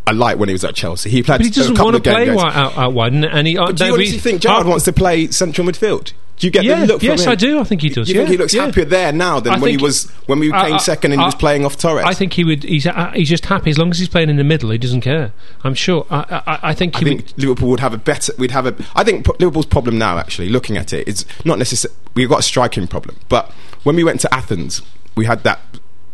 alight 0.08 0.38
when 0.38 0.50
he 0.50 0.54
was 0.54 0.64
at 0.66 0.76
Chelsea. 0.76 1.10
He 1.10 1.22
played 1.24 1.40
but 1.40 1.46
he 1.46 1.52
doesn't 1.52 1.78
want 1.78 1.96
to 1.98 2.02
play 2.02 2.26
goals. 2.28 2.42
wi- 2.42 2.56
out, 2.62 2.78
out 2.78 2.94
wide 2.94 3.14
and, 3.14 3.48
he 3.48 3.58
uh, 3.58 3.68
But 3.68 3.76
do 3.78 3.86
you 3.86 3.94
honestly 3.94 4.18
think 4.20 4.42
Gerrard 4.42 4.66
uh, 4.66 4.70
wants 4.70 4.86
to 4.86 4.94
play 4.94 5.28
central 5.32 5.68
midfield? 5.68 6.14
Do 6.44 6.48
you 6.48 6.52
get 6.52 6.66
yeah, 6.66 6.82
the 6.82 6.88
look 6.88 7.04
yes? 7.04 7.26
I 7.26 7.36
do 7.36 7.62
I 7.62 7.64
think 7.64 7.82
he 7.82 7.88
does 7.90 8.10
You 8.10 8.16
yeah, 8.16 8.22
think 8.22 8.32
he 8.32 8.38
looks 8.38 8.54
yeah. 8.54 8.66
happier 8.66 8.84
there 8.84 9.14
now 9.14 9.40
than 9.40 9.54
I 9.54 9.60
when 9.60 9.72
he 9.72 9.78
was 9.78 10.10
when 10.26 10.40
we 10.40 10.52
came 10.52 10.74
I- 10.74 10.78
second 10.78 11.14
and 11.14 11.22
he 11.22 11.26
was 11.26 11.36
playing 11.36 11.66
off 11.66 11.78
Torres? 11.78 12.04
I 12.06 12.14
think 12.14 12.34
he 12.34 12.44
would 12.44 12.64
he's 12.64 12.86
uh, 12.86 13.12
he's 13.16 13.30
just 13.30 13.46
happy 13.46 13.70
as 13.70 13.78
long 13.78 13.92
as 13.92 14.00
he's 14.00 14.10
playing 14.10 14.30
in 14.30 14.36
the 14.36 14.44
middle 14.44 14.70
he 14.70 14.78
doesn't 14.78 15.02
care 15.02 15.32
I'm 15.64 15.74
sure 15.74 16.06
I 16.10 16.42
I, 16.46 16.60
I 16.72 16.74
think 16.74 16.98
he 16.98 17.06
think 17.06 17.22
would 17.22 17.40
Liverpool 17.40 17.70
would 17.70 17.80
have 17.80 17.94
a 17.94 17.98
better. 17.98 18.34
We'd 18.38 18.52
have 18.52 18.66
a. 18.66 18.76
I 18.96 19.04
think 19.04 19.28
Liverpool's 19.40 19.66
problem 19.66 19.98
now, 19.98 20.18
actually, 20.18 20.50
looking 20.50 20.78
at 20.78 20.94
it, 20.94 21.08
is 21.08 21.26
not 21.46 21.58
necessarily 21.58 21.98
we've 22.16 22.30
got 22.30 22.40
a 22.40 22.44
striking 22.44 22.88
problem. 22.88 23.18
But 23.30 23.52
when 23.84 23.96
we 23.96 24.04
went 24.04 24.20
to 24.22 24.34
Athens, 24.34 24.82
we 25.16 25.26
had 25.26 25.44
that 25.44 25.60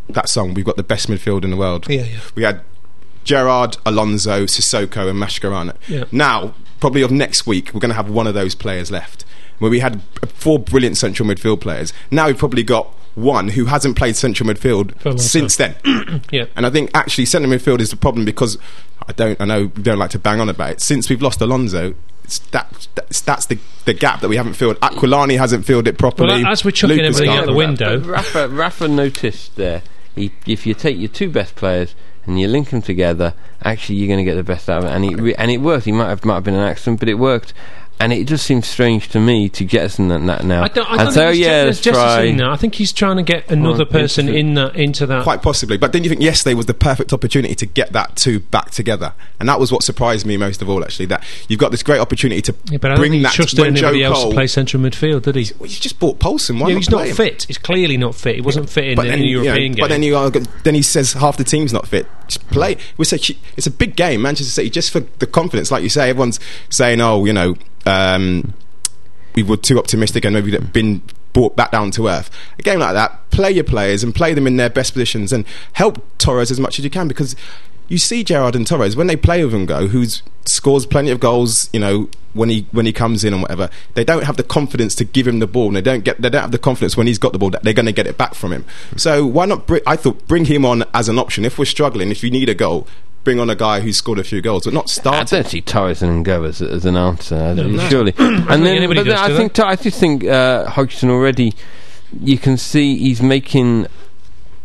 that 0.09 0.29
song. 0.29 0.53
We've 0.53 0.65
got 0.65 0.77
the 0.77 0.83
best 0.83 1.07
midfield 1.07 1.43
in 1.43 1.51
the 1.51 1.57
world. 1.57 1.89
Yeah, 1.89 2.03
yeah. 2.03 2.19
We 2.35 2.43
had 2.43 2.61
Gerrard, 3.23 3.77
Alonso, 3.85 4.45
Sissoko, 4.45 5.09
and 5.09 5.19
Mascherano. 5.21 5.75
Yeah. 5.87 6.05
Now, 6.11 6.53
probably 6.79 7.01
of 7.01 7.11
next 7.11 7.45
week, 7.45 7.71
we're 7.73 7.79
going 7.79 7.89
to 7.89 7.95
have 7.95 8.09
one 8.09 8.27
of 8.27 8.33
those 8.33 8.55
players 8.55 8.91
left. 8.91 9.25
Where 9.59 9.69
we 9.71 9.79
had 9.79 10.01
four 10.27 10.57
brilliant 10.59 10.97
central 10.97 11.27
midfield 11.27 11.61
players. 11.61 11.93
Now 12.11 12.27
we've 12.27 12.37
probably 12.37 12.63
got 12.63 12.87
one 13.15 13.49
who 13.49 13.65
hasn't 13.65 13.97
played 13.97 14.15
central 14.15 14.47
midfield 14.49 14.97
For 15.01 15.09
a 15.09 15.11
long 15.11 15.17
since 15.17 15.55
then. 15.57 15.75
yeah 16.31 16.45
And 16.55 16.65
I 16.65 16.69
think 16.69 16.89
actually 16.93 17.25
central 17.25 17.51
midfield 17.53 17.79
is 17.81 17.89
the 17.89 17.97
problem 17.97 18.23
because 18.25 18.57
I 19.07 19.11
don't 19.13 19.39
I 19.41 19.45
know 19.45 19.71
we 19.75 19.83
don't 19.83 19.97
like 19.99 20.11
to 20.11 20.19
bang 20.19 20.39
on 20.39 20.47
about 20.49 20.71
it. 20.71 20.81
Since 20.81 21.09
we've 21.09 21.21
lost 21.21 21.41
Alonso, 21.41 21.95
that 22.51 22.87
that's, 22.95 23.21
that's 23.21 23.45
the 23.47 23.57
the 23.85 23.93
gap 23.93 24.21
that 24.21 24.29
we 24.29 24.37
haven't 24.37 24.53
filled. 24.53 24.79
Aquilani 24.79 25.37
hasn't 25.37 25.65
filled 25.65 25.87
it 25.87 25.97
properly. 25.97 26.43
Well, 26.43 26.51
as 26.51 26.63
we're 26.63 26.71
chucking 26.71 26.97
Lucas 26.97 27.17
everything 27.17 27.35
out 27.37 27.45
the 27.47 27.53
window- 27.53 27.99
Rafa, 27.99 28.47
Rafa 28.49 28.87
noticed 28.87 29.55
there. 29.55 29.81
He, 30.15 30.31
if 30.45 30.65
you 30.67 30.73
take 30.73 30.97
your 30.97 31.07
two 31.09 31.29
best 31.31 31.55
players 31.55 31.95
and 32.25 32.39
you 32.39 32.47
link 32.47 32.69
them 32.69 32.81
together, 32.81 33.33
actually 33.63 33.95
you're 33.95 34.07
going 34.07 34.23
to 34.23 34.29
get 34.29 34.35
the 34.35 34.43
best 34.43 34.69
out 34.69 34.83
of 34.83 34.85
it. 34.85 34.91
And 34.93 35.05
it 35.05 35.15
re- 35.19 35.35
and 35.35 35.49
it 35.49 35.57
worked. 35.59 35.85
He 35.85 35.91
might 35.91 36.09
have 36.09 36.23
might 36.23 36.35
have 36.35 36.43
been 36.43 36.55
an 36.55 36.67
accident, 36.67 36.99
but 36.99 37.09
it 37.09 37.15
worked. 37.15 37.53
And 38.01 38.13
it 38.13 38.27
just 38.27 38.45
seems 38.45 38.65
strange 38.65 39.09
to 39.09 39.19
me 39.19 39.49
to 39.49 39.65
jettison 39.65 40.07
that, 40.07 40.25
that 40.25 40.45
now. 40.45 40.63
I 40.63 40.69
don't, 40.69 40.89
I 40.89 41.03
don't 41.03 41.11
say, 41.11 41.19
think 41.21 41.35
he's 41.35 41.45
yeah, 41.45 41.61
ju- 41.63 41.65
let's 41.67 41.81
try. 41.81 42.31
that. 42.31 42.47
I 42.49 42.55
think 42.55 42.75
he's 42.75 42.93
trying 42.93 43.17
to 43.17 43.23
get 43.23 43.51
another 43.51 43.83
Oh, 43.83 43.85
person 43.91 44.29
in 44.29 44.53
that 44.53 44.77
into 44.77 45.05
that 45.07 45.23
Quite 45.23 45.41
possibly, 45.41 45.75
but 45.77 45.91
didn't 45.91 46.05
you 46.05 46.09
think 46.09 46.21
yesterday 46.21 46.53
was 46.53 46.65
the 46.65 46.73
perfect 46.73 47.11
opportunity 47.11 47.55
to 47.55 47.65
get 47.65 47.91
that 47.91 48.15
two 48.15 48.39
back 48.39 48.71
together, 48.71 49.11
and 49.37 49.49
that 49.49 49.59
was 49.59 49.73
what 49.73 49.83
surprised 49.83 50.25
me 50.25 50.37
most 50.37 50.61
of 50.61 50.69
all. 50.69 50.81
Actually, 50.81 51.07
that 51.07 51.25
you've 51.49 51.59
got 51.59 51.71
this 51.71 51.83
great 51.83 51.99
opportunity 51.99 52.41
to 52.41 52.55
Yeah, 52.71 52.77
but 52.77 52.91
I 52.91 52.93
don't 52.93 53.01
bring 53.01 53.11
think 53.11 53.23
that 53.23 53.31
he 53.31 53.35
trusted 53.35 53.59
when 53.59 53.75
Joe 53.75 53.89
else 53.93 54.17
Cole. 54.19 54.29
to 54.29 54.33
play 54.35 54.47
central 54.47 54.81
midfield, 54.81 55.23
did 55.23 55.35
he? 55.35 55.51
well, 55.59 55.69
you 55.69 55.75
just 55.75 55.99
bought 55.99 56.19
Poulsen. 56.19 56.57
Why 56.57 56.69
yeah, 56.69 56.75
not 56.75 56.79
he's 56.79 56.87
play 56.87 56.97
not 56.99 57.07
him? 57.09 57.15
fit. 57.17 57.43
He's 57.43 57.57
clearly 57.57 57.97
not 57.97 58.15
fit. 58.15 58.35
He 58.35 58.41
wasn't 58.41 58.69
fit 58.69 58.85
in, 58.85 58.95
But 58.95 59.07
in 59.07 59.11
then, 59.11 59.19
the 59.19 59.25
you 59.25 59.37
know, 59.39 59.43
European 59.43 59.71
game. 59.73 59.83
but 59.83 59.89
then 59.89 60.03
you 60.03 60.15
are, 60.15 60.29
then 60.29 60.73
he 60.73 60.81
says 60.83 61.11
half 61.13 61.35
the 61.35 61.43
team's 61.43 61.73
not 61.73 61.85
fit. 61.85 62.07
Just 62.29 62.47
play. 62.49 62.77
We 62.95 63.03
say 63.03 63.17
it's 63.57 63.67
a 63.67 63.71
big 63.71 63.97
game, 63.97 64.21
Manchester 64.21 64.51
City. 64.51 64.69
Just 64.69 64.91
for 64.91 65.01
the 65.01 65.27
confidence, 65.27 65.69
like 65.69 65.83
you 65.83 65.89
say, 65.89 66.09
everyone's 66.11 66.39
saying, 66.69 67.01
"Oh, 67.01 67.25
you 67.25 67.33
know, 67.33 67.55
um, 67.85 68.53
we 69.35 69.43
were 69.43 69.57
too 69.57 69.77
optimistic 69.79 70.25
and 70.25 70.33
maybe 70.33 70.57
been 70.57 71.01
brought 71.33 71.55
back 71.55 71.71
down 71.71 71.91
to 71.91 72.07
earth." 72.07 72.29
A 72.57 72.63
game 72.63 72.79
like 72.79 72.93
that, 72.93 73.29
play 73.31 73.51
your 73.51 73.63
players 73.63 74.03
and 74.03 74.13
play 74.13 74.33
them 74.33 74.47
in 74.47 74.57
their 74.57 74.69
best 74.69 74.93
positions, 74.93 75.31
and 75.33 75.45
help 75.73 76.01
Torres 76.17 76.51
as 76.51 76.59
much 76.59 76.79
as 76.79 76.85
you 76.85 76.91
can 76.91 77.07
because 77.07 77.35
you 77.89 77.97
see 77.97 78.23
Gerrard 78.23 78.55
and 78.55 78.65
Torres 78.65 78.95
when 78.95 79.07
they 79.07 79.15
play 79.15 79.43
with 79.43 79.53
Ungo, 79.53 79.89
who 79.89 80.05
scores 80.45 80.85
plenty 80.85 81.09
of 81.09 81.19
goals, 81.19 81.69
you 81.73 81.79
know, 81.79 82.09
when 82.33 82.49
he 82.49 82.67
when 82.71 82.85
he 82.85 82.93
comes 82.93 83.23
in 83.23 83.33
and 83.33 83.41
whatever. 83.41 83.69
They 83.95 84.03
don't 84.03 84.23
have 84.23 84.37
the 84.37 84.43
confidence 84.43 84.95
to 84.95 85.05
give 85.05 85.27
him 85.27 85.39
the 85.39 85.47
ball, 85.47 85.67
and 85.67 85.75
they 85.75 85.81
don't 85.81 86.03
get 86.03 86.21
they 86.21 86.29
don't 86.29 86.41
have 86.41 86.51
the 86.51 86.59
confidence 86.59 86.95
when 86.95 87.07
he's 87.07 87.17
got 87.17 87.33
the 87.33 87.39
ball 87.39 87.49
that 87.49 87.63
they're 87.63 87.73
going 87.73 87.87
to 87.87 87.91
get 87.91 88.07
it 88.07 88.17
back 88.17 88.35
from 88.35 88.53
him. 88.53 88.65
So 88.95 89.25
why 89.25 89.45
not? 89.45 89.67
Br- 89.67 89.79
I 89.87 89.95
thought 89.95 90.27
bring 90.27 90.45
him 90.45 90.65
on 90.65 90.83
as 90.93 91.09
an 91.09 91.17
option 91.17 91.45
if 91.45 91.57
we're 91.57 91.65
struggling. 91.65 92.11
If 92.11 92.23
you 92.23 92.31
need 92.31 92.47
a 92.47 92.55
goal, 92.55 92.87
bring 93.23 93.39
on 93.39 93.49
a 93.49 93.55
guy 93.55 93.79
who's 93.81 93.97
scored 93.97 94.19
a 94.19 94.23
few 94.23 94.41
goals, 94.41 94.65
but 94.65 94.73
not 94.73 94.89
starting. 94.89 95.21
I 95.21 95.25
start. 95.25 95.43
don't 95.43 95.51
see 95.51 95.61
Torres 95.61 96.01
and 96.01 96.23
go 96.23 96.43
as, 96.43 96.61
as 96.61 96.85
an 96.85 96.95
answer, 96.95 97.53
no. 97.55 97.77
surely. 97.89 98.13
and 98.17 98.65
then, 98.65 98.77
anybody 98.77 99.01
but 99.01 99.07
then 99.07 99.17
I 99.17 99.27
do 99.29 99.37
think 99.37 99.59
I 99.59 99.75
just 99.75 99.99
think 99.99 100.25
uh, 100.25 100.69
Hodgson 100.69 101.09
already. 101.09 101.53
You 102.19 102.39
can 102.39 102.57
see 102.57 102.97
he's 102.97 103.21
making, 103.21 103.85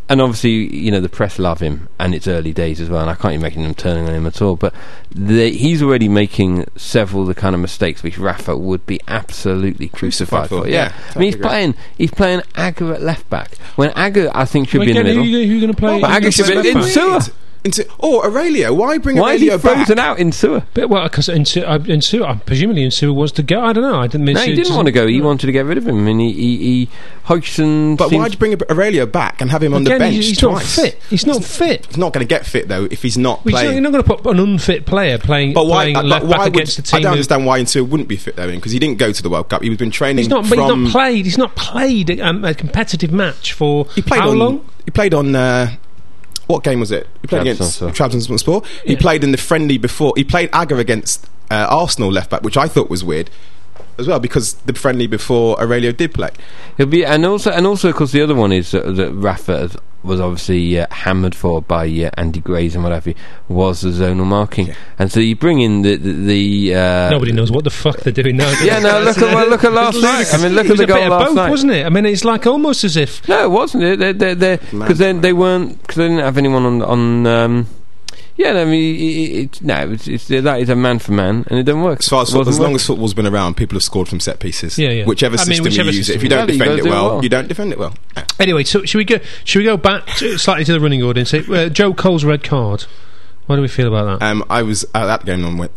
and 0.09 0.23
obviously 0.23 0.75
you 0.75 0.91
know 0.91 1.01
the 1.01 1.11
press 1.11 1.39
love 1.39 1.61
him, 1.61 1.89
and 1.99 2.15
it's 2.15 2.27
early 2.27 2.55
days 2.55 2.81
as 2.81 2.89
well. 2.89 3.03
And 3.03 3.11
I 3.11 3.15
can't 3.15 3.35
imagine 3.35 3.65
them 3.65 3.75
turning 3.75 4.09
on 4.09 4.15
him 4.15 4.27
at 4.27 4.41
all. 4.41 4.57
But 4.57 4.73
the, 5.11 5.51
he's 5.51 5.83
already 5.83 6.09
making 6.09 6.67
several 6.77 7.23
of 7.23 7.29
the 7.29 7.35
kind 7.35 7.55
of 7.55 7.61
mistakes 7.61 8.03
which 8.03 8.17
Rafa 8.17 8.57
would 8.57 8.87
be 8.87 8.99
absolutely 9.09 9.89
crucified, 9.89 10.49
Crucified 10.49 10.49
for. 10.49 10.63
for, 10.63 10.69
Yeah, 10.69 10.95
yeah, 10.97 11.13
I 11.15 11.19
mean 11.19 11.33
he's 11.33 11.41
playing. 11.41 11.75
He's 11.99 12.11
playing 12.13 12.43
Agger 12.55 12.95
at 12.95 13.03
left 13.03 13.29
back 13.29 13.57
when 13.77 13.91
Agger 13.91 14.31
I 14.33 14.47
think 14.47 14.71
should 14.71 14.79
Well, 14.79 14.87
be 14.87 14.93
in 14.93 14.97
the 14.97 15.05
middle. 15.05 15.25
Who, 15.25 15.31
who 15.31 15.57
are 15.57 15.61
going 15.61 15.73
to 15.73 15.79
play? 15.79 16.01
But 16.01 16.09
who 16.09 16.17
Agger 16.17 16.31
should 16.31 16.47
be 16.47 16.71
in 16.71 16.81
left? 16.81 16.95
Sewer. 16.95 17.35
Into, 17.65 17.89
or 17.99 18.27
Aurelio, 18.27 18.75
why 18.75 18.99
bring 18.99 19.17
Why 19.17 19.33
is 19.33 19.41
he 19.41 19.49
Aurelio 19.51 19.63
back? 19.63 19.77
frozen 19.87 19.99
out 19.99 20.19
Insua? 20.19 20.67
But, 20.75 20.91
well, 20.91 21.05
because 21.05 21.31
in, 21.31 21.47
Su- 21.47 21.63
uh, 21.65 21.79
in 21.87 22.03
Su- 22.03 22.23
uh, 22.23 22.37
presumably 22.45 22.87
Insua 22.87 23.15
wants 23.15 23.33
to 23.33 23.43
go. 23.43 23.59
I 23.65 23.73
don't 23.73 23.85
know. 23.85 24.01
I 24.01 24.07
didn't. 24.07 24.27
mean 24.27 24.35
No, 24.35 24.43
he 24.43 24.55
didn't 24.55 24.75
want 24.77 24.85
to 24.85 24.93
go. 24.93 25.07
He 25.07 25.23
wanted 25.23 25.47
to 25.47 25.53
get 25.53 25.65
rid 25.65 25.79
of 25.79 25.87
him. 25.89 25.97
I 25.97 26.01
mean, 26.01 26.19
he, 26.19 26.33
he, 26.35 26.57
he 26.59 26.89
Hodgson. 27.25 27.97
But 27.97 28.13
why'd 28.13 28.33
you 28.33 28.39
bring 28.39 28.55
Aurelio 28.71 29.07
back 29.07 29.41
and 29.41 29.51
have 29.51 29.63
him 29.63 29.73
on 29.73 29.81
Again, 29.83 29.95
the 29.95 29.99
bench 30.01 30.15
he's, 30.15 30.29
he's 30.29 30.39
twice? 30.41 30.77
not 30.77 30.85
fit. 30.85 31.03
He's 31.09 31.27
not 31.27 31.43
fit. 31.43 31.87
He's 31.87 31.97
not 31.97 32.13
going 32.13 32.27
to 32.27 32.29
get 32.29 32.45
fit 32.45 32.69
though 32.69 32.85
if 32.91 33.01
he's 33.03 33.17
not 33.17 33.45
Well, 33.45 33.53
he's 33.53 33.55
not- 33.55 33.61
playing. 33.61 33.73
You're 33.73 33.83
not 33.83 33.93
going 33.93 34.05
to 34.05 34.23
put 34.23 34.27
an 34.35 34.41
unfit 34.41 34.85
player 34.87 35.17
playing, 35.19 35.55
But 35.55 35.67
why? 35.67 35.85
playing 35.85 35.97
uh, 35.97 36.03
but 36.03 36.09
left 36.09 36.25
why 36.27 36.31
back 36.33 36.45
would, 36.45 36.55
against 36.57 36.79
a 36.79 36.83
team. 36.83 36.97
I 36.99 37.01
don't 37.01 37.09
who- 37.09 37.13
understand 37.15 37.47
why 37.47 37.59
Inter 37.59 37.83
wouldn't 37.83 38.09
be 38.11 38.17
fit 38.17 38.37
though, 38.37 38.51
because 38.55 38.73
he 38.73 38.79
didn't 38.79 38.99
go 38.99 39.11
to 39.11 39.23
the 39.23 39.31
World 39.31 39.49
Cup. 39.49 39.63
He's 39.63 39.79
been 39.79 39.91
training 39.91 40.19
He's 40.19 40.29
not. 40.29 40.43
But 40.51 40.57
from. 40.59 40.85
he's 40.85 40.85
not 40.85 40.93
played. 40.93 41.25
He's 41.25 41.39
not 41.39 41.57
played 41.57 42.21
um, 42.21 42.45
a 42.45 42.53
competitive 42.53 43.11
match 43.11 43.55
for 43.55 43.87
he 43.95 44.03
played 44.03 44.21
how 44.21 44.31
on, 44.33 44.39
long? 44.39 44.69
He 44.85 44.91
played 44.91 45.15
on. 45.15 45.35
Uh, 45.35 45.77
what 46.47 46.63
game 46.65 46.81
was 46.81 46.91
it? 46.91 47.07
He 47.23 47.29
played 47.29 47.43
against 47.43 47.81
Trabzonspor. 47.81 47.95
Trabzonspor. 47.95 48.67
He 48.85 48.93
Yeah. 48.95 48.99
played 49.01 49.25
in 49.25 49.33
the 49.33 49.39
friendly 49.39 49.79
before. 49.79 50.13
He 50.17 50.25
played 50.25 50.51
Agger 50.53 50.79
against 50.79 51.27
uh, 51.51 51.67
Arsenal 51.71 52.11
left 52.11 52.31
back, 52.31 52.43
which 52.43 52.57
I 52.57 52.69
thought 52.69 52.89
was 52.91 53.05
weird 53.05 53.31
as 53.99 54.07
well 54.09 54.19
because 54.19 54.55
the 54.67 54.75
friendly 54.75 55.07
before 55.07 55.61
Aurelio 55.61 55.93
did 55.93 56.13
play. 56.15 56.31
He'll 56.77 56.87
be, 56.87 57.05
and 57.05 57.25
also, 57.25 57.51
and 57.51 57.67
also, 57.67 57.93
because 57.93 58.13
the 58.13 58.23
other 58.23 58.35
one 58.35 58.51
is 58.53 58.71
that, 58.73 58.97
that 58.97 59.13
Rafa 59.13 59.59
has 59.59 59.77
was 60.05 60.21
obviously 60.21 60.79
uh, 60.79 60.87
hammered 60.91 61.35
for 61.35 61.63
by 61.63 61.87
uh, 61.87 62.11
Andy 62.17 62.41
Grays 62.41 62.75
and 62.75 62.85
what 62.85 62.93
have 62.93 63.07
you 63.07 63.15
was 63.49 63.81
the 63.81 63.89
zonal 63.91 64.27
marking, 64.27 64.69
Yeah. 64.69 64.75
and 64.99 65.11
so 65.11 65.19
you 65.21 65.35
bring 65.35 65.61
in 65.61 65.83
the 65.83 65.97
the, 65.97 66.13
the 66.13 66.75
uh, 66.75 67.11
Nobody 67.11 67.33
knows 67.33 67.51
what 67.51 67.65
the 67.65 67.71
fuck 67.71 67.97
they're 68.01 68.13
doing 68.13 68.37
now. 68.37 68.51
Yeah, 68.63 68.81
they? 68.81 68.83
no, 68.89 69.01
look 69.01 69.19
at- 69.19 69.35
well, 69.35 69.49
look 69.49 69.65
at 69.65 69.73
last 69.73 70.01
night. 70.01 70.33
I 70.33 70.43
mean, 70.43 70.55
look 70.55 70.67
It 70.67 70.73
at 70.73 70.77
the 70.79 70.87
goal 70.87 70.97
bit 70.99 71.05
of 71.07 71.11
last 71.11 71.27
both, 71.29 71.37
night. 71.37 71.51
wasn't 71.51 71.73
it? 71.73 71.87
I 71.87 71.89
mean, 71.89 72.07
it's 72.07 72.25
like 72.25 72.47
almost 72.47 72.85
as 72.85 72.97
if 72.97 73.27
No, 73.29 73.45
it 73.45 73.51
wasn't 73.51 73.83
it? 73.85 74.19
They 74.19 74.35
they 74.35 74.57
because 74.57 74.99
they, 74.99 75.13
they 75.13 75.33
weren't 75.33 75.81
because 75.81 75.97
they 75.97 76.09
didn't 76.09 76.25
have 76.25 76.39
anyone 76.39 76.65
on 76.65 76.83
on. 76.83 77.27
Um, 77.27 77.67
yeah, 78.37 78.53
I 78.53 78.65
mean, 78.65 78.95
it, 78.95 78.99
it, 78.99 79.57
it, 79.57 79.63
no, 79.63 79.91
it's, 79.93 80.09
it's 80.09 80.29
that 80.29 80.61
is 80.61 80.69
a 80.69 80.77
man 80.77 80.99
for 80.99 81.13
man, 81.13 81.45
and 81.49 81.59
it 81.59 81.65
doesn't 81.65 81.83
work. 81.83 82.01
As 82.01 82.09
far 82.09 82.23
as, 82.23 82.29
as 82.29 82.35
long 82.35 82.45
working. 82.45 82.75
as 82.75 82.87
football's 82.87 83.15
been 83.15 83.27
around, 83.27 83.57
people 83.57 83.77
have 83.77 83.83
scored 83.83 84.09
from 84.09 84.21
set 84.21 84.41
pieces. 84.41 84.79
Yeah, 84.79 84.91
yeah. 84.91 85.05
Whichever 85.05 85.37
I 85.37 85.39
mean, 85.39 85.47
system 85.47 85.65
whichever 85.65 85.91
you 85.91 85.99
use 85.99 86.11
it. 86.11 86.17
If 86.17 86.23
you 86.23 86.29
don't 86.29 86.41
Yeah, 86.41 86.47
defend 86.47 86.61
gotta 86.69 86.79
it 86.79 86.83
do 86.83 86.89
it 86.89 86.91
well, 86.91 87.09
well. 87.15 87.23
you 87.23 87.29
don't 87.29 87.49
defend 87.49 87.73
it 87.73 87.79
well. 87.79 87.95
Anyway, 88.39 88.65
so 88.65 88.85
should 88.85 88.99
we 88.99 89.05
go? 89.05 89.19
Should 89.45 89.59
we 89.61 89.65
go 89.65 89.77
back 89.77 90.07
to, 90.19 90.37
slightly 90.39 90.65
to 90.65 90.73
the 90.73 90.81
running 90.81 91.03
order 91.03 91.21
and 91.21 91.29
say 91.29 91.45
uh, 91.49 91.69
Joe 91.69 91.95
Cole's 91.95 92.25
red 92.25 92.43
card? 92.43 92.83
What 93.47 93.57
do 93.57 93.63
we 93.63 93.69
feel 93.69 93.89
about 93.89 94.19
that? 94.21 94.27
Um, 94.27 94.45
I 94.49 94.63
was 94.63 94.85
at 94.95 95.05
that 95.07 95.25
game 95.25 95.45
on 95.45 95.59
with 95.59 95.71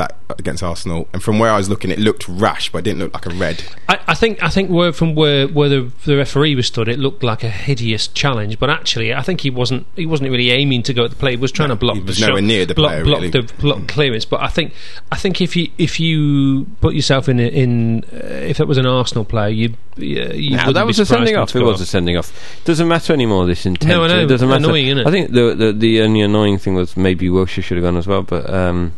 that 0.00 0.16
against 0.38 0.62
Arsenal, 0.62 1.06
and 1.12 1.22
from 1.22 1.38
where 1.38 1.50
I 1.52 1.56
was 1.56 1.68
looking, 1.68 1.90
it 1.90 1.98
looked 1.98 2.28
rash, 2.28 2.70
but 2.72 2.78
it 2.78 2.82
didn't 2.84 3.00
look 3.00 3.14
like 3.14 3.26
a 3.26 3.30
red. 3.30 3.62
I, 3.88 3.98
I 4.08 4.14
think 4.14 4.42
I 4.42 4.48
think 4.48 4.70
where 4.70 4.92
from 4.92 5.14
where 5.14 5.46
where 5.46 5.68
the, 5.68 5.92
the 6.04 6.16
referee 6.16 6.54
was 6.54 6.66
stood, 6.66 6.88
it 6.88 6.98
looked 6.98 7.22
like 7.22 7.44
a 7.44 7.50
hideous 7.50 8.08
challenge. 8.08 8.58
But 8.58 8.70
actually, 8.70 9.12
I 9.14 9.22
think 9.22 9.40
he 9.42 9.50
wasn't 9.50 9.86
he 9.96 10.06
wasn't 10.06 10.30
really 10.30 10.50
aiming 10.50 10.82
to 10.84 10.94
go 10.94 11.04
at 11.04 11.10
the 11.10 11.16
play. 11.16 11.32
He 11.32 11.36
was 11.36 11.52
trying 11.52 11.68
No, 11.68 11.74
to 11.76 11.80
block 11.80 11.96
he 11.96 12.02
was 12.02 12.18
the 12.18 12.26
nowhere 12.26 12.40
shot, 12.42 12.46
near 12.46 12.66
the 12.66 12.74
block, 12.74 12.90
player, 12.90 13.04
block 13.04 13.20
really. 13.20 13.30
the 13.30 13.52
block 13.60 13.86
clearance. 13.88 14.24
But 14.24 14.40
I 14.42 14.48
think 14.48 14.72
I 15.12 15.16
think 15.16 15.40
if 15.40 15.54
you 15.56 15.68
if 15.78 16.00
you 16.00 16.64
put 16.80 16.94
yourself 16.94 17.28
in 17.28 17.38
in 17.38 18.04
uh, 18.12 18.16
if 18.50 18.56
that 18.58 18.66
was 18.66 18.78
an 18.78 18.86
Arsenal 18.86 19.24
player, 19.24 19.48
you 19.48 19.74
you, 19.96 20.06
you 20.32 20.50
Now, 20.56 20.66
wouldn't 20.66 20.74
that 20.74 20.82
be 20.82 20.86
was 20.86 20.98
a 20.98 21.06
sending 21.06 21.36
off. 21.36 21.54
It 21.54 21.58
go 21.60 21.66
was 21.66 21.80
a 21.80 21.86
sending 21.86 22.16
off. 22.16 22.32
Doesn't 22.64 22.88
matter 22.88 23.12
anymore. 23.12 23.46
This 23.46 23.66
intent. 23.66 23.88
No, 23.90 24.04
I 24.04 24.08
know. 24.08 24.20
It 24.20 24.26
doesn't 24.26 24.48
matter. 24.48 24.64
Annoying, 24.64 24.86
innit? 24.86 25.06
I 25.06 25.10
think 25.10 25.30
the, 25.32 25.54
the 25.54 25.72
the 25.72 26.00
only 26.02 26.22
annoying 26.22 26.58
thing 26.58 26.74
was 26.74 26.96
maybe 26.96 27.28
Wilshere 27.28 27.62
should 27.62 27.76
have 27.76 27.84
gone 27.84 27.96
as 27.96 28.06
well, 28.06 28.22
but 28.22 28.48
um, 28.48 28.92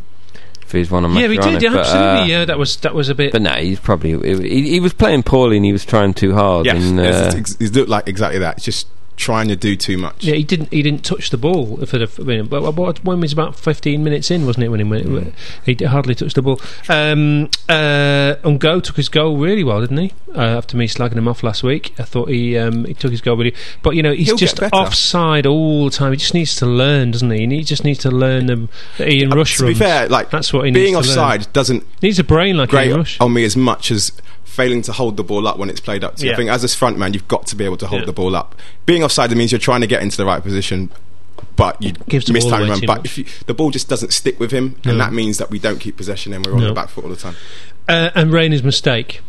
for 0.73 0.79
his 0.79 0.89
one 0.89 1.05
on 1.05 1.13
Yeah, 1.13 1.27
he 1.27 1.37
did. 1.37 1.61
Yeah, 1.61 1.69
but, 1.69 1.79
absolutely. 1.81 2.21
uh, 2.21 2.25
yeah, 2.25 2.45
that 2.45 2.57
was 2.57 2.77
that 2.77 2.95
was 2.95 3.07
a 3.07 3.13
bit. 3.13 3.31
But 3.31 3.43
no, 3.43 3.51
he's 3.51 3.79
probably 3.79 4.17
he, 4.49 4.71
he 4.71 4.79
was 4.79 4.91
playing 4.91 5.21
poorly 5.21 5.57
and 5.57 5.65
he 5.65 5.71
was 5.71 5.85
trying 5.85 6.15
too 6.15 6.33
hard. 6.33 6.65
Yes, 6.65 6.83
and, 6.83 6.97
yes, 6.97 7.15
uh, 7.15 7.25
it's, 7.27 7.35
ex- 7.35 7.61
it 7.61 7.75
looked 7.75 7.89
like 7.89 8.07
exactly 8.07 8.39
that. 8.39 8.57
It's 8.57 8.65
just 8.65 8.87
trying 9.15 9.47
to 9.47 9.55
do 9.55 9.75
too 9.75 9.97
much. 9.97 10.23
Yeah, 10.23 10.35
he 10.35 10.43
didn't. 10.43 10.71
He 10.73 10.81
didn't 10.81 11.03
touch 11.05 11.29
the 11.29 11.37
ball. 11.37 11.81
If 11.81 11.93
it, 11.93 12.01
if, 12.01 12.19
I 12.19 12.23
mean, 12.23 12.45
but 12.47 12.73
what, 12.75 13.03
when 13.03 13.17
he 13.17 13.21
was 13.21 13.33
about 13.33 13.55
fifteen 13.55 14.03
minutes 14.03 14.31
in, 14.31 14.45
wasn't 14.45 14.65
it? 14.65 14.69
When 14.69 14.79
he 14.79 14.83
went, 14.85 15.05
Mm. 15.05 15.33
he 15.65 15.85
hardly 15.85 16.15
touched 16.15 16.35
the 16.35 16.41
ball. 16.41 16.59
Um, 16.89 17.49
uh, 17.69 18.35
Ungo 18.43 18.81
took 18.81 18.95
his 18.97 19.09
goal 19.09 19.37
really 19.37 19.63
well, 19.63 19.81
didn't 19.81 19.97
he? 19.97 20.13
Uh, 20.35 20.41
after 20.41 20.75
me 20.77 20.87
slagging 20.87 21.13
him 21.17 21.27
off 21.27 21.43
last 21.43 21.61
week, 21.63 21.93
I 21.99 22.03
thought 22.03 22.29
he 22.29 22.57
um, 22.57 22.85
he 22.85 22.93
took 22.93 23.11
his 23.11 23.21
goal 23.21 23.37
really. 23.37 23.53
But 23.81 23.95
you 23.95 24.01
know, 24.03 24.13
he's 24.13 24.27
He'll 24.27 24.37
just 24.37 24.61
offside 24.73 25.45
all 25.45 25.85
the 25.85 25.91
time. 25.91 26.11
He 26.11 26.17
just 26.17 26.33
needs 26.33 26.55
to 26.57 26.65
learn, 26.65 27.11
doesn't 27.11 27.29
he? 27.29 27.45
He 27.47 27.63
just 27.63 27.83
needs 27.83 27.99
to 27.99 28.11
learn 28.11 28.47
the, 28.47 28.67
the 28.97 29.11
Ian 29.13 29.29
Rush 29.31 29.57
to 29.57 29.67
be 29.67 29.73
fair, 29.73 30.07
like 30.09 30.29
That's 30.31 30.51
what 30.51 30.65
he 30.65 30.71
being 30.71 30.95
needs 30.95 31.07
to 31.09 31.15
learn. 31.15 31.25
offside 31.33 31.53
doesn't 31.53 31.83
He 32.01 32.07
needs 32.07 32.19
a 32.19 32.23
brain 32.23 32.57
like 32.57 32.73
Ian 32.73 32.97
Rush. 32.97 33.19
on 33.19 33.33
me 33.33 33.43
as 33.43 33.55
much 33.55 33.91
as 33.91 34.11
failing 34.53 34.81
to 34.83 34.91
hold 34.93 35.17
the 35.17 35.23
ball 35.23 35.47
up 35.47 35.57
when 35.57 35.69
it's 35.69 35.79
played 35.79 36.03
up 36.03 36.15
to 36.17 36.23
you. 36.23 36.27
Yeah. 36.29 36.33
I 36.33 36.37
think 36.37 36.49
as 36.51 36.63
a 36.63 36.67
front 36.77 36.97
man, 36.97 37.13
you've 37.13 37.27
got 37.27 37.47
to 37.47 37.55
be 37.55 37.65
able 37.65 37.77
to 37.77 37.87
hold 37.87 38.01
Yeah. 38.03 38.05
the 38.05 38.13
ball 38.13 38.35
up. 38.35 38.55
Being 38.85 39.03
offside 39.03 39.35
means 39.35 39.51
you're 39.51 39.59
trying 39.59 39.81
to 39.81 39.87
get 39.87 40.01
into 40.03 40.15
the 40.17 40.25
right 40.25 40.41
position, 40.43 40.91
but 41.55 41.81
you 41.81 41.91
Gives 42.07 42.25
the 42.25 42.33
miss 42.33 42.43
ball 42.43 42.51
time 42.51 42.61
away 42.61 42.69
run. 42.69 42.79
too 42.81 42.87
But 42.87 43.05
if 43.05 43.17
you, 43.17 43.25
the 43.47 43.53
ball 43.55 43.71
just 43.71 43.89
doesn't 43.89 44.13
stick 44.13 44.39
with 44.39 44.51
him, 44.51 44.75
No. 44.85 44.91
and 44.91 44.99
that 45.01 45.11
means 45.11 45.39
that 45.39 45.49
we 45.49 45.57
don't 45.59 45.79
keep 45.79 45.97
possession 45.97 46.33
and 46.33 46.45
we're 46.45 46.53
on 46.53 46.61
No. 46.61 46.67
the 46.67 46.73
back 46.73 46.89
foot 46.89 47.03
all 47.03 47.09
the 47.09 47.15
time. 47.15 47.35
Uh, 47.89 48.11
and 48.15 48.31
Reina's 48.31 48.63
mistake. 48.63 49.21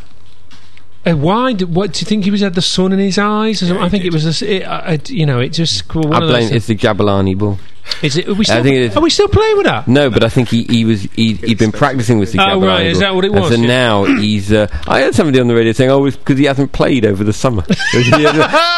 Uh, 1.07 1.15
why? 1.17 1.53
Did, 1.53 1.75
what 1.75 1.93
do 1.93 2.01
you 2.01 2.07
think 2.07 2.25
he 2.25 2.31
was 2.31 2.41
had 2.41 2.55
the 2.55 2.63
sun 2.63 2.93
in 2.93 2.99
his 2.99 3.19
eyes? 3.19 3.63
Or? 3.63 3.75
Yeah, 3.75 3.85
I 3.85 3.89
think 3.89 4.03
he 4.03 4.09
it 4.09 4.13
was. 4.15 4.25
A, 4.25 4.29
s 4.31 4.43
it, 4.43 4.63
I, 4.65 4.93
I- 4.95 5.01
you 5.09 5.27
know, 5.27 5.41
it 5.41 5.51
just. 5.51 5.95
One 5.95 6.13
I 6.13 6.19
of 6.19 6.29
those 6.29 6.31
blame 6.49 6.53
it's 6.55 6.67
the 6.67 6.75
Jabulani 6.77 7.37
ball. 7.37 7.59
Is 8.03 8.17
it? 8.17 8.27
Are 8.27 8.33
we 8.35 8.47
still, 8.47 8.63
think 8.63 8.77
it 8.77 8.83
is. 8.85 8.97
Are 8.97 9.03
we 9.03 9.11
still 9.11 9.29
playing 9.29 9.59
with 9.59 9.67
that? 9.67 9.87
No, 9.87 10.09
but 10.09 10.25
I 10.25 10.31
think 10.31 10.49
he, 10.49 10.65
he 10.65 10.87
was 10.87 11.03
he, 11.03 11.35
he'd 11.35 11.59
been 11.59 11.71
practicing 11.73 12.19
with 12.19 12.33
the 12.33 12.39
Oh, 12.39 12.43
Jabulani 12.59 12.67
right, 12.67 12.87
is 12.87 12.95
ball. 12.95 13.01
that 13.01 13.15
what 13.15 13.25
it 13.27 13.33
And 13.33 13.41
was? 13.41 13.55
so 13.55 13.61
Yeah. 13.61 13.67
now 13.67 14.05
he's. 14.05 14.51
Uh, 14.51 14.67
I 14.89 15.01
heard 15.03 15.15
somebody 15.15 15.39
on 15.39 15.49
the 15.49 15.55
radio 15.55 15.73
saying, 15.73 15.91
"Oh, 15.91 16.03
because 16.11 16.39
he 16.39 16.47
hasn't 16.47 16.73
played 16.73 17.05
over 17.05 17.23
the 17.23 17.35
summer." 17.35 17.63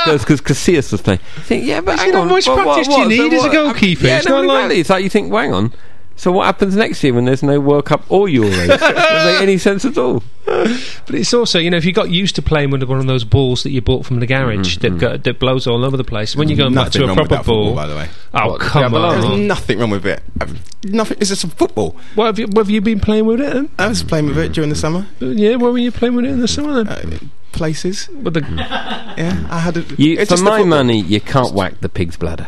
Because 0.06 0.40
Casillas 0.40 0.90
was 0.92 1.02
playing. 1.02 1.20
I 1.36 1.40
think, 1.42 1.64
yeah, 1.64 1.80
but 1.80 1.94
Is 1.94 2.00
hang 2.00 2.08
it 2.10 2.14
how 2.14 2.24
much 2.24 2.46
what- 2.48 2.62
practice 2.62 2.88
what- 2.88 3.08
do 3.08 3.14
you 3.14 3.22
what- 3.22 3.30
need 3.30 3.30
so 3.30 3.36
as 3.38 3.44
a 3.44 3.46
what- 3.48 3.52
goalkeeper? 3.52 4.06
Yeah, 4.06 4.18
It's 4.18 4.26
no, 4.28 4.42
not 4.42 4.68
like- 4.68 4.76
It's 4.78 4.90
like 4.90 5.02
you 5.04 5.10
think, 5.10 5.30
well, 5.32 5.42
hang 5.42 5.52
on. 5.54 5.72
So 6.16 6.32
what 6.32 6.46
happens 6.46 6.74
next 6.74 7.04
year 7.04 7.12
when 7.12 7.26
there's 7.26 7.42
no 7.42 7.60
World 7.60 7.84
Cup 7.84 8.02
or 8.10 8.26
Euros? 8.26 8.66
Doesn't 8.78 9.32
make 9.32 9.42
any 9.42 9.58
sense 9.58 9.84
at 9.84 9.98
all. 9.98 10.22
But 10.46 11.14
it's 11.14 11.34
also, 11.34 11.58
you 11.58 11.70
know, 11.70 11.76
if 11.76 11.84
you 11.84 11.92
got 11.92 12.08
used 12.10 12.36
to 12.36 12.42
playing 12.42 12.70
with 12.70 12.82
one 12.84 12.98
of 12.98 13.06
those 13.06 13.24
balls 13.24 13.62
that 13.64 13.70
you 13.70 13.82
bought 13.82 14.06
from 14.06 14.20
the 14.20 14.26
garage 14.26 14.78
that, 14.78 14.96
go, 14.96 15.16
that 15.16 15.38
blows 15.38 15.66
all 15.66 15.84
over 15.84 15.96
the 15.96 16.04
place, 16.04 16.34
when 16.34 16.48
you 16.48 16.56
go 16.56 16.70
back 16.70 16.90
to 16.92 17.04
a 17.04 17.14
proper 17.14 17.28
that 17.28 17.36
football, 17.38 17.64
ball, 17.66 17.74
by 17.74 17.86
the 17.86 17.96
way. 17.96 18.08
oh 18.32 18.48
What, 18.52 18.60
the 18.60 18.64
come 18.64 18.92
Jabulani? 18.92 19.12
There's 19.12 19.24
on! 19.26 19.46
nothing 19.46 19.78
wrong 19.78 19.90
with 19.90 20.06
it. 20.06 20.22
I've- 20.40 20.58
Nothing. 20.84 21.18
It's 21.20 21.30
just 21.30 21.42
a 21.42 21.48
football. 21.48 21.96
What 22.14 22.26
have 22.26 22.38
you? 22.38 22.46
What 22.46 22.58
have 22.66 22.70
you 22.70 22.80
been 22.80 23.00
playing 23.00 23.26
with 23.26 23.40
it? 23.40 23.52
Then? 23.52 23.68
I 23.76 23.88
was 23.88 24.04
playing 24.04 24.26
with 24.26 24.38
it 24.38 24.52
during 24.52 24.70
the 24.70 24.76
summer. 24.76 25.08
Yeah, 25.18 25.56
what 25.56 25.72
were 25.72 25.78
you 25.78 25.90
playing 25.90 26.14
with 26.14 26.26
it 26.26 26.30
in 26.30 26.38
the 26.38 26.46
summer? 26.46 26.84
Then? 26.84 27.12
Uh, 27.14 27.18
places. 27.56 28.08
With 28.08 28.34
the, 28.34 28.40
Yeah, 29.16 29.46
I 29.50 29.58
had 29.58 29.76
a. 29.78 29.80
You, 29.96 30.18
it's 30.18 30.30
for 30.30 30.42
my 30.44 30.62
money, 30.62 31.00
you 31.00 31.20
can't 31.20 31.54
whack 31.54 31.80
the 31.80 31.88
pig's 31.88 32.16
bladder, 32.18 32.46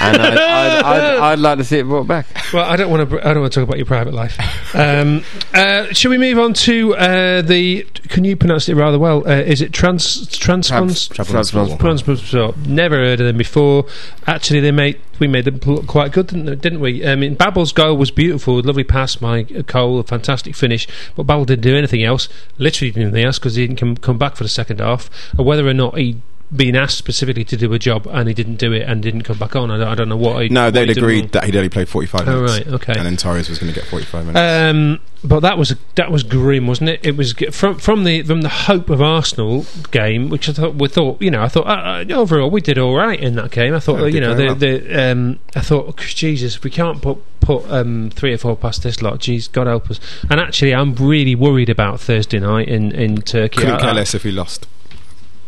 and 0.00 0.16
I'd, 0.20 0.38
I'd, 0.38 0.84
I'd, 0.84 1.18
I'd 1.18 1.38
like 1.38 1.56
to 1.58 1.64
see 1.64 1.78
it 1.78 1.84
brought 1.84 2.06
back. 2.06 2.26
well, 2.52 2.64
I 2.70 2.76
don't 2.76 2.90
want 2.90 3.08
to. 3.08 3.26
I 3.26 3.32
don't 3.32 3.40
want 3.40 3.52
to 3.54 3.60
talk 3.60 3.66
about 3.66 3.78
your 3.78 3.86
private 3.86 4.12
life. 4.12 4.36
Um, 4.74 5.24
uh, 5.54 5.86
shall 5.94 6.10
we 6.10 6.18
move 6.18 6.38
on 6.38 6.52
to 6.52 6.94
uh, 6.96 7.40
the? 7.42 7.82
Can 8.08 8.24
you 8.24 8.36
pronounce 8.36 8.68
it 8.68 8.74
rather 8.74 8.98
well? 8.98 9.26
Uh, 9.26 9.36
is 9.40 9.62
it 9.62 9.72
trans 9.72 10.26
transpons? 10.28 11.08
Trabzonspor. 11.08 11.78
Transpons. 11.78 12.66
Never 12.66 12.96
heard 12.96 13.20
of 13.20 13.26
them 13.26 13.38
before. 13.38 13.86
Actually, 14.26 14.60
they 14.60 14.72
made 14.72 15.00
we 15.18 15.26
made 15.26 15.46
them 15.46 15.58
look 15.64 15.86
quite 15.86 16.12
good, 16.12 16.26
didn't, 16.26 16.44
they- 16.44 16.56
didn't 16.56 16.80
we? 16.80 17.06
I 17.06 17.14
mean, 17.14 17.36
Babel's 17.36 17.72
goal 17.72 17.96
was 17.96 18.10
beautiful, 18.10 18.60
lovely 18.60 18.84
pass 18.84 19.16
by 19.16 19.44
Cole, 19.44 19.98
a 19.98 20.04
fantastic 20.04 20.54
finish. 20.54 20.86
But 21.14 21.22
Babel 21.22 21.46
didn't 21.46 21.62
do 21.62 21.74
anything 21.74 22.04
else. 22.04 22.28
Literally 22.58 22.90
didn't 22.90 23.02
do 23.04 23.08
anything 23.14 23.26
else 23.26 23.38
because 23.38 23.54
he 23.54 23.66
didn't 23.66 23.78
come 23.80 23.96
come 23.96 24.18
back 24.18 24.25
for 24.34 24.42
the 24.42 24.48
second 24.48 24.80
half. 24.80 25.10
Or 25.38 25.44
whether 25.44 25.68
or 25.68 25.74
not 25.74 25.98
he. 25.98 26.22
Been 26.54 26.76
asked 26.76 26.96
specifically 26.96 27.42
to 27.44 27.56
do 27.56 27.72
a 27.72 27.78
job 27.78 28.06
and 28.06 28.28
he 28.28 28.34
didn't 28.34 28.54
do 28.56 28.72
it 28.72 28.82
and 28.82 29.02
didn't 29.02 29.22
come 29.22 29.36
back 29.36 29.56
on. 29.56 29.68
I 29.70 29.78
don't, 29.78 29.88
I 29.88 29.94
don't 29.96 30.08
know 30.08 30.16
what. 30.16 30.42
He, 30.44 30.48
No, 30.48 30.70
they'd 30.70 30.88
agreed 30.90 31.32
that 31.32 31.42
he'd 31.42 31.56
only 31.56 31.68
played 31.68 31.88
45 31.88 32.20
Oh, 32.28 32.34
minutes. 32.42 32.52
right, 32.52 32.66
okay. 32.74 32.92
And 32.96 33.04
then 33.04 33.16
Torres 33.16 33.48
was 33.48 33.58
going 33.58 33.72
to 33.72 33.78
get 33.78 33.88
45 33.88 34.26
minutes. 34.26 34.38
Um, 34.38 35.00
but 35.24 35.40
that 35.40 35.58
was 35.58 35.74
that 35.96 36.12
was 36.12 36.22
grim, 36.22 36.68
wasn't 36.68 36.90
it? 36.90 37.00
It 37.04 37.16
was 37.16 37.32
from 37.50 37.78
from 37.78 38.04
the 38.04 38.22
from 38.22 38.42
the 38.42 38.48
hope 38.48 38.90
of 38.90 39.02
Arsenal 39.02 39.66
game, 39.90 40.28
which 40.28 40.48
I 40.48 40.52
thought 40.52 40.76
we 40.76 40.86
thought 40.86 41.20
you 41.20 41.32
know 41.32 41.42
I 41.42 41.48
thought 41.48 41.66
uh, 41.66 42.04
uh, 42.08 42.14
overall 42.14 42.48
we 42.48 42.60
did 42.60 42.78
all 42.78 42.94
right 42.94 43.18
in 43.18 43.34
that 43.34 43.50
game. 43.50 43.74
I 43.74 43.80
thought 43.80 43.98
Yeah, 44.02 44.06
you 44.06 44.20
know 44.20 44.34
the, 44.34 44.54
the 44.54 45.10
um, 45.10 45.40
I 45.56 45.60
thought 45.62 45.86
oh, 45.88 45.94
Jesus 46.00 46.54
if 46.54 46.62
we 46.62 46.70
can't 46.70 47.02
put 47.02 47.18
put 47.40 47.68
um, 47.68 48.10
three 48.10 48.32
or 48.34 48.38
four 48.38 48.56
past 48.56 48.84
this 48.84 49.02
lot, 49.02 49.18
geez, 49.18 49.48
God 49.48 49.66
help 49.66 49.90
us. 49.90 49.98
And 50.30 50.38
actually, 50.38 50.72
I'm 50.74 50.94
really 50.94 51.34
worried 51.34 51.70
about 51.70 51.98
Thursday 51.98 52.38
night 52.38 52.68
in 52.68 52.92
in 52.92 53.22
Turkey. 53.22 53.56
Couldn't 53.62 53.76
I- 53.76 53.80
care 53.80 53.94
less 53.94 54.14
if 54.14 54.22
he 54.22 54.30
lost. 54.30 54.68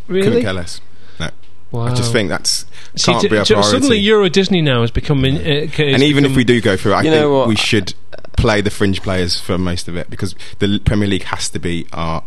Really? 0.09 0.23
Couldn't 0.27 0.43
care 0.43 0.53
less. 0.55 0.81
No. 1.73 1.79
Wow. 1.81 1.87
I 1.87 1.95
just 1.95 2.13
think 2.13 2.29
that's 2.31 2.65
can't 2.97 3.21
t- 3.21 3.29
be 3.29 3.37
a 3.37 3.45
t- 3.45 3.55
priority. 3.55 3.71
suddenly 3.71 3.99
Euro 3.99 4.29
Disney 4.29 4.63
now 4.63 4.81
has 4.81 4.91
become. 4.91 5.25
In, 5.25 5.37
uh, 5.37 5.71
c- 5.71 5.93
and 5.93 6.03
even 6.03 6.25
if 6.25 6.35
we 6.35 6.45
do 6.45 6.61
go 6.61 6.77
through, 6.77 6.93
it, 6.93 6.97
I 6.97 7.03
You 7.03 7.11
think 7.11 7.23
know 7.23 7.47
we 7.47 7.57
should 7.57 7.95
play 8.37 8.61
the 8.61 8.71
fringe 8.71 9.03
players 9.03 9.39
for 9.41 9.59
most 9.59 9.89
of 9.89 9.97
it 9.97 10.09
because 10.09 10.35
the 10.61 10.79
Premier 10.85 11.09
League 11.09 11.25
has 11.25 11.49
to 11.51 11.59
be 11.59 11.87
our 11.93 12.23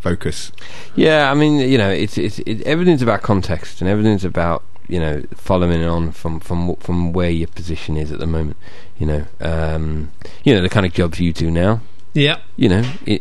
focus. 0.00 0.52
Yeah, 0.96 1.30
I 1.30 1.34
mean, 1.34 1.58
you 1.68 1.76
know, 1.78 1.90
it's 1.90 2.16
it's 2.18 2.38
it, 2.40 2.62
everything's 2.62 3.02
about 3.02 3.22
context 3.22 3.80
and 3.80 3.90
everything's 3.90 4.24
about 4.24 4.62
you 4.88 4.98
know 4.98 5.22
following 5.34 5.82
on 5.84 6.12
from 6.12 6.40
from 6.40 6.74
from 6.76 7.12
where 7.12 7.30
your 7.30 7.48
position 7.48 7.96
is 7.96 8.10
at 8.12 8.18
the 8.18 8.26
moment. 8.26 8.56
You 8.98 9.06
know, 9.06 9.26
um, 9.40 10.10
you 10.44 10.54
know 10.54 10.62
the 10.62 10.68
kind 10.68 10.86
of 10.86 10.92
jobs 10.92 11.20
you 11.20 11.32
do 11.32 11.50
now. 11.50 11.80
yeah. 12.14 12.38
You 12.56 12.68
know, 12.70 12.82
i 13.06 13.20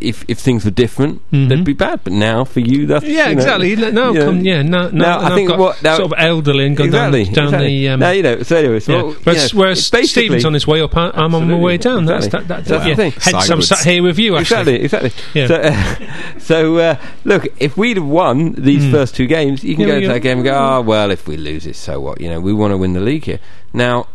if 0.00 0.24
if 0.28 0.38
things 0.38 0.64
were 0.64 0.70
different, 0.70 1.20
Mhm. 1.32 1.48
they'd 1.48 1.64
be 1.64 1.72
bad. 1.72 2.00
But 2.04 2.12
now 2.12 2.44
for 2.44 2.60
you, 2.60 2.86
that's 2.86 3.04
Yeah, 3.04 3.28
you 3.28 3.34
know, 3.36 3.40
exactly. 3.42 3.76
No, 3.76 3.90
no, 3.90 4.12
know, 4.12 4.24
come, 4.26 4.40
yeah, 4.44 4.62
no, 4.62 4.88
no. 4.90 4.90
Now, 4.90 5.20
I 5.20 5.34
think 5.34 5.48
got 5.50 5.58
what- 5.58 5.82
now- 5.82 5.96
sort 5.96 6.12
of 6.12 6.14
elderly 6.18 6.66
and 6.66 6.76
gone 6.76 6.86
exactly. 6.86 7.24
down, 7.24 7.34
down 7.34 7.44
exactly. 7.46 7.68
the. 7.80 7.88
Um, 7.88 8.00
now 8.00 8.10
you 8.10 8.22
know. 8.22 8.42
So 8.42 8.56
anyway, 8.56 8.80
so 8.80 8.92
yeah. 8.92 9.02
well, 9.02 9.10
you 9.12 9.16
whereas 9.24 9.54
know, 9.54 9.60
whereas 9.60 9.84
Steven's 9.84 10.44
on 10.44 10.54
his 10.54 10.66
way 10.66 10.80
up, 10.80 10.96
I'm 10.96 11.34
on 11.34 11.48
my 11.50 11.56
way 11.56 11.76
down. 11.76 12.04
That's 12.06 12.26
Exactly. 12.26 12.48
that. 12.48 12.64
that, 12.64 12.68
That's 12.68 12.82
that 12.82 12.88
yeah. 12.88 12.94
the 12.94 13.10
thing. 13.10 13.32
Hence, 13.34 13.50
I'm 13.50 13.62
sat 13.62 13.84
here 13.84 14.02
with 14.02 14.18
you. 14.18 14.36
Actually, 14.36 14.80
Exactly, 14.82 15.10
exactly. 15.10 15.12
Yeah. 15.34 15.46
So, 15.48 15.54
uh, 15.56 15.96
so 16.38 16.76
uh, 16.78 16.96
look, 17.24 17.46
if 17.58 17.76
we'd 17.76 17.96
have 17.96 18.06
won 18.06 18.54
these 18.58 18.84
Hmm. 18.84 18.90
first 18.92 19.14
two 19.14 19.26
games, 19.26 19.62
you 19.64 19.74
can 19.74 19.82
Yeah, 19.82 19.88
go 19.88 19.96
into 19.96 20.08
that 20.08 20.20
game 20.20 20.38
and 20.38 20.44
go, 20.44 20.52
oh, 20.54 20.80
well, 20.80 21.10
if 21.10 21.26
we 21.26 21.36
lose 21.36 21.66
it, 21.66 21.76
so 21.76 22.00
what? 22.00 22.20
You 22.20 22.28
know, 22.28 22.40
we 22.40 22.52
want 22.52 22.72
to 22.72 22.76
win 22.78 22.92
the 22.92 23.00
league 23.00 23.24
here. 23.24 23.38
Now, 23.72 24.06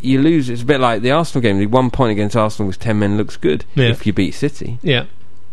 you 0.00 0.20
lose, 0.20 0.50
it's 0.50 0.62
a 0.62 0.64
bit 0.66 0.80
like 0.80 1.00
the 1.02 1.10
Arsenal 1.10 1.40
game. 1.42 1.58
The 1.58 1.66
one 1.66 1.90
point 1.90 2.12
against 2.12 2.36
Arsenal 2.36 2.66
was 2.66 2.76
10 2.76 2.98
men 2.98 3.16
looks 3.16 3.36
good 3.36 3.64
Yeah. 3.74 3.86
if 3.86 4.06
you 4.06 4.12
beat 4.12 4.32
City. 4.34 4.78
Yeah, 4.82 5.04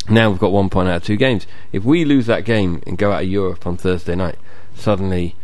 Now 0.09 0.29
we've 0.29 0.39
got 0.39 0.51
one 0.51 0.69
point 0.69 0.89
out 0.89 0.97
of 0.97 1.03
two 1.03 1.15
games. 1.15 1.45
If 1.71 1.83
we 1.83 2.05
lose 2.05 2.25
that 2.25 2.43
game 2.45 2.81
and 2.87 2.97
go 2.97 3.11
out 3.11 3.23
of 3.23 3.29
Europe 3.29 3.65
on 3.67 3.77
Thursday 3.77 4.15
night, 4.15 4.37
suddenly 4.75 5.35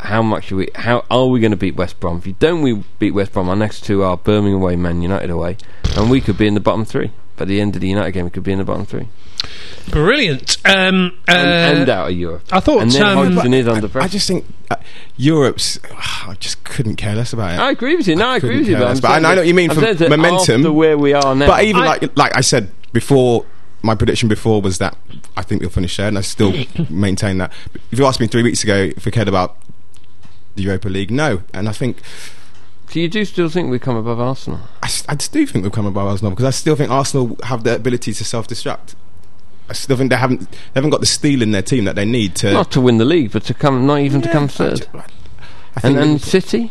how 0.00 0.22
much 0.22 0.52
are 0.52 0.56
we? 0.56 0.68
How 0.74 1.04
are 1.10 1.26
we 1.26 1.40
going 1.40 1.52
to 1.52 1.56
beat 1.56 1.76
West 1.76 1.98
Brom? 2.00 2.18
If 2.18 2.26
you 2.26 2.34
don't, 2.38 2.62
we 2.62 2.82
beat 2.98 3.12
West 3.12 3.32
Brom. 3.32 3.48
Our 3.48 3.56
next 3.56 3.84
two 3.84 4.02
are 4.02 4.16
Birmingham 4.16 4.60
away, 4.60 4.76
Man 4.76 5.00
United 5.02 5.30
away, 5.30 5.56
and 5.96 6.10
we 6.10 6.20
could 6.20 6.36
be 6.36 6.46
in 6.46 6.54
the 6.54 6.60
bottom 6.60 6.84
three. 6.84 7.12
By 7.36 7.46
the 7.46 7.60
end 7.60 7.74
of 7.74 7.80
the 7.80 7.88
United 7.88 8.12
game, 8.12 8.24
we 8.24 8.30
could 8.30 8.42
be 8.42 8.52
in 8.52 8.58
the 8.58 8.64
bottom 8.64 8.84
three 8.84 9.08
Brilliant. 9.90 10.58
Um, 10.64 11.18
uh, 11.28 11.32
and, 11.32 11.78
and 11.80 11.88
out 11.88 12.10
of 12.10 12.16
Europe. 12.16 12.44
I 12.52 12.60
thought, 12.60 12.82
and 12.82 12.90
then 12.90 13.02
um, 13.02 13.32
Hodgson 13.32 13.54
is 13.54 13.66
under 13.66 13.88
pressure. 13.88 13.98
I 13.98 14.08
pressure. 14.08 14.12
just 14.12 14.28
think 14.28 14.46
uh, 14.70 14.76
Europe's. 15.16 15.78
I 15.92 16.36
just 16.38 16.62
couldn't 16.64 16.96
care 16.96 17.14
less 17.14 17.32
about 17.32 17.54
it. 17.54 17.60
I 17.60 17.70
agree 17.70 17.96
with 17.96 18.06
you. 18.06 18.16
No, 18.16 18.28
I 18.28 18.36
agree 18.36 18.58
with 18.58 18.68
you. 18.68 18.76
But, 18.76 18.86
I'm. 18.88 19.00
But 19.00 19.10
I 19.10 19.18
know 19.18 19.36
what 19.36 19.46
you 19.46 19.54
mean 19.54 19.70
I'm 19.70 19.76
from 19.76 20.10
momentum. 20.10 20.60
After 20.60 20.72
where 20.72 20.96
we 20.96 21.14
are 21.14 21.34
now, 21.34 21.46
But 21.46 21.64
even 21.64 21.82
I- 21.82 21.86
like 21.86 22.16
like 22.16 22.36
I 22.36 22.40
said 22.42 22.70
before, 22.92 23.44
my 23.82 23.94
prediction 23.94 24.28
before 24.28 24.60
was 24.62 24.78
that 24.78 24.96
I 25.36 25.42
think 25.42 25.60
they'll 25.60 25.70
finish 25.70 25.96
third, 25.96 26.08
and 26.08 26.18
I 26.18 26.22
still 26.22 26.52
maintain 26.90 27.38
that. 27.38 27.52
If 27.90 27.98
you 27.98 28.06
asked 28.06 28.20
me 28.20 28.26
three 28.26 28.42
weeks 28.42 28.62
ago 28.62 28.90
if 28.96 29.06
I 29.06 29.10
cared 29.10 29.28
about 29.28 29.56
the 30.54 30.62
Europa 30.62 30.88
League, 30.88 31.10
no, 31.10 31.42
and 31.52 31.68
I 31.68 31.72
think 31.72 31.98
so 32.92 32.98
you 33.00 33.08
do 33.08 33.24
still 33.24 33.48
think 33.48 33.70
we 33.70 33.78
come 33.78 33.96
above 33.96 34.20
Arsenal? 34.20 34.60
I 34.82 35.14
do 35.14 35.46
think 35.46 35.62
we'll 35.62 35.70
come 35.70 35.86
above 35.86 36.06
Arsenal 36.08 36.30
because 36.30 36.44
I 36.44 36.50
still 36.50 36.76
think 36.76 36.90
Arsenal 36.90 37.38
have 37.44 37.64
the 37.64 37.74
ability 37.74 38.12
to 38.12 38.22
self-destruct. 38.22 38.94
I 39.70 39.72
still 39.72 39.96
think 39.96 40.10
they 40.10 40.16
haven't 40.16 40.40
they 40.50 40.56
haven't 40.74 40.90
got 40.90 41.00
the 41.00 41.06
steel 41.06 41.40
in 41.40 41.52
their 41.52 41.62
team 41.62 41.84
that 41.84 41.96
they 41.96 42.04
need 42.04 42.34
to. 42.36 42.52
Not 42.52 42.70
to 42.72 42.82
win 42.82 42.98
the 42.98 43.06
league, 43.06 43.32
but 43.32 43.44
to 43.44 43.54
come, 43.54 43.86
not 43.86 44.00
even 44.00 44.20
to 44.20 44.28
come 44.30 44.46
third. 44.46 44.82
ju- 44.82 44.86
I 44.94 45.86
And, 45.88 45.96
and 45.96 46.20
City, 46.20 46.70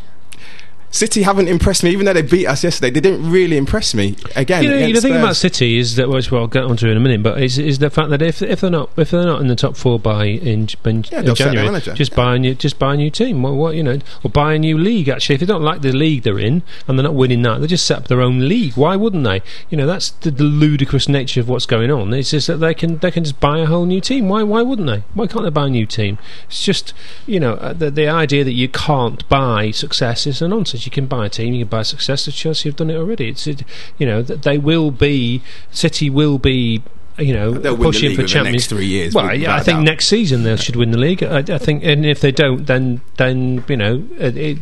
City 0.92 1.24
haven't 1.24 1.48
impressed 1.48 1.84
me, 1.84 1.90
even 1.92 2.06
though 2.06 2.14
they 2.14 2.22
beat 2.22 2.46
us 2.48 2.64
yesterday. 2.64 2.90
They 2.92 3.00
didn't 3.00 3.32
really 3.32 3.56
impress 3.58 3.94
me 3.94 4.18
again. 4.36 4.64
you 4.64 4.70
know, 4.70 4.92
the 4.94 5.02
thing 5.02 5.16
about 5.16 5.36
City 5.38 5.78
is 5.78 5.96
that, 5.96 6.10
which 6.10 6.32
we'll 6.32 6.48
get 6.48 6.64
onto 6.64 6.88
in 6.88 6.98
a 6.98 7.00
minute, 7.00 7.24
but 7.24 7.42
is, 7.42 7.58
is 7.58 7.80
the 7.80 7.90
fact 7.90 8.10
that 8.10 8.22
if 8.22 8.42
if 8.42 8.62
they're 8.62 8.70
not 8.70 8.90
if 8.98 9.12
they're 9.12 9.26
not 9.26 9.42
in 9.42 9.48
the 9.48 9.56
top 9.56 9.78
four 9.78 9.98
by 10.00 10.26
in, 10.26 10.68
in, 10.86 11.04
Yeah, 11.10 11.20
in 11.20 11.26
they'll 11.26 11.36
sack 11.36 11.36
their 11.36 11.36
January, 11.36 11.66
manager. 11.68 11.94
just 11.94 12.14
buy 12.16 12.36
a 12.36 12.40
new 12.40 12.54
just 12.56 12.78
buy 12.78 12.94
a 12.94 12.98
new 12.98 13.10
team. 13.10 13.42
What, 13.42 13.54
what 13.54 13.76
you 13.76 13.84
know, 13.84 14.00
or 14.24 14.30
buy 14.30 14.54
a 14.54 14.60
new 14.60 14.78
league. 14.78 15.08
Actually, 15.08 15.36
if 15.36 15.40
they 15.40 15.46
don't 15.48 15.64
like 15.64 15.82
the 15.82 15.94
league 15.94 16.24
they're 16.24 16.38
in 16.40 16.62
and 16.88 17.00
they're 17.00 17.04
not 17.04 17.16
winning 17.16 17.42
that, 17.44 17.60
they 17.62 17.68
just 17.68 17.86
set 17.86 17.98
up 18.00 18.08
their 18.10 18.22
own 18.22 18.48
league. 18.50 18.74
Why 18.74 18.96
wouldn't 18.98 19.24
they? 19.24 19.42
You 19.70 19.78
know, 19.78 19.88
that's 19.88 20.10
the, 20.10 20.32
the 20.32 20.44
ludicrous 20.44 21.08
nature 21.08 21.40
of 21.40 21.48
what's 21.48 21.66
going 21.66 21.90
on. 21.90 22.14
It's 22.14 22.32
just 22.32 22.48
that 22.48 22.58
they 22.58 22.74
can 22.74 22.98
they 22.98 23.12
can 23.12 23.24
just 23.24 23.40
buy 23.40 23.60
a 23.60 23.66
whole 23.66 23.86
new 23.86 24.02
team. 24.02 24.28
Why 24.28 24.44
why 24.44 24.62
wouldn't 24.62 24.88
they? 24.88 25.04
Why 25.14 25.28
can't 25.28 25.44
they 25.46 25.50
buy 25.52 25.68
a 25.68 25.70
new 25.70 25.86
team? 25.86 26.18
It's 26.48 26.64
just 26.64 26.94
you 27.26 27.40
know 27.40 27.54
uh, 27.54 27.72
the 27.72 27.90
the 27.90 28.08
idea 28.10 28.44
that 28.44 28.54
you 28.54 28.68
can't 28.68 29.28
buy 29.30 29.72
success 29.72 30.28
is 30.28 30.42
a 30.42 30.50
nonsense. 30.50 30.81
You 30.86 30.92
can 30.92 31.06
buy 31.08 31.26
a 31.26 31.30
team, 31.30 31.54
you 31.54 31.62
can 31.66 31.70
buy 31.70 31.84
success. 31.84 32.26
The 32.26 32.32
Chelsea 32.32 32.70
have 32.70 32.76
done 32.76 32.90
it 32.90 32.96
already. 32.96 33.30
It's 33.30 33.48
it, 33.48 33.64
you 33.98 34.06
know 34.06 34.22
that 34.22 34.44
they 34.44 34.58
will 34.58 34.92
be 34.92 35.42
City 35.72 36.10
will 36.10 36.38
be. 36.38 36.82
You 37.20 37.34
know, 37.34 37.52
They'll 37.52 37.78
pushing 37.78 38.16
for 38.16 38.24
Champions. 38.24 38.54
next 38.56 38.68
three 38.68 38.86
years, 38.86 39.14
Well, 39.14 39.36
yeah, 39.36 39.54
I 39.56 39.60
think 39.60 39.80
doubt. 39.80 39.84
next 39.84 40.06
season 40.08 40.44
they 40.44 40.56
should 40.56 40.78
win 40.78 40.92
the 40.92 40.98
league. 40.98 41.22
I, 41.22 41.40
I 41.40 41.58
think, 41.58 41.84
and 41.84 42.06
if 42.06 42.22
they 42.22 42.32
don't, 42.32 42.66
then 42.66 43.02
then 43.18 43.64
you 43.68 43.76
know 43.78 44.04
it, 44.18 44.58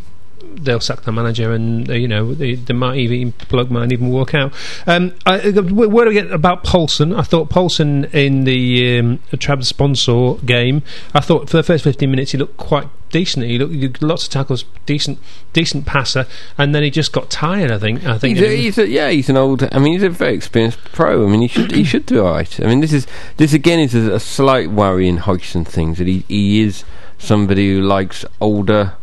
they'll 0.56 0.80
sack 0.80 1.02
the 1.02 1.12
manager, 1.12 1.52
and 1.52 1.90
uh, 1.90 1.94
you 1.94 2.08
know 2.08 2.34
they, 2.34 2.56
they 2.56 2.74
might 2.74 2.98
even 2.98 3.32
plug 3.34 3.72
might 3.72 3.92
even 3.92 4.10
walk 4.10 4.34
out. 4.34 4.54
Um, 4.88 5.14
I, 5.26 5.50
where 5.50 6.06
do 6.06 6.10
we 6.10 6.14
get 6.14 6.32
about 6.32 6.64
Poulsen? 6.64 7.18
I 7.18 7.24
thought 7.24 7.50
Poulsen 7.50 8.14
in 8.14 8.44
the 8.44 9.00
um, 9.00 9.20
sponsor 9.62 10.36
game. 10.46 10.84
I 11.14 11.20
thought 11.20 11.50
for 11.50 11.58
the 11.58 11.64
first 11.64 11.84
fifteen 11.84 12.12
minutes 12.12 12.32
he 12.32 12.38
looked 12.38 12.58
quite 12.58 12.88
decent. 13.10 13.46
He 13.46 13.58
looked 13.58 14.02
lots 14.02 14.26
of 14.26 14.30
tackles, 14.30 14.66
decent 14.86 15.20
decent 15.54 15.86
passer, 15.86 16.26
and 16.58 16.74
then 16.74 16.84
he 16.84 16.90
just 16.90 17.12
got 17.12 17.30
tired. 17.30 17.72
I 17.72 17.78
think. 17.78 18.06
I 18.06 18.18
think. 18.18 18.38
he's 18.38 18.48
a, 18.48 18.56
he's 18.56 18.78
a, 18.78 18.88
yeah, 18.88 19.10
he's 19.10 19.30
an 19.30 19.38
old. 19.38 19.64
I 19.72 19.80
mean, 19.80 19.94
he's 19.94 20.04
a 20.04 20.10
very 20.10 20.36
experienced 20.36 20.80
pro. 20.92 21.26
I 21.26 21.30
mean, 21.30 21.42
he 21.42 21.48
should 21.48 21.72
he 21.72 21.84
should 21.84 22.06
do 22.06 22.26
all 22.26 22.34
right. 22.34 22.60
I 22.60 22.68
mean, 22.68 22.82
this 22.82 22.94
is 22.94 23.08
this 23.38 23.54
again 23.54 23.80
is 23.80 23.96
a, 23.96 24.14
a 24.14 24.20
slight 24.20 24.72
worry 24.72 25.08
in 25.08 25.18
Hodgson 25.18 25.66
things 25.66 25.98
that 25.98 26.08
he 26.08 26.26
he 26.28 26.62
is 26.62 26.84
somebody 27.18 27.74
who 27.74 27.82
likes 27.82 28.26
older 28.40 28.94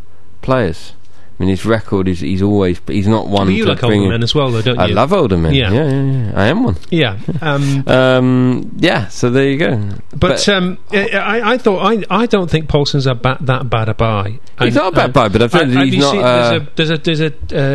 players. 0.41 0.93
I 1.39 1.43
mean, 1.43 1.49
his 1.49 1.65
record 1.65 2.07
is 2.07 2.19
he's 2.21 2.41
always 2.41 2.81
he's 2.87 3.07
not 3.07 3.27
one 3.27 3.45
But 3.47 3.53
you 3.53 3.65
to 3.65 3.71
like 3.71 3.79
bring 3.81 3.99
older 4.01 4.11
men 4.11 4.23
as 4.23 4.33
well, 4.33 4.49
though, 4.49 4.61
don't 4.63 4.79
I 4.79 4.87
you? 4.87 4.95
love 4.95 5.13
older 5.13 5.37
men. 5.37 5.53
Yeah. 5.53 5.71
Yeah. 5.71 5.83
Yeah, 5.83 5.91
yeah, 6.01 6.25
yeah. 6.31 6.31
I 6.35 6.45
am 6.47 6.63
one. 6.63 6.77
Yeah. 6.89 7.19
Um, 7.41 7.83
Um, 7.87 8.71
yeah, 8.77 9.07
so 9.09 9.29
there 9.29 9.49
you 9.49 9.57
go. 9.57 9.89
But, 10.15 10.47
um, 10.49 10.77
I, 10.91 11.09
I- 11.09 11.51
I 11.53 11.57
thought 11.57 11.79
I, 11.85 12.03
I 12.09 12.25
don't 12.25 12.49
think 12.49 12.67
Poulsen's 12.67 13.05
a 13.05 13.13
ba- 13.15 13.37
that 13.41 13.69
bad 13.69 13.87
a 13.89 13.93
buy. 13.93 14.39
He's 14.59 14.75
And, 14.75 14.75
not 14.75 14.93
a 14.93 14.95
bad 14.95 15.09
uh, 15.11 15.13
buy, 15.13 15.27
but 15.29 15.41
I've 15.43 15.53
I- 15.53 15.59
said 15.59 15.69
that 15.69 15.75
have 15.77 15.87
he's 15.89 15.99
not, 15.99 16.11
seen- 16.11 16.21
uh, 16.23 16.65
there's 16.75 16.89
a 16.89 16.97
there's 16.97 17.19
a, 17.19 17.19
there's 17.19 17.21
a 17.21 17.27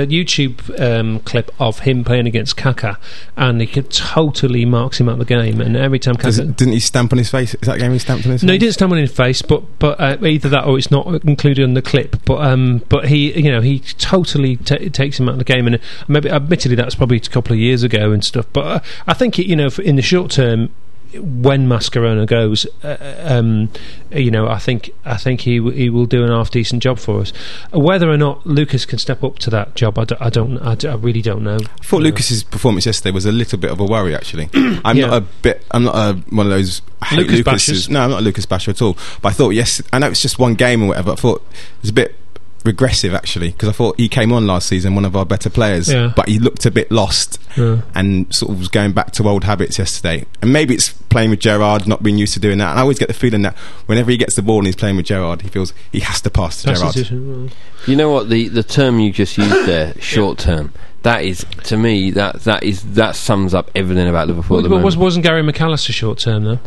uh, 0.03 0.07
YouTube 0.07 0.81
um, 0.81 1.21
clip 1.21 1.51
of 1.61 1.81
him 1.81 2.03
playing 2.05 2.27
against 2.27 2.57
Kaka, 2.57 2.99
and 3.37 3.61
he 3.61 3.67
could 3.67 3.91
totally 3.91 4.65
marks 4.65 4.99
him 5.01 5.09
out 5.09 5.13
of 5.13 5.19
the 5.21 5.25
game. 5.25 5.61
And 5.61 5.77
every 5.77 5.99
time 6.01 6.17
Kaka, 6.17 6.43
it- 6.43 6.57
didn't 6.57 6.73
he 6.75 6.81
stamp 6.81 7.13
on 7.13 7.19
his 7.19 7.31
face? 7.31 7.55
Is 7.55 7.61
that 7.69 7.79
game 7.79 7.93
he 7.93 7.99
stamped 8.01 8.27
on 8.27 8.33
his 8.33 8.43
no, 8.43 8.53
he 8.53 8.59
didn't 8.59 8.75
stamp 8.75 8.91
on 8.93 8.99
his 8.99 9.13
face, 9.13 9.41
but 9.43 9.79
but 9.79 10.01
uh, 10.01 10.17
either 10.27 10.49
that 10.49 10.65
or 10.67 10.77
it's 10.79 10.91
not 10.91 11.07
included 11.25 11.63
in 11.63 11.75
the 11.75 11.83
clip. 11.83 12.17
But 12.25 12.43
um, 12.45 12.83
but 12.89 13.07
he 13.09 13.33
you 13.39 13.51
know 13.52 13.52
he 13.61 13.81
totally 13.99 14.57
ta 14.57 14.77
takes 14.93 15.21
him 15.21 15.29
out 15.29 15.33
of 15.33 15.39
the 15.39 15.45
game, 15.45 15.67
and 15.67 15.79
maybe 16.09 16.31
admittedly 16.31 16.77
that's 16.77 16.95
probably 16.95 17.19
a 17.19 17.21
couple 17.21 17.53
of 17.53 17.59
years 17.59 17.83
ago 17.83 18.13
and 18.13 18.25
stuff. 18.25 18.47
But 18.53 18.65
uh, 18.67 18.81
I 19.07 19.15
think 19.15 19.39
it, 19.39 19.47
you 19.47 19.57
know 19.57 19.69
in 19.83 19.97
the 19.97 20.03
short 20.03 20.31
term. 20.31 20.71
When 21.15 21.69
Mascherano 21.69 22.27
goes, 22.27 22.67
uh, 22.83 22.97
um, 23.23 23.69
you 24.11 24.31
know, 24.31 24.49
I 24.49 24.59
think 24.59 24.89
I 25.05 25.19
think 25.19 25.43
he 25.43 25.59
w- 25.59 25.77
he 25.77 25.91
will 25.91 26.07
do 26.07 26.25
an 26.25 26.31
half 26.31 26.51
decent 26.51 26.83
job 26.83 26.99
for 26.99 27.21
us. 27.21 27.35
Whether 27.71 28.09
or 28.11 28.17
not 28.17 28.47
Lucas 28.47 28.87
can 28.87 28.99
step 28.99 29.23
up 29.23 29.39
to 29.41 29.51
that 29.51 29.75
job, 29.75 29.99
I, 29.99 30.05
d- 30.05 30.17
I 30.19 30.31
don't, 30.31 30.57
I, 30.61 30.75
d- 30.75 30.89
I 30.89 30.95
really 30.95 31.21
don't 31.21 31.43
know. 31.45 31.57
I 31.59 31.85
thought 31.85 32.01
Lucas's 32.01 32.43
performance 32.43 32.87
yesterday 32.87 33.13
was 33.13 33.27
a 33.27 33.33
little 33.33 33.59
bit 33.59 33.71
of 33.71 33.79
a 33.79 33.85
worry. 33.85 34.15
Actually, 34.15 34.49
I'm 34.55 34.97
Yeah. 34.97 35.09
not 35.09 35.17
a 35.19 35.21
bit. 35.21 35.63
I'm 35.73 35.85
not 35.85 35.95
a, 35.97 36.15
one 36.35 36.47
of 36.47 36.51
those 36.53 36.81
Lucas 37.15 37.37
Lucas's- 37.45 37.89
bashers. 37.89 37.91
No, 37.91 38.01
I'm 38.01 38.11
not 38.11 38.21
a 38.21 38.25
Lucas 38.25 38.47
basher 38.47 38.71
at 38.71 38.81
all. 38.81 38.97
But 39.21 39.29
I 39.29 39.33
thought 39.33 39.51
yes. 39.51 39.83
I 39.93 39.99
know 39.99 40.07
it's 40.09 40.23
just 40.23 40.39
one 40.39 40.55
game 40.55 40.83
or 40.83 40.87
whatever. 40.87 41.11
I 41.13 41.17
thought 41.17 41.43
it 41.51 41.83
was 41.83 41.91
a 41.91 41.93
bit 41.93 42.17
regressive 42.65 43.13
actually 43.15 43.49
because 43.51 43.69
I 43.69 43.73
thought 43.73 43.99
he 43.99 44.09
came 44.09 44.33
on 44.33 44.47
last 44.47 44.69
season 44.69 44.95
one 44.95 45.05
of 45.05 45.17
our 45.17 45.25
better 45.25 45.51
players, 45.51 45.93
Yeah. 45.93 46.13
but 46.15 46.29
he 46.29 46.39
looked 46.39 46.65
a 46.67 46.71
bit 46.71 46.91
lost 46.93 47.39
Yeah. 47.57 47.83
and 47.95 48.33
sort 48.33 48.53
of 48.53 48.59
was 48.61 48.69
going 48.69 48.93
back 48.93 49.11
to 49.13 49.29
old 49.29 49.45
habits 49.45 49.79
yesterday. 49.79 50.27
And 50.41 50.53
maybe 50.53 50.75
it's 50.75 50.91
playing 51.11 51.31
with 51.31 51.41
Gerrard, 51.41 51.87
not 51.89 52.03
being 52.03 52.19
used 52.19 52.35
to 52.35 52.41
doing 52.41 52.59
that. 52.59 52.71
And 52.71 52.79
I 52.79 52.83
always 52.83 52.99
get 52.99 53.09
the 53.09 53.15
feeling 53.15 53.43
that 53.43 53.57
whenever 53.87 54.11
he 54.11 54.17
gets 54.17 54.37
the 54.37 54.43
ball 54.43 54.59
and 54.59 54.67
he's 54.67 54.77
playing 54.77 54.97
with 54.97 55.07
Gerrard, 55.07 55.43
he 55.43 55.49
feels 55.49 55.73
he 55.91 56.01
has 56.01 56.21
to 56.23 56.31
pass 56.31 56.63
to 56.63 56.69
That's 56.69 56.81
Gerrard. 57.09 57.53
You 57.87 57.97
know 57.97 58.11
what 58.11 58.29
the 58.31 58.49
the 58.49 58.63
term 58.63 59.01
you 59.01 59.13
just 59.13 59.37
used 59.37 59.67
there, 59.67 59.95
short 60.01 60.39
term. 60.39 60.73
That 61.03 61.25
is 61.25 61.45
to 61.65 61.77
me 61.77 62.13
that 62.13 62.43
that 62.45 62.63
is 62.63 62.83
that 62.95 63.17
sums 63.17 63.55
up 63.55 63.71
everything 63.75 64.09
about 64.09 64.29
Liverpool. 64.29 64.59
at 64.59 64.63
the 64.63 64.69
Well, 64.69 64.81
was, 64.83 64.95
moment. 64.95 65.05
wasn't 65.05 65.25
Gary 65.25 65.43
McAllister 65.43 65.93
short 65.93 66.19
term 66.19 66.45
though? 66.45 66.59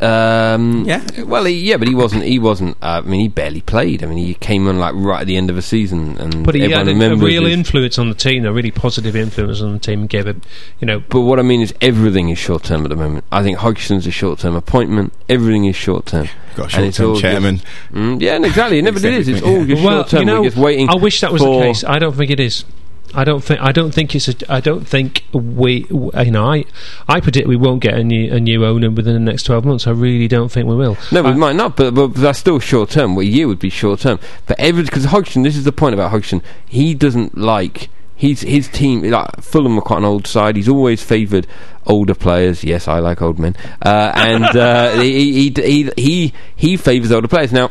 Um, 0.00 0.84
Yeah. 0.84 1.02
Well, 1.24 1.44
he, 1.44 1.54
yeah, 1.68 1.76
but 1.76 1.88
he 1.88 1.94
wasn't. 1.94 2.24
He 2.24 2.38
wasn't. 2.38 2.76
Uh, 2.82 3.00
I 3.04 3.08
mean, 3.08 3.20
he 3.20 3.28
barely 3.28 3.60
played. 3.62 4.02
I 4.02 4.06
mean, 4.06 4.18
he 4.18 4.34
came 4.34 4.68
on 4.68 4.78
like 4.78 4.94
right 4.96 5.20
at 5.22 5.26
the 5.26 5.36
end 5.36 5.50
of 5.50 5.56
a 5.56 5.62
season, 5.62 6.16
and 6.18 6.44
But 6.44 6.54
he 6.54 6.62
had 6.70 6.86
a, 6.88 6.90
a 6.90 7.16
real 7.16 7.44
his- 7.44 7.52
influence 7.54 7.98
on 7.98 8.08
the 8.08 8.14
team, 8.14 8.44
a 8.44 8.52
really 8.52 8.70
positive 8.70 9.16
influence 9.16 9.60
on 9.60 9.72
the 9.72 9.78
team, 9.78 10.06
gave 10.06 10.26
a, 10.26 10.36
you 10.80 10.86
know, 10.86 11.00
But 11.08 11.20
what 11.22 11.38
I 11.38 11.42
mean 11.42 11.60
is, 11.62 11.72
everything 11.80 12.28
is 12.28 12.38
short 12.38 12.64
term 12.64 12.82
at 12.84 12.88
the 12.90 12.96
moment. 12.96 13.24
I 13.32 13.42
think 13.42 13.58
Hodgson's 13.58 14.06
a 14.06 14.10
short 14.10 14.38
term 14.40 14.54
appointment. 14.54 15.12
Everything 15.28 15.64
is 15.64 15.76
short 15.76 16.06
term. 16.06 16.28
Got 16.56 16.68
a 16.68 16.70
short-term 16.70 17.10
all 17.10 17.20
chairman. 17.20 17.60
Mm, 17.92 18.18
yeah, 18.22 18.36
and 18.36 18.46
exactly. 18.46 18.78
It 18.78 18.82
never 18.82 18.98
Makes 18.98 19.28
is. 19.28 19.28
It's 19.28 19.42
all 19.42 19.62
just 19.66 19.82
well, 19.84 19.98
short 19.98 20.08
term. 20.08 20.20
you 20.20 20.24
know, 20.26 20.40
We're 20.40 20.48
just 20.48 20.56
waiting. 20.56 20.88
I 20.88 20.94
wish 20.94 21.20
that 21.20 21.30
was 21.30 21.42
the 21.42 21.60
case. 21.60 21.84
I 21.84 21.98
don't 21.98 22.16
think 22.16 22.30
it 22.30 22.40
is. 22.40 22.64
I 23.14 23.24
don't 23.24 23.42
think. 23.42 23.60
I 23.60 23.72
don't 23.72 23.92
think 23.92 24.14
it's. 24.14 24.28
A, 24.28 24.34
I 24.52 24.60
don't 24.60 24.86
think 24.86 25.24
we. 25.32 25.86
You 25.90 26.30
know, 26.30 26.52
I. 26.52 26.64
I 27.08 27.20
predict 27.20 27.46
we 27.48 27.56
won't 27.56 27.80
get 27.80 27.94
a 27.94 28.02
new 28.04 28.32
a 28.32 28.40
new 28.40 28.64
owner 28.66 28.90
within 28.90 29.14
the 29.14 29.20
next 29.20 29.44
twelve 29.44 29.64
months. 29.64 29.86
I 29.86 29.90
really 29.92 30.28
don't 30.28 30.50
think 30.50 30.66
we 30.68 30.74
will. 30.76 30.96
No, 31.12 31.22
we 31.22 31.30
I- 31.30 31.34
might 31.34 31.56
not, 31.56 31.76
but, 31.76 31.94
but 31.94 32.14
that's 32.14 32.38
still 32.38 32.58
short 32.58 32.90
term. 32.90 33.14
Well, 33.14 33.22
a 33.24 33.28
year 33.28 33.46
would 33.48 33.58
be 33.58 33.70
short 33.70 34.00
term. 34.00 34.18
But 34.46 34.58
every 34.58 34.82
because 34.82 35.06
Hodgson, 35.06 35.42
this 35.42 35.56
is 35.56 35.64
the 35.64 35.72
point 35.72 35.94
about 35.94 36.10
Hodgson. 36.10 36.42
He 36.66 36.94
doesn't 36.94 37.38
like 37.38 37.88
he's 38.16 38.40
his 38.42 38.68
team. 38.68 39.02
Like 39.02 39.40
Fulham 39.40 39.78
are 39.78 39.82
quite 39.82 39.98
an 39.98 40.04
old 40.04 40.26
side. 40.26 40.56
He's 40.56 40.68
always 40.68 41.02
favoured 41.02 41.46
older 41.86 42.14
players. 42.14 42.64
Yes, 42.64 42.88
I 42.88 42.98
like 42.98 43.22
old 43.22 43.38
men. 43.38 43.54
Uh, 43.80 44.12
and 44.14 44.44
uh, 44.56 44.90
he, 45.00 45.50
he 45.50 45.62
he 45.62 45.90
he 45.96 46.32
he 46.56 46.76
favours 46.76 47.12
older 47.12 47.28
players. 47.28 47.52
Now, 47.52 47.70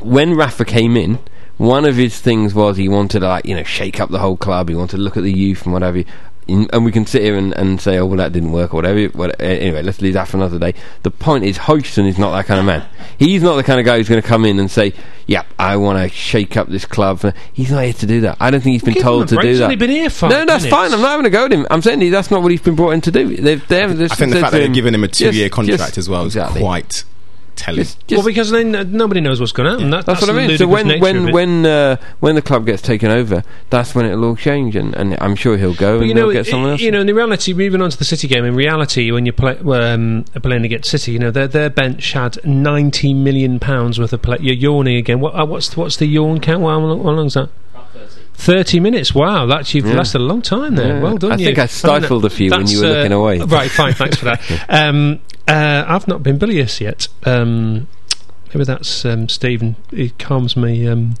when 0.00 0.34
Rafa 0.34 0.64
came 0.64 0.96
in. 0.96 1.20
One 1.58 1.84
of 1.84 1.96
his 1.96 2.18
things 2.20 2.54
was 2.54 2.76
he 2.76 2.88
wanted 2.88 3.20
to 3.20 3.28
like 3.28 3.44
you 3.44 3.54
know 3.56 3.64
shake 3.64 4.00
up 4.00 4.10
the 4.10 4.18
whole 4.20 4.36
club. 4.36 4.68
He 4.68 4.74
wanted 4.74 4.96
to 4.96 5.02
look 5.02 5.16
at 5.16 5.22
the 5.24 5.32
youth 5.32 5.64
and 5.64 5.72
whatever. 5.72 6.02
In, 6.46 6.66
and 6.72 6.82
we 6.82 6.92
can 6.92 7.04
sit 7.04 7.20
here 7.20 7.36
and, 7.36 7.52
and 7.52 7.78
say, 7.78 7.98
oh 7.98 8.06
well, 8.06 8.16
that 8.16 8.32
didn't 8.32 8.52
work 8.52 8.72
or 8.72 8.76
whatever. 8.76 9.04
What, 9.08 9.38
anyway, 9.38 9.82
let's 9.82 10.00
leave 10.00 10.14
that 10.14 10.28
for 10.28 10.38
another 10.38 10.58
day. 10.58 10.72
The 11.02 11.10
point 11.10 11.44
is, 11.44 11.58
Hodgson 11.58 12.06
is 12.06 12.16
not 12.18 12.30
that 12.30 12.46
kind 12.46 12.58
of 12.58 12.64
man. 12.64 12.86
He's 13.18 13.42
not 13.42 13.56
the 13.56 13.62
kind 13.62 13.78
of 13.78 13.84
guy 13.84 13.98
who's 13.98 14.08
going 14.08 14.22
to 14.22 14.26
come 14.26 14.46
in 14.46 14.58
and 14.58 14.70
say, 14.70 14.94
"Yeah, 15.26 15.42
I 15.58 15.76
want 15.76 15.98
to 15.98 16.08
shake 16.16 16.56
up 16.56 16.68
this 16.68 16.86
club." 16.86 17.20
He's 17.52 17.70
not 17.70 17.84
here 17.84 17.92
to 17.92 18.06
do 18.06 18.22
that. 18.22 18.38
I 18.40 18.50
don't 18.50 18.62
think 18.62 18.72
he's 18.72 18.82
been 18.82 18.94
Give 18.94 19.02
told 19.02 19.28
to 19.28 19.34
break. 19.34 19.42
do 19.42 19.48
He's 19.48 19.58
that. 19.58 19.64
only 19.64 19.76
been 19.76 19.90
here 19.90 20.08
five 20.08 20.30
no, 20.30 20.46
that's 20.46 20.64
minutes. 20.64 20.74
fine. 20.80 20.94
I'm 20.94 21.02
not 21.02 21.10
having 21.10 21.26
a 21.26 21.30
go 21.30 21.44
at 21.44 21.52
him. 21.52 21.66
I'm 21.70 21.82
saying 21.82 22.10
that's 22.10 22.30
not 22.30 22.40
what 22.40 22.50
he's 22.50 22.62
been 22.62 22.76
brought 22.76 22.92
in 22.92 23.02
to 23.02 23.10
do. 23.10 23.36
They've, 23.36 23.68
they 23.68 23.80
haven't 23.80 24.00
I 24.00 24.14
think 24.14 24.32
the 24.32 24.40
fact 24.40 24.52
that 24.52 24.58
they're 24.58 24.66
him, 24.68 24.72
giving 24.72 24.94
him 24.94 25.04
a 25.04 25.08
two-year 25.08 25.48
just- 25.48 25.52
contract 25.52 25.78
just- 25.80 25.98
as 25.98 26.08
well 26.08 26.22
is 26.24 26.34
exactly. 26.34 26.62
quite 26.62 27.04
telly. 27.58 27.82
It's 27.82 27.94
just- 28.06 28.18
well, 28.18 28.24
because 28.26 28.50
then 28.50 28.74
uh, 28.74 28.84
nobody 28.84 29.20
knows 29.20 29.40
what's 29.40 29.52
going 29.52 29.66
to 29.66 29.72
happen. 29.72 29.90
That, 29.90 30.06
That's, 30.06 30.20
what 30.22 30.30
I 30.30 30.32
mean. 30.32 30.56
So 30.56 30.66
when 30.66 31.00
when 31.00 31.32
when 31.32 31.66
uh, 31.66 31.96
when 32.20 32.34
the 32.36 32.42
club 32.42 32.64
gets 32.64 32.80
taken 32.80 33.10
over, 33.10 33.42
that's 33.68 33.94
when 33.94 34.06
it'll 34.06 34.24
all 34.24 34.36
change, 34.36 34.76
and, 34.76 34.94
and 34.94 35.16
I'm 35.20 35.34
sure 35.36 35.56
he'll 35.58 35.74
go 35.74 35.98
But 35.98 36.02
and 36.02 36.08
you 36.08 36.14
know, 36.14 36.22
they'll 36.22 36.32
get 36.32 36.46
someone 36.46 36.70
else. 36.70 36.80
you 36.80 36.90
know, 36.90 37.00
in 37.00 37.14
reality, 37.14 37.52
moving 37.52 37.82
on 37.82 37.90
to 37.90 37.98
the 37.98 38.04
City 38.04 38.28
game, 38.28 38.44
in 38.44 38.54
reality, 38.54 39.10
when 39.10 39.26
you 39.26 39.32
play 39.32 39.58
um, 39.58 40.24
playing 40.42 40.64
against 40.64 40.90
City, 40.90 41.12
you 41.12 41.18
know, 41.18 41.30
their 41.30 41.48
their 41.48 41.68
bench 41.68 42.12
had 42.12 42.38
ninety 42.44 43.12
million 43.12 43.58
pounds 43.60 43.98
worth 43.98 44.12
of 44.12 44.22
play. 44.22 44.38
You're 44.40 44.54
yawning 44.54 44.96
again. 44.96 45.20
What, 45.20 45.34
uh, 45.34 45.44
what's 45.44 45.76
what's 45.76 45.96
the 45.96 46.06
yawn 46.06 46.40
count? 46.40 46.62
How 46.62 46.78
long, 46.78 47.02
how 47.02 47.10
long's 47.10 47.34
that? 47.34 47.50
Thirty 48.38 48.78
minutes. 48.78 49.12
Wow, 49.14 49.46
that's 49.46 49.74
you've 49.74 49.84
Yeah. 49.84 49.94
lasted 49.96 50.20
a 50.20 50.24
long 50.24 50.42
time 50.42 50.76
there. 50.76 50.96
Yeah. 50.96 51.02
Well 51.02 51.16
done. 51.18 51.32
I 51.32 51.36
you. 51.36 51.46
think 51.46 51.58
I 51.58 51.66
stifled 51.66 52.24
a 52.24 52.30
few 52.30 52.50
when 52.52 52.68
you 52.68 52.80
were 52.80 52.86
looking 52.88 53.12
uh, 53.12 53.16
away. 53.18 53.38
Right, 53.46 53.68
fine. 53.70 53.94
Thanks 53.94 54.16
for 54.16 54.26
that. 54.26 54.40
Um, 54.68 55.18
uh, 55.48 55.84
I've 55.86 56.06
not 56.06 56.22
been 56.22 56.38
bilious 56.38 56.80
yet. 56.80 57.08
Um, 57.24 57.88
maybe 58.54 58.64
that's 58.64 59.04
um, 59.04 59.28
Stephen. 59.28 59.74
It 59.90 60.18
calms 60.18 60.56
me. 60.56 60.86
Um, 60.86 61.14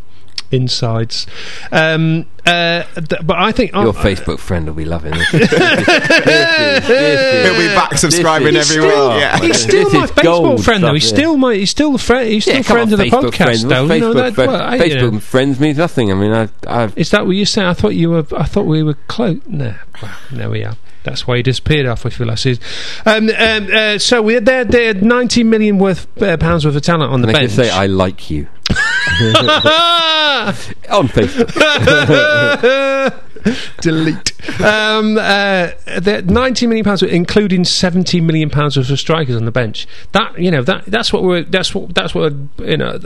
insides 0.50 1.26
um, 1.72 2.24
uh, 2.48 2.82
th- 2.94 3.20
but 3.24 3.36
I 3.36 3.52
think 3.52 3.72
Your 3.72 3.88
oh, 3.88 3.92
Facebook 3.92 4.38
friend 4.38 4.66
will 4.66 4.74
be 4.74 4.84
loving 4.84 5.12
this. 5.12 5.30
This 5.32 5.52
is- 5.52 5.58
this 5.58 6.88
is- 6.88 7.46
He'll 7.46 7.68
be 7.68 7.74
back 7.74 7.96
subscribing 7.98 8.54
this 8.54 8.70
is- 8.70 8.76
every 8.76 8.88
week. 8.88 8.96
Yeah. 9.20 9.38
He's 9.38 9.60
still 9.62 9.90
my 9.90 10.04
is 10.04 10.10
baseball 10.12 10.42
gold 10.42 10.64
friend, 10.64 10.82
though. 10.84 10.94
He's 10.94 11.10
yeah. 11.10 11.16
still 11.16 11.36
my. 11.36 11.54
He's 11.54 11.70
still 11.70 11.92
the 11.92 11.98
friend. 11.98 12.28
He's 12.28 12.44
still 12.44 12.54
Yeah, 12.54 12.60
a 12.60 12.64
friend 12.64 12.80
on, 12.88 12.92
of 12.94 12.98
the 12.98 13.04
Facebook 13.04 13.30
podcast, 13.30 13.36
friends. 13.44 13.64
though. 13.64 13.86
Facebook, 13.88 13.94
you 13.94 14.00
know, 14.14 14.30
that, 14.30 14.36
well, 14.36 14.62
I- 14.62 14.74
you 14.76 14.82
Facebook 14.82 15.12
know. 15.12 15.20
friends 15.20 15.60
means 15.60 15.78
nothing. 15.78 16.10
I 16.10 16.14
mean, 16.14 16.32
I, 16.32 16.48
I've 16.66 16.96
Is 16.98 17.10
that 17.10 17.26
what 17.26 17.36
you 17.36 17.44
say? 17.44 17.64
I 17.66 17.74
thought 17.74 17.94
you 17.94 18.10
were. 18.10 18.24
I 18.36 18.44
thought 18.44 18.66
we 18.66 18.82
were 18.82 18.94
close. 19.08 19.40
No, 19.46 19.74
well, 20.02 20.14
there 20.32 20.50
we 20.50 20.64
are. 20.64 20.76
That's 21.04 21.26
why 21.26 21.36
he 21.38 21.42
disappeared 21.42 21.86
halfway 21.86 22.10
through 22.10 22.26
last 22.26 22.42
season. 22.42 22.62
Um, 23.06 23.30
um, 23.38 23.68
uh, 23.72 23.98
so 23.98 24.20
we 24.20 24.34
had 24.34 24.44
there, 24.46 24.64
there, 24.64 24.92
ninety 24.94 25.42
million 25.44 25.78
worth 25.78 26.06
uh, 26.20 26.36
pounds 26.36 26.66
worth 26.66 26.76
of 26.76 26.82
talent 26.82 27.10
on 27.12 27.22
the 27.22 27.28
and 27.28 27.36
I 27.36 27.40
bench. 27.40 27.54
can 27.54 27.64
say 27.64 27.70
I 27.70 27.86
like 27.86 28.28
you 28.30 28.46
on 30.90 31.08
Facebook. 31.08 31.54
Delete. 33.80 34.32
Um, 34.60 35.16
uh, 35.16 35.70
the 36.00 36.24
ninety 36.26 36.66
million 36.66 36.84
pounds, 36.84 37.02
including 37.02 37.64
seventy 37.64 38.20
million 38.20 38.50
pounds 38.50 38.76
worth 38.76 38.90
of 38.90 38.98
strikers 38.98 39.36
on 39.36 39.44
the 39.44 39.52
bench. 39.52 39.86
That 40.12 40.38
you 40.38 40.50
know 40.50 40.62
that 40.62 40.86
that's 40.86 41.12
what 41.12 41.22
we're 41.22 41.44
that's 41.44 41.74
what 41.74 41.94
that's 41.94 42.14
what 42.14 42.34
you 42.58 42.76
know. 42.76 42.98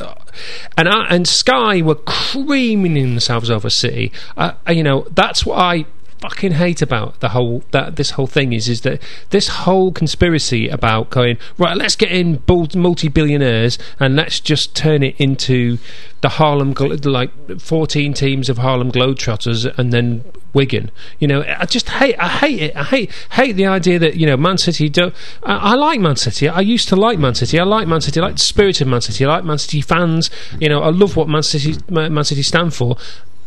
And 0.77 0.89
I, 0.89 1.07
and 1.11 1.29
Sky 1.29 1.83
were 1.83 1.97
creaming 1.97 2.95
themselves 2.95 3.51
over 3.51 3.71
City. 3.71 4.13
Uh, 4.37 4.53
you 4.69 4.83
know 4.83 5.07
that's 5.11 5.45
what 5.45 5.59
I 5.59 5.87
fucking 6.23 6.53
hate 6.53 6.81
about 6.81 7.19
the 7.19 7.31
whole 7.31 7.65
that 7.73 7.97
this 7.97 8.11
whole 8.11 8.29
thing 8.29 8.53
is 8.53 8.69
is 8.69 8.83
that 8.83 9.03
this 9.31 9.49
whole 9.49 9.91
conspiracy 9.91 10.69
about 10.69 11.11
going 11.11 11.37
right 11.59 11.77
let's 11.77 11.97
get 11.97 12.13
in 12.13 12.41
multi-billionaires 12.47 13.77
and 13.99 14.15
let's 14.15 14.39
just 14.39 14.77
turn 14.77 15.03
it 15.03 15.21
into 15.21 15.79
the 16.21 16.29
Harlem 16.29 16.75
like 16.75 17.33
14 17.61 18.15
teams 18.15 18.49
of 18.49 18.59
Harlem 18.59 18.93
Globetrotters 18.93 19.77
and 19.77 19.93
then 19.93 20.23
Wigan. 20.55 20.93
You 21.19 21.27
know 21.27 21.43
I 21.43 21.67
just 21.67 21.89
hate 21.89 22.17
I 22.19 22.29
hate 22.29 22.63
it. 22.63 22.77
I 22.77 22.85
hate 22.85 23.11
hate 23.33 23.53
the 23.53 23.67
idea 23.67 23.99
that 23.99 24.15
you 24.15 24.27
know 24.27 24.37
Man 24.37 24.59
City 24.59 24.89
don't 24.89 25.15
I, 25.43 25.73
I 25.73 25.75
like 25.75 25.99
Man 25.99 26.15
City. 26.15 26.49
I 26.49 26.61
used 26.61 26.89
to 26.91 26.97
like 26.97 27.19
Man 27.19 27.35
City. 27.35 27.59
I 27.59 27.65
like 27.65 27.89
Man 27.89 28.01
City. 28.01 28.21
I 28.21 28.25
like 28.25 28.35
the 28.35 28.43
spirit 28.43 28.81
of 28.81 28.87
Man 28.87 29.01
City. 29.01 29.25
I 29.25 29.29
like 29.29 29.45
Man 29.45 29.59
City 29.59 29.81
fans. 29.81 30.31
You 30.61 30.69
know 30.69 30.83
I 30.83 30.91
love 30.91 31.17
what 31.17 31.29
Man 31.29 31.43
City 31.43 31.75
Man 31.89 32.23
City 32.23 32.43
stand 32.43 32.75
for. 32.75 32.97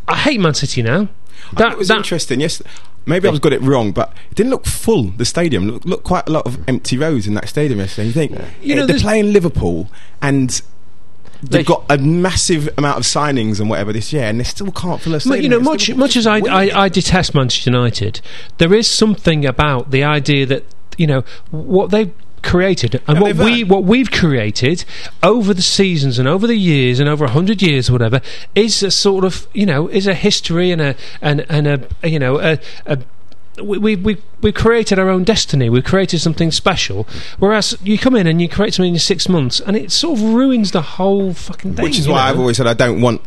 I 0.08 0.18
hate 0.18 0.42
Man 0.42 0.54
City 0.54 0.84
now 0.84 1.08
I 1.54 1.56
thought 1.56 1.72
it 1.74 1.78
was 1.78 1.90
interesting. 1.90 2.40
Yes, 2.42 2.62
maybe 3.06 3.28
I've 3.28 3.42
got 3.42 3.54
it 3.54 3.62
wrong, 3.62 3.92
but 3.92 4.14
it 4.32 4.36
didn't 4.36 4.50
look 4.52 4.66
full. 4.66 5.04
The 5.12 5.26
stadium 5.26 5.68
looked, 5.68 5.86
looked 5.86 6.04
quite 6.04 6.28
a 6.28 6.32
lot 6.32 6.46
of 6.46 6.58
empty 6.68 6.98
rows 6.98 7.28
in 7.28 7.34
that 7.36 7.48
stadium 7.50 7.80
yesterday. 7.80 8.08
You 8.08 8.14
think 8.14 8.32
You 8.62 8.74
eh, 8.74 8.78
know, 8.78 8.86
they're 8.86 9.00
playing 9.00 9.32
Liverpool 9.34 9.90
and. 10.22 10.50
They- 11.44 11.58
They've 11.60 11.66
got 11.66 11.86
a 11.90 11.98
massive 11.98 12.70
amount 12.78 12.98
of 12.98 13.04
signings 13.04 13.60
and 13.60 13.70
whatever 13.70 13.92
this 13.94 14.12
year, 14.14 14.24
and 14.24 14.40
they 14.40 14.44
still 14.46 14.72
can't 14.72 15.00
fill 15.02 15.14
a 15.16 15.20
stadium. 15.20 15.44
you 15.44 15.50
know, 15.50 15.58
It's 15.58 15.66
much 15.66 15.84
still 15.84 15.98
much 15.98 16.16
as 16.16 16.26
I. 16.26 16.38
I, 16.40 16.84
I 16.86 16.90
detest 16.90 17.36
Manchester 17.36 17.70
United, 17.70 18.22
there 18.58 18.74
is 18.74 18.88
something 18.90 19.46
about 19.46 19.92
the 19.92 20.04
idea 20.04 20.46
that 20.48 20.64
you 20.98 21.06
know 21.06 21.24
what 21.52 21.92
they've 21.92 22.12
created 22.46 23.02
and 23.08 23.20
what 23.20 23.36
we 23.36 23.64
what 23.64 23.84
we've 23.84 24.12
created 24.12 24.86
over 25.22 25.54
the 25.54 25.62
seasons 25.62 26.20
and 26.20 26.28
over 26.28 26.48
the 26.48 26.56
years 26.56 27.00
and 27.00 27.10
over 27.10 27.26
a 27.26 27.30
hundred 27.30 27.62
years 27.62 27.90
or 27.90 27.94
whatever 27.94 28.22
is 28.54 28.82
a 28.84 28.92
sort 28.92 29.26
of 29.26 29.48
you 29.54 29.66
know 29.66 29.88
is 29.88 30.08
a 30.08 30.14
history 30.14 30.72
and 30.72 30.82
a 30.82 30.96
and 31.22 31.46
and 31.50 31.68
a 31.68 32.08
you 32.08 32.20
know 32.20 32.40
a. 32.40 32.60
a 32.86 33.00
we, 33.64 33.78
we, 33.78 33.96
we, 33.96 34.18
we've 34.42 34.54
created 34.54 35.00
our 35.00 35.08
own 35.08 35.24
destiny. 35.24 35.70
We've 35.70 35.82
created 35.82 36.20
something 36.20 36.52
special. 36.52 37.08
Whereas 37.40 37.78
you 37.82 37.98
come 37.98 38.14
in 38.14 38.28
and 38.28 38.42
you 38.42 38.50
create 38.50 38.74
something 38.74 38.94
in 38.94 39.00
six 39.00 39.30
months, 39.30 39.62
and 39.62 39.78
it 39.78 39.94
sort 39.94 40.20
of 40.20 40.26
ruins 40.26 40.72
the 40.72 40.82
whole 40.82 41.34
fucking 41.34 41.76
thing. 41.76 41.84
which 41.84 41.98
is 41.98 42.06
why 42.06 42.16
know? 42.16 42.22
I've 42.34 42.40
always 42.40 42.58
said 42.58 42.68
I 42.68 42.74
don't 42.74 43.00
want 43.00 43.22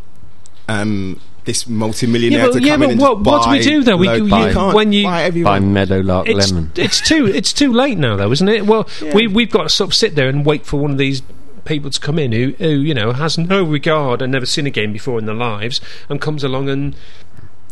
um, 0.68 1.18
this 1.48 1.66
multi-millionaire 1.66 2.38
Yeah, 2.40 2.46
but- 2.52 2.60
to 2.60 2.68
come 2.68 2.80
but 2.80 2.84
in 2.84 2.90
and 2.92 3.00
what- 3.00 3.16
just 3.16 3.26
what 3.26 3.44
do 3.44 3.50
we 3.50 3.58
buy 3.58 3.62
do, 3.64 3.82
though? 3.84 3.96
We- 3.96 4.06
load- 4.06 4.16
you- 4.18 4.24
you 4.46 4.52
can't 4.52 4.74
when 4.74 4.92
you- 4.92 5.02
buy 5.04 5.10
By 5.10 5.22
everyone. 5.24 5.72
Meadowlark 5.72 6.28
it's, 6.28 6.50
Lemon. 6.52 6.70
it's 6.76 7.00
too 7.00 7.26
it's 7.26 7.52
too 7.52 7.72
late 7.72 7.98
now 7.98 8.16
though 8.16 8.30
isn't 8.30 8.48
it 8.48 8.66
well 8.66 8.86
Yeah. 9.02 9.14
we, 9.14 9.26
we've 9.26 9.50
got 9.50 9.62
to 9.64 9.68
sort 9.68 9.90
of 9.90 9.94
sit 9.94 10.14
there 10.14 10.28
and 10.28 10.44
wait 10.46 10.64
for 10.66 10.78
one 10.78 10.90
of 10.92 10.98
these 10.98 11.22
people 11.64 11.90
to 11.90 11.98
come 12.00 12.18
in 12.18 12.32
who, 12.32 12.54
who 12.58 12.68
you 12.68 12.94
know 12.94 13.12
has 13.12 13.36
no 13.38 13.62
regard 13.62 14.22
and 14.22 14.30
never 14.32 14.46
seen 14.46 14.66
a 14.66 14.70
game 14.70 14.92
before 14.92 15.18
in 15.18 15.26
their 15.26 15.34
lives 15.34 15.80
and 16.08 16.20
comes 16.20 16.44
along 16.44 16.68
and 16.68 16.94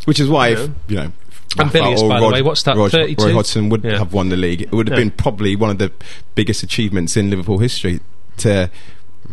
Which 0.06 0.20
is 0.20 0.28
why, 0.28 0.48
You 0.48 0.54
if 0.54 0.58
know. 0.68 0.74
you 0.88 0.96
know, 0.96 1.02
And 1.02 1.12
Rafa 1.74 1.78
Bilious, 1.78 2.00
or 2.02 2.08
by 2.08 2.20
the 2.20 2.28
way, 2.28 2.42
what's 2.42 2.62
that, 2.64 2.76
Roy, 2.76 2.88
32? 2.88 3.24
Roy 3.24 3.32
Hodgson 3.32 3.68
would 3.70 3.82
Yeah. 3.84 3.98
have 3.98 4.12
won 4.12 4.28
the 4.28 4.36
league. 4.36 4.62
It 4.62 4.72
would 4.72 4.88
have 4.88 4.98
Yeah. 4.98 5.04
been 5.04 5.10
probably 5.12 5.56
one 5.56 5.70
of 5.70 5.78
the 5.78 5.90
biggest 6.34 6.62
achievements 6.62 7.16
in 7.16 7.30
Liverpool 7.30 7.58
history 7.58 8.00
to 8.38 8.70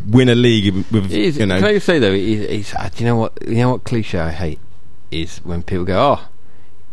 win 0.07 0.29
a 0.29 0.35
league 0.35 0.73
with 0.91 1.05
It 1.05 1.11
is, 1.11 1.37
you 1.37 1.45
know. 1.45 1.57
Can 1.59 1.65
I 1.65 1.73
just 1.73 1.85
say 1.85 1.99
though, 1.99 2.11
it 2.11 2.21
is, 2.21 2.41
it's, 2.41 2.75
uh, 2.75 2.89
do 2.93 3.03
you 3.03 3.09
know 3.09 3.15
what? 3.15 3.37
You 3.47 3.55
know 3.55 3.71
what 3.71 3.83
cliche 3.83 4.19
I 4.19 4.31
hate 4.31 4.59
is 5.11 5.37
when 5.39 5.63
people 5.63 5.85
go, 5.85 6.17
"Oh, 6.17 6.27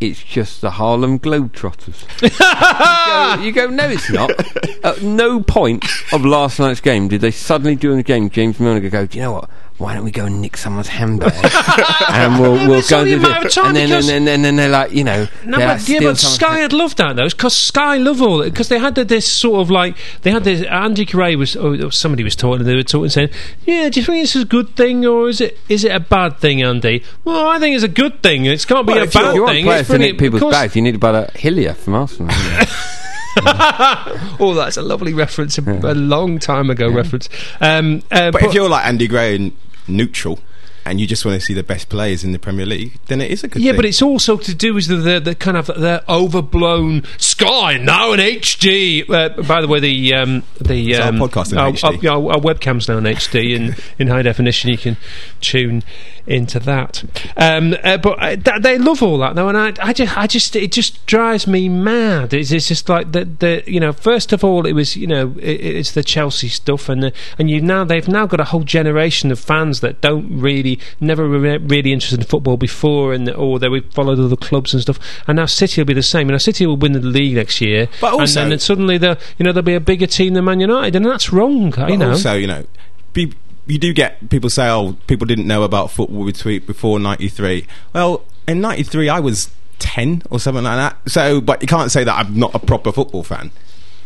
it's 0.01 0.23
just 0.23 0.61
the 0.61 0.73
Harlem 0.73 1.19
Globetrotters." 1.19 2.05
you, 2.23 2.31
go, 2.33 3.43
you 3.45 3.53
go, 3.53 3.67
"No, 3.75 3.89
it's 3.89 4.11
not." 4.11 4.31
At 4.85 5.03
no 5.03 5.43
point 5.43 5.85
of 6.13 6.25
last 6.25 6.59
night's 6.59 6.81
game 6.81 7.09
did 7.09 7.21
they 7.21 7.31
suddenly 7.31 7.77
during 7.77 7.97
the 7.99 8.03
game 8.03 8.31
James 8.31 8.59
Milner 8.61 8.89
go, 8.89 9.07
"Do 9.07 9.19
you 9.19 9.25
know 9.25 9.33
what? 9.33 9.51
Why 9.81 9.95
don't 9.95 10.05
we 10.05 10.11
go 10.11 10.27
and 10.27 10.43
nick 10.43 10.59
someone's 10.59 10.89
handbag 10.89 11.33
and 12.11 12.39
we'll 12.39 12.53
we'll 12.69 12.83
go 12.83 13.01
and 13.01 13.09
do 13.09 13.19
matter 13.19 13.45
this." 13.45 13.57
of 13.57 13.63
time 13.65 13.75
And 13.75 13.91
then, 13.91 13.93
and 13.93 14.05
then 14.09 14.29
and 14.29 14.45
then 14.45 14.57
they're 14.57 14.69
like, 14.69 14.93
you 14.93 15.05
know, 15.05 15.27
no, 15.47 15.57
but, 15.57 15.79
like, 15.79 15.89
yeah, 15.89 16.01
but 16.01 16.19
Sky 16.19 16.59
had 16.59 16.75
loved 16.75 16.99
that 16.99 17.17
though, 17.17 17.31
because 17.31 17.57
Sky 17.57 17.97
love 17.97 18.21
all 18.21 18.43
because 18.43 18.69
they 18.69 18.79
had 18.79 18.95
this 18.95 19.27
sort 19.27 19.63
of 19.63 19.71
like 19.71 19.97
they 20.21 20.33
had 20.33 20.45
this. 20.45 20.63
Andy 20.67 21.07
Gray 21.07 21.35
was, 21.35 21.57
or 21.57 21.91
somebody 21.91 22.23
was 22.23 22.37
talking, 22.37 22.61
and 22.61 22.69
they 22.69 22.75
were 22.75 22.83
talking, 22.83 23.09
saying, 23.09 23.31
"Yeah, 23.65 23.89
do 23.89 24.01
you 24.01 24.05
think 24.05 24.23
it's 24.23 24.37
a 24.37 24.45
good 24.45 24.77
thing 24.77 25.07
or 25.07 25.31
is 25.31 25.41
it 25.41 25.59
is 25.71 25.83
it 25.83 25.93
a 25.93 26.01
bad 26.01 26.37
thing, 26.37 26.63
Andy?" 26.63 27.03
Well, 27.25 27.47
I 27.47 27.59
think 27.59 27.75
it's 27.75 27.85
a 27.85 27.89
good 27.89 28.23
thing. 28.23 28.45
It's 28.45 28.67
can't 28.67 28.87
be 28.87 28.93
a 28.93 29.05
if 29.05 29.15
you're- 29.15 29.25
bad 29.25 29.31
If 29.31 29.35
you 29.37 29.43
want 29.45 29.55
thing. 29.55 29.65
players 29.65 29.89
to 29.89 29.99
nick 29.99 30.19
people's 30.19 30.53
bags, 30.53 30.77
you 30.77 30.83
need 30.83 30.97
about 30.97 31.15
a 31.15 31.39
Hillier 31.39 31.73
from 31.73 31.95
Arsenal. 31.95 32.29
oh, 33.47 34.55
that's 34.57 34.77
a 34.77 34.83
lovely 34.83 35.15
reference, 35.15 35.57
a, 35.57 35.63
a 35.63 35.95
long 35.95 36.39
time 36.39 36.69
ago 36.69 36.91
reference. 36.91 37.29
Um, 37.61 38.03
uh, 38.11 38.33
but, 38.33 38.43
if 38.43 38.55
you're 38.55 38.69
like 38.69 38.85
Andy 38.85 39.07
Gray 39.07 39.37
and 39.37 39.53
neutral, 39.89 40.41
and 40.85 41.01
you 41.01 41.07
just 41.07 41.25
want 41.25 41.39
to 41.39 41.45
see 41.45 41.55
the 41.55 41.63
best 41.63 41.89
players 41.89 42.25
in 42.25 42.33
the 42.33 42.39
Premier 42.39 42.67
League, 42.67 42.99
then 43.07 43.21
it 43.21 43.31
is 43.31 43.45
a 43.45 43.49
good 43.49 43.63
yeah, 43.63 43.73
thing. 43.73 43.79
but 43.79 43.85
it's 43.85 44.03
also 44.03 44.37
to 44.37 44.55
do 44.55 44.75
with 44.75 44.87
the, 44.87 44.97
the, 44.97 45.21
the 45.21 45.35
kind 45.35 45.57
of 45.57 45.67
the 45.67 46.03
overblown 46.09 47.05
Sky 47.19 47.77
now 47.77 48.13
in 48.13 48.21
HD. 48.21 49.09
Uh, 49.09 49.43
by 49.43 49.61
the 49.61 49.69
way, 49.69 49.81
the 49.81 50.15
um, 50.15 50.43
the 50.61 50.97
um, 50.97 51.17
podcast 51.17 51.53
in 51.53 51.59
our, 51.59 51.73
HD. 51.73 52.11
Our, 52.11 52.17
our, 52.17 52.33
our 52.33 52.41
webcam's 52.41 52.89
now 52.89 52.99
in 52.99 53.05
HD 53.05 53.55
in, 53.55 53.77
in 53.99 54.09
high 54.09 54.23
definition. 54.23 54.71
You 54.71 54.79
can 54.79 54.97
tune 55.41 55.83
into 56.31 56.61
that. 56.61 57.05
Um, 57.37 57.75
uh, 57.83 57.99
but 57.99 58.23
uh, 58.23 58.37
th- 58.37 58.63
they 58.63 58.79
love 58.79 59.03
all 59.03 59.19
that 59.19 59.35
though, 59.35 59.49
and 59.49 59.59
I, 59.59 59.73
I 59.83 59.93
just 59.93 60.17
I 60.17 60.27
just 60.27 60.55
it 60.57 60.73
just 60.73 61.05
drives 61.07 61.47
me 61.47 61.69
mad. 61.69 62.33
It's, 62.33 62.53
it's 62.53 62.69
just 62.69 62.89
like 62.89 63.13
the 63.13 63.25
the 63.25 63.63
you 63.67 63.81
know 63.81 63.93
first 63.93 64.33
of 64.33 64.45
all 64.45 64.65
it 64.65 64.73
was 64.73 64.97
you 64.97 65.07
know 65.07 65.35
it, 65.39 65.61
it's 65.61 65.93
the 65.93 66.05
Chelsea 66.05 66.49
stuff, 66.49 66.89
and 66.89 67.03
the, 67.03 67.13
and 67.39 67.51
you 67.51 67.61
now 67.61 67.85
they've 67.85 68.07
now 68.07 68.27
got 68.27 68.41
a 68.41 68.45
whole 68.45 68.63
generation 68.63 69.33
of 69.33 69.41
fans 69.41 69.81
that 69.81 70.01
don't 70.01 70.41
really 70.41 70.79
never 71.01 71.29
were 71.29 71.59
really 71.59 71.93
interested 71.93 72.21
in 72.21 72.27
football 72.27 72.57
before, 72.57 73.13
and 73.13 73.29
or 73.31 73.59
they 73.59 73.69
would 73.69 73.93
followed 73.93 74.19
other 74.21 74.37
clubs 74.37 74.73
and 74.73 74.83
stuff. 74.83 74.99
And 75.27 75.37
now 75.37 75.47
City 75.47 75.81
will 75.81 75.87
be 75.87 75.95
the 75.95 76.03
same. 76.03 76.23
And 76.29 76.31
know, 76.33 76.39
City 76.39 76.65
will 76.65 76.77
win 76.77 76.93
the 76.93 77.01
league 77.01 77.35
next 77.35 77.61
year, 77.61 77.89
But 78.01 78.13
also- 78.13 78.43
and 78.43 78.53
then 78.53 78.59
suddenly 78.61 78.99
they 78.99 79.17
you 79.37 79.45
know 79.45 79.53
there'll 79.53 79.63
be 79.63 79.75
a 79.75 79.81
bigger 79.81 80.07
team 80.07 80.35
than 80.35 80.45
Man 80.45 80.61
United, 80.61 80.95
and 80.95 81.05
that's 81.05 81.33
wrong. 81.33 81.75
You 81.89 81.97
know. 81.97 82.11
also, 82.11 82.35
you 82.35 82.47
know, 82.47 82.65
be, 83.13 83.33
you 83.67 83.79
do 83.79 83.93
get 83.93 84.31
people 84.31 84.51
say, 84.51 84.69
"Oh, 84.69 84.97
people 85.07 85.27
didn't 85.27 85.47
know 85.47 85.63
about 85.63 85.91
football 85.91 86.25
between 86.25 86.61
before 86.65 86.99
'93." 86.99 87.67
Well, 87.93 88.23
in 88.47 88.61
'93, 88.61 89.09
I 89.09 89.21
was 89.21 89.51
ten 89.79 90.23
or 90.31 90.39
something 90.39 90.65
like 90.65 90.77
that. 90.77 91.11
So, 91.11 91.41
but 91.41 91.63
you 91.63 91.69
can't 91.69 91.91
say 91.91 92.05
that 92.05 92.15
I'm 92.15 92.39
not 92.39 92.55
a 92.55 92.59
proper 92.59 92.93
football 92.93 93.23
fan. 93.23 93.51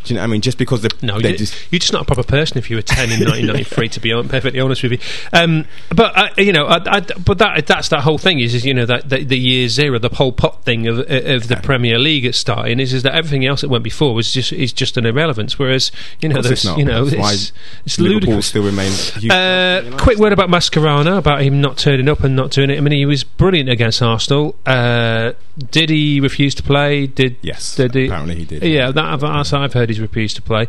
Do 0.05 0.13
you 0.13 0.15
know 0.17 0.21
what 0.23 0.29
I 0.29 0.31
mean? 0.31 0.41
Just 0.41 0.57
because 0.57 0.81
the, 0.81 0.91
No, 1.01 1.19
they 1.19 1.31
you, 1.31 1.37
just 1.37 1.71
you're 1.71 1.79
just 1.79 1.93
not 1.93 2.03
a 2.03 2.05
proper 2.05 2.23
person 2.23 2.57
if 2.57 2.69
you 2.69 2.75
were 2.77 2.81
ten 2.81 3.05
in 3.11 3.19
1993. 3.19 3.89
to 3.89 3.99
be 3.99 4.11
perfectly 4.29 4.59
honest 4.59 4.83
with 4.83 4.93
you, 4.93 4.99
um, 5.33 5.65
but 5.89 6.17
uh, 6.17 6.29
you 6.37 6.53
know, 6.53 6.65
I, 6.67 6.97
I, 6.97 6.99
but 7.01 7.37
that 7.39 7.65
that's 7.67 7.89
that 7.89 8.01
whole 8.01 8.17
thing 8.17 8.39
is, 8.39 8.53
is 8.53 8.65
you 8.65 8.73
know 8.73 8.85
that 8.85 9.09
the, 9.09 9.23
the 9.23 9.37
year 9.37 9.67
zero, 9.67 9.99
the 9.99 10.09
whole 10.09 10.31
pot 10.31 10.63
thing 10.63 10.87
of 10.87 10.99
of 10.99 11.47
the 11.47 11.59
Premier 11.63 11.97
League 11.99 12.25
at 12.25 12.35
starting 12.35 12.79
is, 12.79 12.93
is 12.93 13.03
that 13.03 13.15
everything 13.15 13.45
else 13.45 13.61
that 13.61 13.69
went 13.69 13.83
before 13.83 14.13
was 14.13 14.31
just 14.31 14.53
is 14.53 14.71
just 14.73 14.97
an 14.97 15.05
irrelevance. 15.05 15.57
Whereas 15.59 15.91
you 16.21 16.29
know, 16.29 16.41
there's 16.41 16.63
you 16.65 16.85
know, 16.85 17.05
That's 17.05 17.33
it's, 17.33 17.51
it's 17.85 17.99
Liverpool 17.99 18.19
ludicrous. 18.21 18.45
still 18.47 18.63
remain. 18.63 18.91
huge- 18.91 19.31
Uh, 19.31 19.97
quick 19.97 20.17
word 20.17 20.33
about 20.33 20.49
Mascherano 20.49 21.17
about 21.17 21.41
him 21.41 21.61
not 21.61 21.77
turning 21.77 22.07
up 22.09 22.21
and 22.23 22.35
not 22.35 22.51
doing 22.51 22.69
it. 22.69 22.77
I 22.77 22.81
mean, 22.81 22.93
he 22.93 23.05
was 23.05 23.23
brilliant 23.23 23.69
against 23.69 24.01
Arsenal. 24.01 24.55
Uh, 24.65 25.33
did 25.71 25.89
he 25.89 26.19
refuse 26.19 26.53
to 26.55 26.63
play? 26.63 27.07
Did 27.07 27.37
Yes, 27.41 27.75
Did 27.75 27.93
he? 27.95 28.05
apparently 28.05 28.35
he 28.35 28.45
did. 28.45 28.63
Yeah, 28.63 28.91
that 28.91 29.19
that's 29.19 29.53
I've 29.53 29.73
heard 29.73 29.89
he's 29.95 30.01
refused 30.01 30.35
to 30.35 30.41
play. 30.41 30.67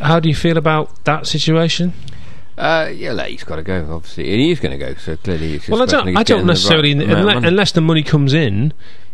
How 0.00 0.20
do 0.20 0.28
you 0.28 0.34
feel 0.34 0.56
about 0.56 1.04
that 1.04 1.26
situation? 1.26 1.92
Uh, 2.58 2.90
yeah, 2.92 3.12
like, 3.12 3.30
he's 3.30 3.44
got 3.44 3.56
to 3.56 3.62
go, 3.62 3.86
obviously, 3.94 4.30
and 4.32 4.40
he's 4.40 4.60
going 4.60 4.78
to 4.78 4.78
go. 4.78 4.94
So 4.94 5.16
clearly, 5.16 5.60
Well, 5.68 5.82
I 5.82 5.86
don't. 5.86 6.16
I 6.16 6.22
don't 6.22 6.40
the 6.46 6.52
necessarily 6.52 6.94
right 6.94 7.08
unless, 7.08 7.44
unless 7.44 7.72
the 7.72 7.80
money 7.80 8.02
comes 8.02 8.32
in. 8.32 8.72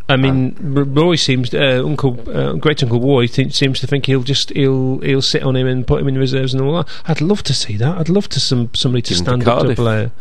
I 0.08 0.16
mean, 0.16 0.76
R- 0.76 0.84
Roy 0.84 1.14
seems 1.14 1.54
uh, 1.54 1.82
Uncle 1.84 2.18
uh, 2.28 2.52
Great 2.54 2.82
Uncle 2.82 3.00
Roy 3.00 3.26
th- 3.26 3.54
seems 3.54 3.80
to 3.80 3.86
think 3.86 4.06
he'll 4.06 4.22
just 4.22 4.50
he'll 4.50 4.98
he'll 4.98 5.22
sit 5.22 5.42
on 5.42 5.56
him 5.56 5.66
and 5.66 5.86
put 5.86 6.00
him 6.00 6.08
in 6.08 6.18
reserves 6.18 6.52
and 6.52 6.62
all 6.62 6.76
that. 6.76 6.88
I'd 7.06 7.20
love 7.20 7.42
to 7.44 7.54
see 7.54 7.76
that. 7.76 7.98
I'd 7.98 8.08
love 8.08 8.28
to 8.30 8.40
some 8.40 8.70
somebody 8.74 9.02
to 9.02 9.14
him 9.14 9.18
to 9.18 9.24
stand 9.24 9.48
up 9.48 9.62
to 9.62 9.70
a 9.70 9.74
player. 9.74 10.12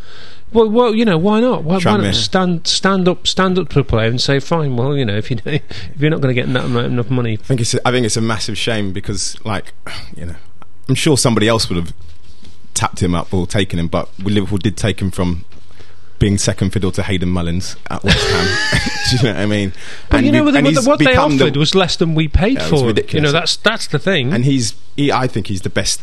Well, 0.53 0.69
well, 0.69 0.93
you 0.93 1.05
know, 1.05 1.17
why 1.17 1.39
not? 1.39 1.63
Why, 1.63 1.79
why 1.79 1.97
not 1.97 2.13
stand 2.15 2.67
stand 2.67 3.07
up 3.07 3.25
stand 3.25 3.57
up 3.57 3.69
to 3.69 3.79
a 3.79 3.83
player 3.83 4.09
and 4.09 4.19
say, 4.19 4.39
fine, 4.39 4.75
well, 4.75 4.97
you 4.97 5.05
know, 5.05 5.15
if 5.15 5.31
you 5.31 5.37
if 5.45 5.63
you're 5.97 6.09
not 6.11 6.19
going 6.21 6.35
to 6.35 6.41
get 6.41 6.49
amount- 6.53 6.87
enough 6.87 7.09
money, 7.09 7.33
I 7.33 7.35
think 7.37 7.61
it's. 7.61 7.73
A, 7.73 7.87
I 7.87 7.91
think 7.91 8.05
it's 8.05 8.17
a 8.17 8.21
massive 8.21 8.57
shame 8.57 8.91
because, 8.91 9.37
like, 9.45 9.73
you 10.15 10.25
know, 10.25 10.35
I'm 10.89 10.95
sure 10.95 11.17
somebody 11.17 11.47
else 11.47 11.69
would 11.69 11.77
have 11.77 11.93
tapped 12.73 13.01
him 13.01 13.13
up 13.15 13.33
or 13.33 13.47
taken 13.47 13.79
him, 13.79 13.87
but 13.87 14.09
Liverpool 14.19 14.57
did 14.57 14.75
take 14.77 15.01
him 15.01 15.11
from 15.11 15.45
being 16.19 16.37
second 16.37 16.69
fiddle 16.71 16.91
to 16.91 17.01
Hayden 17.01 17.29
Mullins 17.29 17.75
at 17.89 18.03
West 18.03 18.27
Ham. 18.29 18.79
Do 19.09 19.17
you 19.17 19.23
know 19.23 19.33
what 19.33 19.41
I 19.41 19.45
mean? 19.47 19.73
but 20.09 20.17
And 20.17 20.25
you 20.27 20.31
know 20.31 20.43
we've- 20.43 20.75
what, 20.75 20.85
what, 20.85 20.99
they 20.99 21.05
become 21.05 21.37
the- 21.37 21.45
offered 21.45 21.57
was 21.57 21.73
less 21.75 21.95
than 21.95 22.13
we 22.13 22.27
paid 22.27 22.57
Yeah, 22.59 22.67
for. 22.67 22.91
You 22.91 23.21
know, 23.21 23.31
that's 23.31 23.55
that's 23.57 23.87
the 23.87 23.99
thing. 23.99 24.31
and 24.33 24.45
he's. 24.45 24.75
He, 24.97 25.11
I 25.11 25.27
think 25.27 25.47
he's 25.47 25.61
the 25.61 25.69
best 25.69 26.01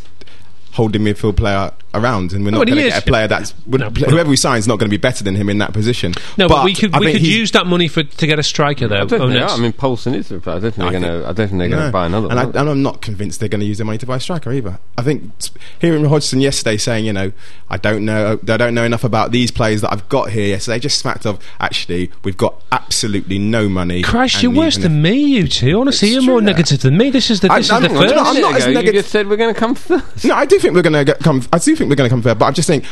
holding 0.73 1.03
midfield 1.03 1.37
player 1.37 1.73
around, 1.95 2.33
and 2.33 2.45
we're 2.45 2.51
Well, 2.53 2.61
not 2.61 2.69
he 2.69 2.75
going 2.75 2.85
to 2.85 2.91
get 2.91 3.03
a 3.03 3.07
player 3.07 3.27
that's 3.27 3.55
No, 3.67 3.89
but- 3.91 4.11
whoever 4.11 4.29
we 4.29 4.37
sign 4.37 4.59
is 4.59 4.69
not 4.69 4.79
going 4.79 4.89
to 4.91 4.95
be 4.95 5.01
better 5.01 5.25
than 5.25 5.35
him 5.35 5.49
in 5.49 5.59
that 5.59 5.73
position. 5.73 6.13
no, 6.37 6.47
but, 6.47 6.65
we 6.65 6.75
could 6.75 6.95
I 6.95 7.01
we 7.01 7.13
could 7.13 7.27
use 7.27 7.51
that 7.53 7.67
money 7.67 7.89
for 7.89 8.03
to 8.03 8.27
get 8.27 8.39
a 8.39 8.43
striker 8.43 8.85
I 8.85 8.89
there. 8.89 8.99
don't 9.07 9.09
think 9.31 9.33
they. 9.33 9.41
I 9.43 9.57
mean, 9.57 9.73
Poulsen 9.73 10.15
is 10.15 10.29
the. 10.29 10.37
I 10.37 10.59
don't 10.59 10.61
think 10.61 10.79
I 10.81 10.91
they're 10.91 11.01
going 11.01 11.03
to. 11.23 11.29
I 11.29 11.33
don't 11.33 11.49
think 11.49 11.59
they're 11.59 11.69
going 11.69 11.81
to 11.81 11.87
No. 11.87 11.91
buy 11.93 12.07
another 12.07 12.29
and, 12.29 12.37
one. 12.37 12.57
I, 12.57 12.61
and 12.61 12.71
I'm 12.71 12.83
not 12.83 13.01
convinced 13.01 13.41
they're 13.41 13.49
going 13.49 13.61
to 13.61 13.67
use 13.67 13.79
their 13.79 13.87
money 13.87 13.99
to 13.99 14.07
buy 14.07 14.17
a 14.17 14.21
striker 14.21 14.53
either. 14.53 14.79
I 14.99 15.03
think 15.03 15.33
hearing 15.81 16.05
Hodgson 16.05 16.41
yesterday 16.41 16.77
saying, 16.77 17.07
you 17.07 17.13
know, 17.13 17.33
I 17.71 17.79
don't 17.79 18.05
know, 18.05 18.39
I 18.47 18.57
don't 18.57 18.75
know 18.75 18.85
enough 18.85 19.05
about 19.05 19.33
these 19.33 19.51
players 19.51 19.81
that 19.81 19.93
I've 19.93 20.09
got 20.09 20.31
here. 20.31 20.47
Yesterday, 20.49 20.79
just 20.81 20.99
smacked 20.99 21.25
of 21.27 21.39
actually 21.59 22.11
we've 22.23 22.37
got 22.37 22.63
absolutely 22.71 23.39
no 23.39 23.69
money. 23.69 24.03
Christ, 24.03 24.43
you're 24.43 24.53
worse 24.53 24.77
than 24.77 25.01
me, 25.03 25.15
you 25.15 25.49
two. 25.49 25.81
Honestly, 25.81 26.09
It's 26.09 26.15
you're 26.17 26.23
more 26.25 26.41
true, 26.41 26.47
negative 26.47 26.81
than 26.83 26.97
me. 26.99 27.11
This 27.11 27.31
is 27.31 27.41
the 27.41 27.51
I- 27.51 27.59
this 27.59 27.67
is 27.67 27.73
I'm 27.73 27.83
the 27.83 27.89
first. 27.89 28.15
I'm 28.15 28.27
a 28.27 28.35
minute 28.35 28.41
not 28.43 28.57
as 28.57 28.67
ago, 28.67 28.81
you 28.81 28.93
just 28.93 29.09
said 29.11 29.29
we're 29.29 29.37
going 29.37 29.55
to 29.55 29.59
come 29.59 29.75
first. 29.75 30.05
if- 30.17 30.25
No, 30.27 30.35
I 30.35 30.45
do 30.45 30.58
think 30.59 30.75
we're 30.75 30.83
going 30.83 31.05
to 31.05 31.15
come. 31.17 31.43
I 31.53 31.59
do 31.59 31.75
think 31.75 31.89
we're 31.91 31.97
going 31.97 32.09
to 32.09 32.13
come 32.13 32.23
fair, 32.23 32.35
but 32.35 32.47
I'm 32.47 32.55
just 32.55 32.67
saying, 32.67 32.85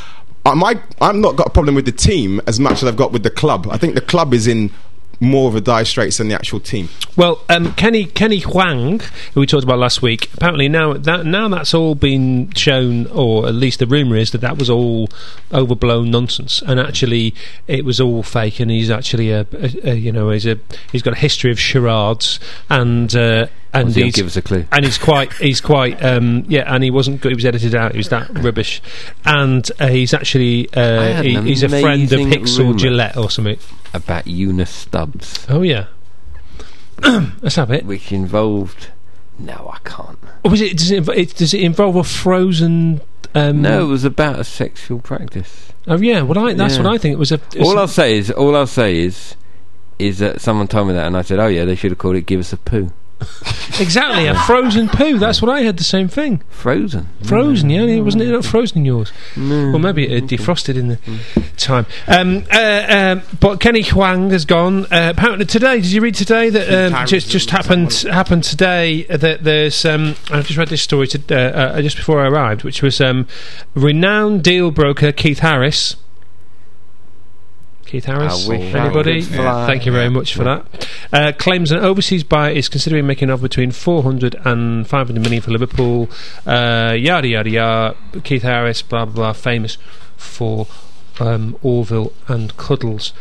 uh, 0.44 0.54
my 0.54 0.80
I'm 1.00 1.20
not 1.20 1.36
got 1.36 1.48
a 1.48 1.50
problem 1.50 1.74
with 1.74 1.86
the 1.86 1.92
team 1.92 2.40
as 2.46 2.60
much 2.60 2.82
as 2.82 2.84
I've 2.84 2.96
got 2.96 3.12
with 3.12 3.22
the 3.22 3.30
club. 3.30 3.68
I 3.70 3.78
think 3.78 3.94
the 3.94 4.00
club 4.00 4.32
is 4.32 4.46
in 4.46 4.70
more 5.20 5.48
of 5.48 5.54
a 5.54 5.60
dire 5.60 5.84
straits 5.84 6.18
than 6.18 6.28
the 6.28 6.34
actual 6.34 6.60
team. 6.60 6.88
Well, 7.16 7.40
um, 7.48 7.72
Kenny 7.74 8.04
Kenny 8.04 8.40
Huang, 8.40 9.00
who 9.32 9.40
we 9.40 9.46
talked 9.46 9.64
about 9.64 9.78
last 9.78 10.02
week, 10.02 10.32
apparently 10.34 10.68
now 10.68 10.92
that 10.94 11.26
now 11.26 11.48
that's 11.48 11.74
all 11.74 11.94
been 11.94 12.52
shown, 12.52 13.06
or 13.06 13.46
at 13.46 13.54
least 13.54 13.78
the 13.78 13.86
rumor 13.86 14.16
is 14.16 14.30
that 14.32 14.40
that 14.42 14.58
was 14.58 14.68
all 14.70 15.08
overblown 15.52 16.10
nonsense, 16.10 16.62
and 16.62 16.78
actually 16.78 17.34
it 17.66 17.84
was 17.84 18.00
all 18.00 18.22
fake, 18.22 18.60
and 18.60 18.70
he's 18.70 18.90
actually 18.90 19.30
a, 19.30 19.46
a, 19.52 19.90
a 19.90 19.94
you 19.94 20.12
know 20.12 20.30
he's 20.30 20.46
a 20.46 20.58
he's 20.92 21.02
got 21.02 21.14
a 21.14 21.18
history 21.18 21.50
of 21.50 21.58
charades, 21.58 22.38
and 22.68 23.14
uh, 23.16 23.46
and 23.72 23.88
He'll 23.94 24.04
he's 24.06 24.14
give 24.14 24.26
us 24.26 24.36
a 24.36 24.42
clue. 24.42 24.64
and 24.72 24.84
he's 24.84 24.96
quite 24.98 25.32
he's 25.34 25.60
quite 25.60 26.02
um, 26.04 26.44
yeah, 26.48 26.72
and 26.72 26.82
he 26.82 26.90
wasn't 26.90 27.20
good. 27.20 27.30
He 27.32 27.34
was 27.36 27.44
edited 27.44 27.74
out. 27.74 27.92
He 27.92 27.98
was 27.98 28.08
that 28.08 28.28
rubbish, 28.38 28.80
and 29.24 29.68
uh, 29.78 29.88
he's 29.88 30.14
actually 30.14 30.68
uh, 30.74 31.22
he, 31.22 31.34
he's 31.42 31.62
a 31.62 31.68
friend 31.68 32.10
of 32.12 32.20
Hicks 32.20 32.58
or. 32.58 32.72
Gillett 32.74 33.16
or 33.16 33.30
something. 33.30 33.58
About 33.94 34.26
Una 34.26 34.66
Stubbs, 34.66 35.46
Oh 35.48 35.62
yeah. 35.62 35.86
Let's 37.02 37.56
have 37.56 37.70
it. 37.70 37.84
which 37.84 38.12
involved. 38.12 38.88
No, 39.38 39.70
I 39.72 39.78
can't. 39.88 40.18
Or 40.44 40.50
was 40.50 40.60
it 40.62 40.78
does 40.78 40.90
it, 40.90 41.06
it 41.10 41.34
does 41.36 41.52
it 41.52 41.60
involve 41.60 41.96
a 41.96 42.04
frozen? 42.04 43.02
Um, 43.34 43.60
No, 43.60 43.82
it 43.84 43.88
was 43.88 44.04
about 44.04 44.38
a 44.40 44.44
sexual 44.44 44.98
practice. 45.00 45.72
Oh 45.86 45.98
yeah. 46.00 46.22
Well, 46.22 46.38
I, 46.38 46.54
that's 46.54 46.76
Yeah. 46.78 46.84
what 46.84 46.94
I 46.94 46.98
think. 46.98 47.12
It 47.14 47.18
was 47.18 47.32
a. 47.32 47.34
it's 47.34 47.56
All 47.56 47.76
a- 47.76 47.82
I'll 47.82 47.88
say 47.88 48.16
is, 48.16 48.30
all 48.30 48.56
I'll 48.56 48.66
say 48.66 48.96
is, 48.98 49.34
is 49.98 50.18
that 50.20 50.40
someone 50.40 50.68
told 50.68 50.88
me 50.88 50.94
that, 50.94 51.06
and 51.06 51.16
I 51.16 51.22
said, 51.22 51.38
"Oh 51.38 51.48
yeah, 51.48 51.64
they 51.66 51.74
should 51.74 51.90
have 51.90 51.98
called 51.98 52.16
it 52.16 52.24
"Give 52.26 52.40
Us 52.40 52.52
a 52.54 52.56
Poo." 52.56 52.92
exactly 53.80 54.26
a 54.26 54.34
frozen 54.34 54.88
poo. 54.88 55.18
That's 55.18 55.40
what 55.40 55.50
I 55.50 55.60
had. 55.62 55.76
The 55.78 55.84
same 55.84 56.08
thing. 56.08 56.42
Frozen. 56.50 57.08
Frozen. 57.22 57.70
Yeah. 57.70 57.82
it 57.82 58.00
Wasn't 58.00 58.22
it 58.22 58.30
not 58.30 58.44
frozen 58.44 58.78
in 58.78 58.84
yours? 58.84 59.12
No. 59.36 59.70
Well, 59.70 59.78
maybe 59.78 60.08
it 60.08 60.26
defrosted 60.26 60.76
in 60.76 60.88
the 60.88 60.98
time. 61.56 61.86
Um, 62.06 62.44
uh, 62.52 62.86
um, 62.88 63.22
but 63.40 63.60
Kenny 63.60 63.82
Huang 63.82 64.30
has 64.30 64.44
gone. 64.44 64.84
Uh, 64.86 65.12
apparently 65.16 65.46
today, 65.46 65.76
did 65.76 65.92
you 65.92 66.00
read 66.00 66.14
today 66.14 66.50
that 66.50 66.92
um, 66.92 67.06
just 67.06 67.30
just 67.30 67.50
happened 67.50 67.92
happened 68.10 68.44
today 68.44 69.04
that 69.04 69.44
there's 69.44 69.84
um, 69.84 70.16
I've 70.30 70.46
just 70.46 70.58
read 70.58 70.68
this 70.68 70.82
story 70.82 71.06
to, 71.08 71.20
uh, 71.30 71.58
uh, 71.58 71.82
just 71.82 71.96
before 71.96 72.20
I 72.20 72.28
arrived, 72.28 72.64
which 72.64 72.82
was 72.82 73.00
um, 73.00 73.26
renowned 73.74 74.44
deal 74.44 74.70
broker 74.70 75.12
Keith 75.12 75.40
Harris. 75.40 75.96
Keith 77.86 78.04
Harris, 78.04 78.48
I 78.48 78.54
anybody? 78.56 79.22
fly. 79.22 79.66
Thank 79.66 79.86
you 79.86 79.92
very 79.92 80.10
much 80.10 80.34
for 80.34 80.42
that. 80.44 80.88
Uh, 81.12 81.32
claims 81.38 81.70
an 81.70 81.78
overseas 81.78 82.24
buyer 82.24 82.50
is 82.50 82.68
considering 82.68 83.06
making 83.06 83.28
an 83.28 83.34
offer 83.34 83.42
between 83.42 83.70
400 83.70 84.34
and 84.44 84.86
500 84.86 85.22
million 85.22 85.40
for 85.40 85.52
Liverpool. 85.52 86.08
Uh, 86.44 86.94
yada 86.98 87.28
yada 87.28 87.48
yada. 87.48 87.96
Keith 88.24 88.42
Harris, 88.42 88.82
blah 88.82 89.04
blah 89.04 89.14
blah, 89.14 89.32
famous 89.32 89.78
for 90.16 90.66
um, 91.20 91.56
Orville 91.62 92.12
and 92.26 92.56
Cuddles. 92.56 93.12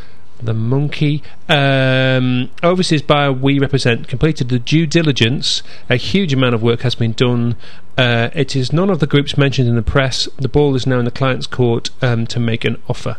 The 0.42 0.54
monkey. 0.54 1.24
Um, 1.48 2.50
overseas 2.62 3.02
buyer 3.02 3.32
we 3.32 3.60
represent 3.60 4.08
completed 4.08 4.50
the 4.50 4.60
due 4.60 4.88
diligence. 4.88 5.62
A 5.90 5.96
huge 5.96 6.34
amount 6.34 6.56
of 6.56 6.64
work 6.64 6.82
has 6.82 6.96
been 6.96 7.14
done. 7.14 7.56
Uh, 7.98 8.30
it 8.34 8.56
is 8.56 8.74
none 8.74 8.90
of 8.90 9.00
the 9.00 9.08
groups 9.08 9.38
mentioned 9.38 9.70
in 9.70 9.76
the 9.76 9.82
press. 9.82 10.28
The 10.38 10.50
ball 10.50 10.76
is 10.76 10.86
now 10.86 11.00
in 11.00 11.06
the 11.06 11.12
client's 11.12 11.48
court 11.48 11.92
um, 12.02 12.28
to 12.28 12.40
make 12.40 12.66
an 12.66 12.82
offer. 12.90 13.18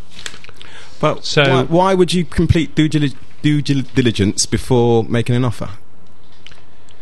But 1.01 1.24
So- 1.24 1.42
why, 1.42 1.62
why 1.64 1.94
would 1.94 2.12
you 2.14 2.24
complete 2.24 2.74
due, 2.74 2.88
due 2.88 3.62
dil- 3.62 3.82
diligence 3.94 4.47
before 4.47 5.05
making 5.05 5.34
an 5.34 5.44
offer? 5.44 5.70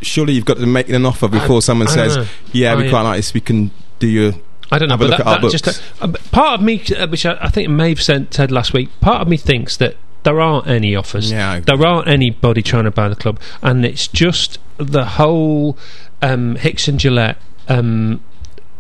Surely 0.03 0.35
you've 0.35 0.45
got 0.45 0.59
to 0.59 0.67
make 0.67 0.89
an 0.91 1.07
offer 1.07 1.29
before 1.29 1.63
someone 1.63 1.89
I 1.89 1.93
says, 1.93 2.17
know. 2.17 2.27
"Yeah, 2.53 2.75
we 2.75 2.87
I- 2.87 2.91
quite 2.91 3.03
like 3.03 3.17
this. 3.17 3.33
We 3.33 3.41
can 3.41 3.71
do 3.99 4.07
your." 4.07 4.33
I 4.73 4.79
don't 4.79 4.89
know, 4.89 4.95
Have 4.95 5.01
a 5.03 5.05
but 5.05 5.11
look 5.11 5.19
that, 5.19 5.27
at 5.27 5.33
our 5.37 5.41
that 5.51 5.51
just 5.53 5.83
uh, 6.03 6.09
part 6.33 6.59
of 6.59 6.65
me, 6.65 6.83
uh, 6.99 7.07
which 7.07 7.25
I, 7.25 7.37
I 7.41 7.49
think 7.49 7.69
Maeve 7.69 8.03
sent 8.03 8.35
said 8.35 8.51
last 8.51 8.73
week, 8.73 8.89
part 9.01 9.23
of 9.23 9.29
me 9.29 9.37
thinks 9.37 9.77
that 9.77 9.97
there 10.25 10.41
aren't 10.41 10.67
any 10.67 10.97
offers. 10.97 11.31
Yeah, 11.31 11.61
there 11.61 11.87
aren't 11.87 12.09
anybody 12.09 12.61
trying 12.63 12.85
to 12.85 12.91
buy 12.91 13.09
the 13.09 13.15
club, 13.17 13.39
and 13.63 13.85
it's 13.85 14.09
just 14.09 14.59
the 14.79 15.05
whole 15.05 15.79
um, 16.23 16.57
Hicks 16.57 16.89
and 16.89 16.99
Gillett. 16.99 17.37
Um, 17.69 18.21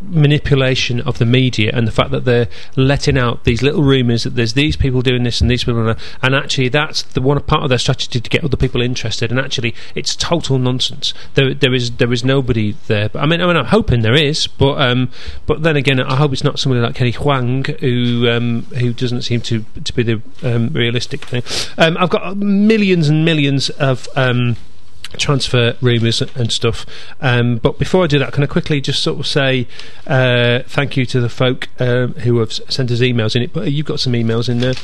manipulation 0.08 1.00
of 1.00 1.18
the 1.18 1.26
media 1.26 1.70
and 1.74 1.86
the 1.86 1.92
fact 1.92 2.10
that 2.10 2.24
they're 2.24 2.48
letting 2.76 3.18
out 3.18 3.44
these 3.44 3.62
little 3.62 3.82
rumours 3.82 4.24
that 4.24 4.36
there's 4.36 4.54
these 4.54 4.76
people 4.76 5.02
doing 5.02 5.22
this 5.22 5.40
and 5.40 5.50
these 5.50 5.64
people 5.64 5.94
and 6.22 6.34
actually 6.34 6.68
that's 6.68 7.02
the 7.02 7.20
one 7.20 7.40
part 7.42 7.62
of 7.62 7.68
their 7.68 7.78
strategy 7.78 8.20
to 8.20 8.30
get 8.30 8.44
other 8.44 8.56
people 8.56 8.80
interested 8.80 9.30
and 9.30 9.40
actually 9.40 9.74
it's 9.94 10.14
total 10.16 10.58
nonsense. 10.58 11.14
There 11.34 11.54
there 11.54 11.74
is 11.74 11.92
there 11.92 12.12
is 12.12 12.24
nobody 12.24 12.76
there. 12.86 13.08
But 13.08 13.22
I 13.22 13.26
mean 13.26 13.40
I 13.40 13.46
mean 13.46 13.56
I'm 13.56 13.66
hoping 13.66 14.02
there 14.02 14.14
is 14.14 14.46
but 14.46 14.80
um 14.80 15.10
but 15.46 15.62
then 15.62 15.76
again 15.76 16.00
I 16.00 16.16
hope 16.16 16.32
it's 16.32 16.44
not 16.44 16.58
somebody 16.58 16.80
like 16.80 16.94
Kenny 16.94 17.12
Huang 17.12 17.64
who 17.80 18.28
um 18.28 18.62
who 18.78 18.92
doesn't 18.92 19.22
seem 19.22 19.40
to 19.42 19.64
to 19.84 19.92
be 19.92 20.02
the 20.02 20.22
um, 20.42 20.68
realistic 20.68 21.24
thing. 21.24 21.42
Um 21.78 21.96
I've 21.96 22.10
got 22.10 22.36
millions 22.36 23.08
and 23.08 23.24
millions 23.24 23.70
of 23.70 24.08
um 24.16 24.56
transfer 25.18 25.76
rumours 25.80 26.22
and 26.22 26.52
stuff. 26.52 26.86
Um, 27.20 27.58
but 27.58 27.78
before 27.78 28.04
I 28.04 28.06
do 28.06 28.18
that, 28.18 28.32
can 28.32 28.42
I 28.42 28.46
quickly 28.46 28.80
just 28.80 29.02
sort 29.02 29.18
of 29.18 29.26
say 29.26 29.66
uh, 30.06 30.60
thank 30.66 30.96
you 30.96 31.06
to 31.06 31.20
the 31.20 31.28
folk 31.28 31.68
um, 31.78 32.14
who 32.14 32.38
have 32.38 32.52
sent 32.52 32.90
us 32.90 33.00
emails 33.00 33.36
in 33.36 33.42
it? 33.42 33.52
But 33.52 33.72
you've 33.72 33.86
got 33.86 34.00
some 34.00 34.12
emails 34.12 34.48
in 34.48 34.60
there. 34.60 34.74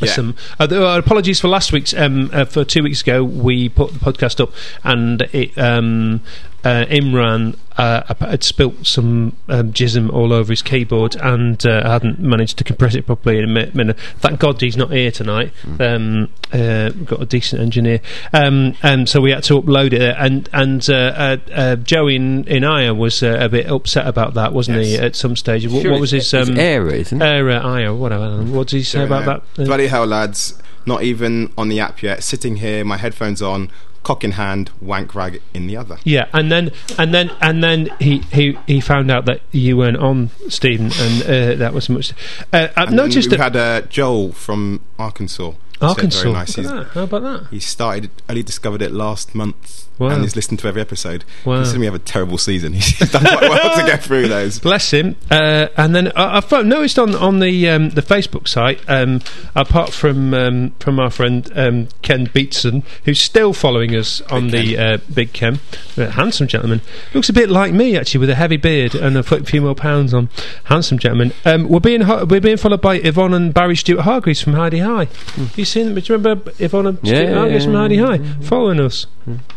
Yeah. 0.00 0.12
Some 0.12 0.36
uh, 0.58 0.66
there 0.66 0.84
are 0.84 0.98
apologies 0.98 1.38
for 1.38 1.48
last 1.48 1.72
week's. 1.72 1.94
Um, 1.94 2.30
uh, 2.32 2.44
for 2.44 2.64
two 2.64 2.82
weeks 2.82 3.02
ago, 3.02 3.22
we 3.22 3.68
put 3.68 3.92
the 3.92 4.00
podcast 4.00 4.40
up, 4.40 4.52
and 4.82 5.22
it 5.32 5.56
um, 5.56 6.22
uh, 6.64 6.84
Imran 6.86 7.56
uh, 7.76 8.14
had 8.20 8.44
spilt 8.44 8.86
some 8.86 9.36
um, 9.48 9.72
jism 9.72 10.12
all 10.12 10.32
over 10.32 10.52
his 10.52 10.62
keyboard 10.62 11.16
and 11.16 11.64
uh, 11.66 11.88
hadn't 11.88 12.18
managed 12.18 12.58
to 12.58 12.64
compress 12.64 12.94
it 12.94 13.06
properly 13.06 13.38
in 13.38 13.44
a 13.44 13.74
minute. 13.74 13.98
Thank 14.18 14.40
God 14.40 14.60
he's 14.60 14.76
not 14.76 14.90
here 14.90 15.10
tonight. 15.10 15.52
Um, 15.80 16.28
uh, 16.52 16.90
we've 16.94 17.06
got 17.06 17.22
a 17.22 17.26
decent 17.26 17.62
engineer, 17.62 18.00
um, 18.32 18.76
and 18.82 19.08
so 19.08 19.20
we 19.20 19.30
had 19.30 19.42
to 19.44 19.60
upload 19.60 19.92
it. 19.92 20.14
And 20.18 20.48
and 20.52 20.88
uh, 20.88 20.94
uh, 20.94 21.36
uh, 21.52 21.76
Joey 21.76 22.16
in, 22.16 22.44
in 22.44 22.64
Aya 22.64 22.94
was 22.94 23.22
uh, 23.22 23.38
a 23.40 23.48
bit 23.48 23.70
upset 23.70 24.06
about 24.06 24.34
that, 24.34 24.52
wasn't 24.52 24.78
he? 24.78 24.96
At 24.96 25.16
some 25.16 25.36
stage, 25.36 25.66
what, 25.66 25.82
Sure, 25.82 25.92
what 25.92 26.00
was 26.00 26.10
his 26.10 26.32
it's 26.32 26.48
um, 26.48 26.58
error, 26.58 26.90
isn't 26.90 27.20
it? 27.20 27.24
Aya, 27.24 27.58
Aya, 27.58 27.94
whatever? 27.94 28.42
What 28.44 28.68
did 28.68 28.76
he 28.78 28.82
say 28.82 29.04
about 29.04 29.24
that? 29.24 29.64
Bloody 29.64 29.86
hell, 29.86 30.06
lads! 30.06 30.60
Not 30.84 31.02
even 31.02 31.52
on 31.56 31.68
the 31.68 31.80
app 31.80 32.02
yet. 32.02 32.22
Sitting 32.22 32.56
here, 32.56 32.84
my 32.84 32.96
headphones 32.96 33.40
on, 33.40 33.70
cock 34.02 34.24
in 34.24 34.32
hand, 34.32 34.70
wank 34.80 35.14
rag 35.14 35.40
in 35.54 35.66
the 35.66 35.76
other. 35.76 35.98
Yeah, 36.04 36.26
and 36.32 36.50
then 36.50 36.72
and 36.98 37.14
then 37.14 37.30
and 37.40 37.62
then 37.62 37.88
he, 37.98 38.18
he, 38.32 38.58
he 38.66 38.80
found 38.80 39.10
out 39.10 39.24
that 39.26 39.40
you 39.52 39.76
weren't 39.76 39.96
on, 39.98 40.30
Stephen, 40.48 40.90
and 40.98 41.22
uh, 41.22 41.54
that 41.56 41.72
was 41.72 41.88
much. 41.88 42.12
Uh, 42.52 42.68
I've 42.76 42.88
And 42.88 42.96
noticed 42.96 43.30
we 43.30 43.36
had 43.36 43.56
uh, 43.56 43.82
Joel 43.82 44.32
from 44.32 44.80
Arkansas. 44.98 45.52
Arkansas. 45.80 46.22
Very 46.22 46.32
nice. 46.32 46.56
Look 46.56 46.66
at 46.66 46.72
that. 46.74 46.86
How 46.94 47.02
about 47.02 47.22
that? 47.22 47.46
he 47.50 47.58
started, 47.58 48.10
only 48.28 48.42
discovered 48.44 48.82
it 48.82 48.92
last 48.92 49.34
month, 49.34 49.88
Wow. 50.02 50.10
and 50.10 50.22
he's 50.22 50.36
listened 50.36 50.58
to 50.60 50.68
every 50.68 50.80
episode. 50.80 51.24
Wow. 51.44 51.56
Considering 51.56 51.80
we 51.80 51.86
have 51.86 51.94
a 51.94 51.98
terrible 51.98 52.38
season, 52.38 52.72
he's 52.72 52.98
done 53.12 53.22
quite 53.22 53.40
well 53.42 53.78
to 53.80 53.86
get 53.86 54.02
through 54.02 54.28
those. 54.28 54.58
Bless 54.58 54.90
him. 54.90 55.16
Uh, 55.30 55.68
and 55.76 55.94
then 55.94 56.12
I, 56.16 56.36
I've 56.38 56.50
noticed 56.66 56.98
on 56.98 57.14
on 57.14 57.38
the 57.40 57.68
um, 57.68 57.90
the 57.90 58.02
Facebook 58.02 58.48
site, 58.48 58.80
um, 58.88 59.20
apart 59.54 59.92
from 59.92 60.34
um, 60.34 60.70
from 60.80 60.98
our 60.98 61.10
friend 61.10 61.50
um, 61.54 61.88
Ken 62.02 62.26
Beatson, 62.26 62.84
who's 63.04 63.20
still 63.20 63.52
following 63.52 63.94
us 63.94 64.20
on 64.22 64.48
the 64.48 64.76
uh, 64.78 64.98
Big 65.12 65.32
Ken, 65.32 65.60
a 65.96 66.10
handsome 66.10 66.46
gentleman, 66.46 66.80
looks 67.14 67.28
a 67.28 67.32
bit 67.32 67.48
like 67.48 67.72
me 67.72 67.96
actually, 67.96 68.20
with 68.20 68.30
a 68.30 68.34
heavy 68.34 68.56
beard 68.56 68.94
and 68.94 69.16
a 69.16 69.22
few 69.22 69.60
more 69.62 69.74
pounds 69.74 70.12
on. 70.12 70.28
Handsome 70.64 70.98
gentleman. 70.98 71.32
Um, 71.44 71.68
we're 71.68 71.80
being 71.80 72.02
ho- 72.02 72.24
we're 72.24 72.40
being 72.40 72.56
followed 72.56 72.80
by 72.80 72.96
Yvonne 72.96 73.34
and 73.34 73.52
Barry 73.54 73.76
Stuart 73.76 74.02
Hargreaves 74.02 74.40
from 74.40 74.54
Hi-de-Hi. 74.54 75.08
You 75.56 75.64
seen? 75.64 75.94
Do 75.94 76.00
you 76.00 76.14
remember 76.16 76.52
Yvonne 76.58 76.86
and 76.86 76.98
Yeah, 77.02 77.14
Stuart 77.14 77.28
yeah, 77.30 77.34
Hargreaves 77.38 77.64
from 77.64 77.74
yeah, 77.74 77.80
Heidi 77.80 77.94
yeah, 77.96 78.06
High 78.06 78.18
following 78.42 78.80
us? 78.80 79.06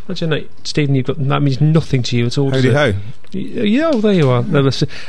Imagine 0.08 0.30
that, 0.40 0.68
Stephen. 0.68 0.96
You've 0.96 1.06
got 1.06 1.18
that 1.28 1.42
means 1.42 1.60
nothing 1.62 2.04
to 2.04 2.18
you 2.18 2.26
at 2.26 2.38
all. 2.38 2.52
does 2.52 2.64
Howdy 2.64 2.94
ho. 2.94 3.00
Yeah, 3.32 3.92
oh, 3.94 4.00
there 4.00 4.14
you 4.14 4.30
are. 4.30 4.46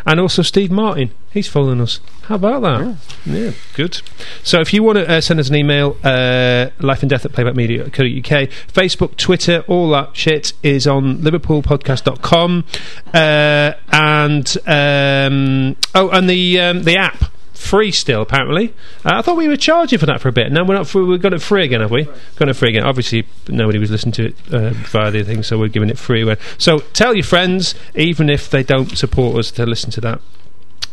And 0.04 0.20
also 0.20 0.42
Steve 0.42 0.70
Martin. 0.70 1.10
He's 1.30 1.48
following 1.48 1.80
us. 1.80 2.00
How 2.22 2.36
about 2.36 2.62
that? 2.62 2.96
Yeah, 3.24 3.52
good. 3.74 4.00
So 4.42 4.60
if 4.60 4.72
you 4.72 4.82
want 4.82 4.98
to 4.98 5.08
uh, 5.08 5.20
send 5.20 5.38
us 5.38 5.48
an 5.48 5.54
email, 5.54 5.96
uh, 6.02 6.70
life 6.80 7.02
and 7.02 7.10
death 7.10 7.24
at 7.24 7.32
playbackmedia.co.uk, 7.32 8.48
Facebook, 8.72 9.16
Twitter, 9.16 9.62
all 9.68 9.90
that 9.90 10.16
shit 10.16 10.54
is 10.62 10.86
on 10.86 11.18
liverpoolpodcast.com. 11.18 12.64
Uh, 13.12 13.72
and, 13.92 14.56
um, 14.66 15.76
oh, 15.94 16.08
and 16.08 16.28
the, 16.28 16.60
um, 16.60 16.82
the 16.84 16.96
app. 16.96 17.35
Free 17.56 17.90
still, 17.90 18.20
apparently. 18.20 18.74
Uh, 19.04 19.14
I 19.14 19.22
thought 19.22 19.36
we 19.36 19.48
were 19.48 19.56
charging 19.56 19.98
for 19.98 20.06
that 20.06 20.20
for 20.20 20.28
a 20.28 20.32
bit. 20.32 20.52
Now 20.52 20.64
we're 20.64 20.74
not. 20.74 20.86
Free, 20.86 21.02
we've 21.02 21.22
got 21.22 21.32
it 21.32 21.40
free 21.40 21.64
again, 21.64 21.80
have 21.80 21.90
we? 21.90 22.06
Got 22.36 22.50
it 22.50 22.54
free 22.54 22.68
again. 22.68 22.84
Obviously, 22.84 23.26
nobody 23.48 23.78
was 23.78 23.90
listening 23.90 24.12
to 24.12 24.26
it 24.26 24.36
uh, 24.52 24.70
via 24.70 25.10
the 25.10 25.24
thing, 25.24 25.42
so 25.42 25.58
we're 25.58 25.68
giving 25.68 25.88
it 25.88 25.98
free. 25.98 26.22
Again. 26.22 26.36
So 26.58 26.80
tell 26.92 27.14
your 27.14 27.24
friends, 27.24 27.74
even 27.94 28.28
if 28.28 28.50
they 28.50 28.62
don't 28.62 28.96
support 28.96 29.38
us, 29.38 29.50
to 29.52 29.64
listen 29.64 29.90
to 29.92 30.00
that. 30.02 30.20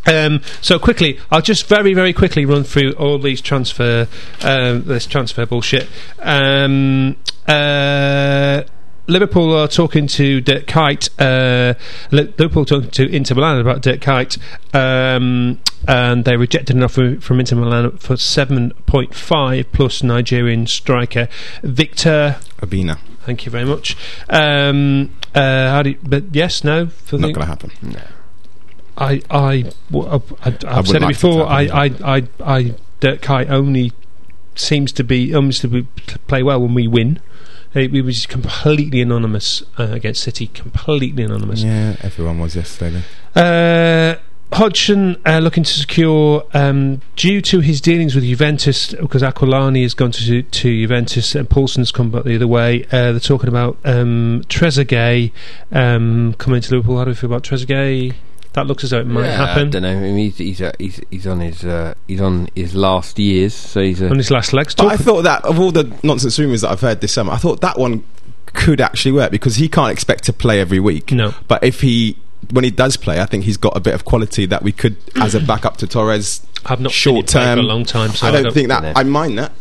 Um, 0.06 0.42
so 0.62 0.80
quickly, 0.80 1.20
I'll 1.32 1.42
just 1.42 1.68
very, 1.68 1.94
very 1.94 2.14
quickly 2.14 2.46
run 2.46 2.64
through 2.64 2.94
all 2.94 3.20
these 3.20 3.42
transfer, 3.42 4.08
um, 4.42 4.84
this 4.84 5.06
transfer 5.06 5.46
bullshit. 5.46 5.88
Um, 6.20 7.18
uh, 7.48 8.64
Liverpool 9.08 9.54
are 9.56 9.68
talking 9.68 10.08
to 10.08 10.40
Dirk 10.42 10.66
Kuyt. 10.66 11.10
Uh, 11.20 11.74
Liverpool 12.12 12.66
talking 12.66 12.90
to 12.92 13.10
Inter 13.14 13.36
Milan 13.36 13.60
about 13.60 13.82
Dirk 13.82 14.00
Kuyt, 14.00 14.38
um, 14.74 15.60
and 15.88 16.24
they 16.26 16.38
rejected 16.38 16.76
an 16.76 16.84
offer 16.84 17.20
from 17.20 17.40
Inter 17.40 17.58
Milan 17.58 17.98
for 17.98 18.16
seven 18.16 18.72
point 18.86 19.14
five 19.14 19.72
plus 19.74 20.04
Nigerian 20.04 20.68
striker 20.68 21.28
Victor. 21.64 22.38
Obinna. 22.62 23.00
Thank 23.26 23.46
you 23.46 23.52
very 23.52 23.66
much. 23.66 23.98
Um, 24.30 25.12
uh, 25.36 25.70
how 25.70 25.84
do 25.84 25.92
you, 25.92 25.98
but 26.04 26.24
yes, 26.34 26.64
no 26.64 26.88
for 26.88 27.18
Not 27.18 27.34
going 27.34 27.42
to 27.42 27.46
happen. 27.46 27.72
I, 28.98 29.22
I, 29.30 29.72
w- 29.92 30.08
I, 30.08 30.50
have 30.50 30.62
wouldn't 30.62 30.88
said 30.88 30.96
it 30.98 31.02
like 31.02 31.16
before. 31.16 31.48
I, 31.48 31.62
I. 31.62 31.86
I, 32.04 32.28
I, 32.44 32.76
Dirk 33.00 33.22
Kuyt 33.22 33.50
only 33.50 33.92
seems 34.56 34.94
to 34.94 35.04
be, 35.04 35.36
almost 35.36 35.62
to 35.62 35.68
be, 35.68 35.88
to 36.08 36.20
play 36.20 36.42
well 36.42 36.62
when 36.62 36.74
we 36.74 36.88
win. 36.88 37.20
He, 37.74 37.88
he 37.88 38.02
was 38.02 38.26
completely 38.26 39.02
anonymous 39.02 39.64
uh, 39.78 39.90
against 39.92 40.24
City. 40.24 40.48
Completely 40.48 41.24
anonymous. 41.24 41.64
Yeah, 41.64 41.96
everyone 42.02 42.40
was 42.40 42.56
yesterday. 42.56 43.04
Uh, 43.36 44.16
Hodgson 44.54 45.20
uh, 45.26 45.40
looking 45.40 45.64
to 45.64 45.74
secure, 45.74 46.46
um, 46.54 47.02
due 47.16 47.42
to 47.42 47.60
his 47.60 47.82
dealings 47.82 48.14
with 48.14 48.24
Juventus, 48.24 48.94
because 48.94 49.24
Aquilani 49.24 49.82
has 49.82 49.96
gone 49.96 50.12
to 50.12 50.44
to 50.44 50.82
Juventus 50.82 51.34
and 51.34 51.50
Poulsen's 51.50 51.92
come 51.92 52.12
back 52.12 52.24
the 52.24 52.36
other 52.36 52.48
way. 52.48 52.84
Uh, 52.86 53.12
they're 53.12 53.20
talking 53.20 53.50
about 53.50 53.78
um, 53.84 54.44
Trezeguet 54.50 55.32
um, 55.72 56.36
coming 56.38 56.62
to 56.62 56.76
Liverpool. 56.76 56.98
How 57.00 57.06
do 57.06 57.12
we 57.12 57.16
feel 57.16 57.32
about 57.32 57.44
Trezeguet? 57.44 58.14
That 58.54 58.68
looks 58.68 58.84
as 58.84 58.92
though 58.92 59.00
it 59.00 59.08
might 59.08 59.26
Yeah, 59.26 59.48
happen. 59.48 59.68
I 59.68 59.72
don't 59.72 59.82
know. 59.82 59.90
I 59.98 60.00
mean, 60.00 60.18
he's 60.18 60.38
he's, 60.38 60.62
uh, 60.62 60.72
he's 60.78 61.02
he's 61.10 61.26
on 61.28 61.40
his 61.40 61.64
uh, 61.66 61.96
he's 62.08 62.22
on 62.22 62.48
his 62.56 62.76
last 62.76 63.18
years, 63.20 63.54
so 63.54 63.82
he's 63.82 64.00
a 64.02 64.10
on 64.10 64.18
his 64.18 64.30
last 64.32 64.54
legs. 64.54 64.76
But 64.76 64.84
Talk- 64.84 64.92
I 64.94 64.98
thought 64.98 65.22
that 65.24 65.44
of 65.46 65.60
all 65.60 65.72
the 65.72 65.92
nonsense 66.04 66.38
rumours 66.40 66.62
that 66.62 66.70
I've 66.72 66.82
heard 66.82 67.02
this 67.02 67.12
summer, 67.14 67.32
I 67.34 67.38
thought 67.38 67.62
that 67.62 67.78
one 67.80 68.04
could 68.48 68.80
actually 68.80 69.12
work 69.14 69.32
because 69.32 69.56
he 69.56 69.68
can't 69.68 69.92
expect 69.92 70.24
to 70.26 70.34
play 70.34 70.60
every 70.60 70.80
week. 70.80 71.12
No. 71.12 71.34
But 71.48 71.64
if 71.64 71.82
he 71.82 72.18
when 72.52 72.64
he 72.64 72.70
does 72.72 72.98
play, 72.98 73.20
I 73.20 73.26
think 73.26 73.46
he's 73.46 73.58
got 73.58 73.76
a 73.76 73.80
bit 73.80 73.96
of 73.96 74.06
quality 74.06 74.46
that 74.46 74.62
we 74.64 74.72
could, 74.72 74.98
as 75.16 75.34
a 75.34 75.40
backup 75.40 75.78
to 75.78 75.88
Torres, 75.88 76.46
I've 76.66 76.80
not 76.80 76.92
short 76.92 77.26
it 77.26 77.28
term. 77.30 77.58
for 77.58 77.62
a 77.64 77.66
long 77.66 77.86
time, 77.86 78.12
so 78.12 78.28
I 78.28 78.32
don't 78.32 78.54
think 78.54 78.68
that 78.68 78.84
know. 78.84 78.94
I 78.96 79.04
mind 79.04 79.38
that. 79.40 79.52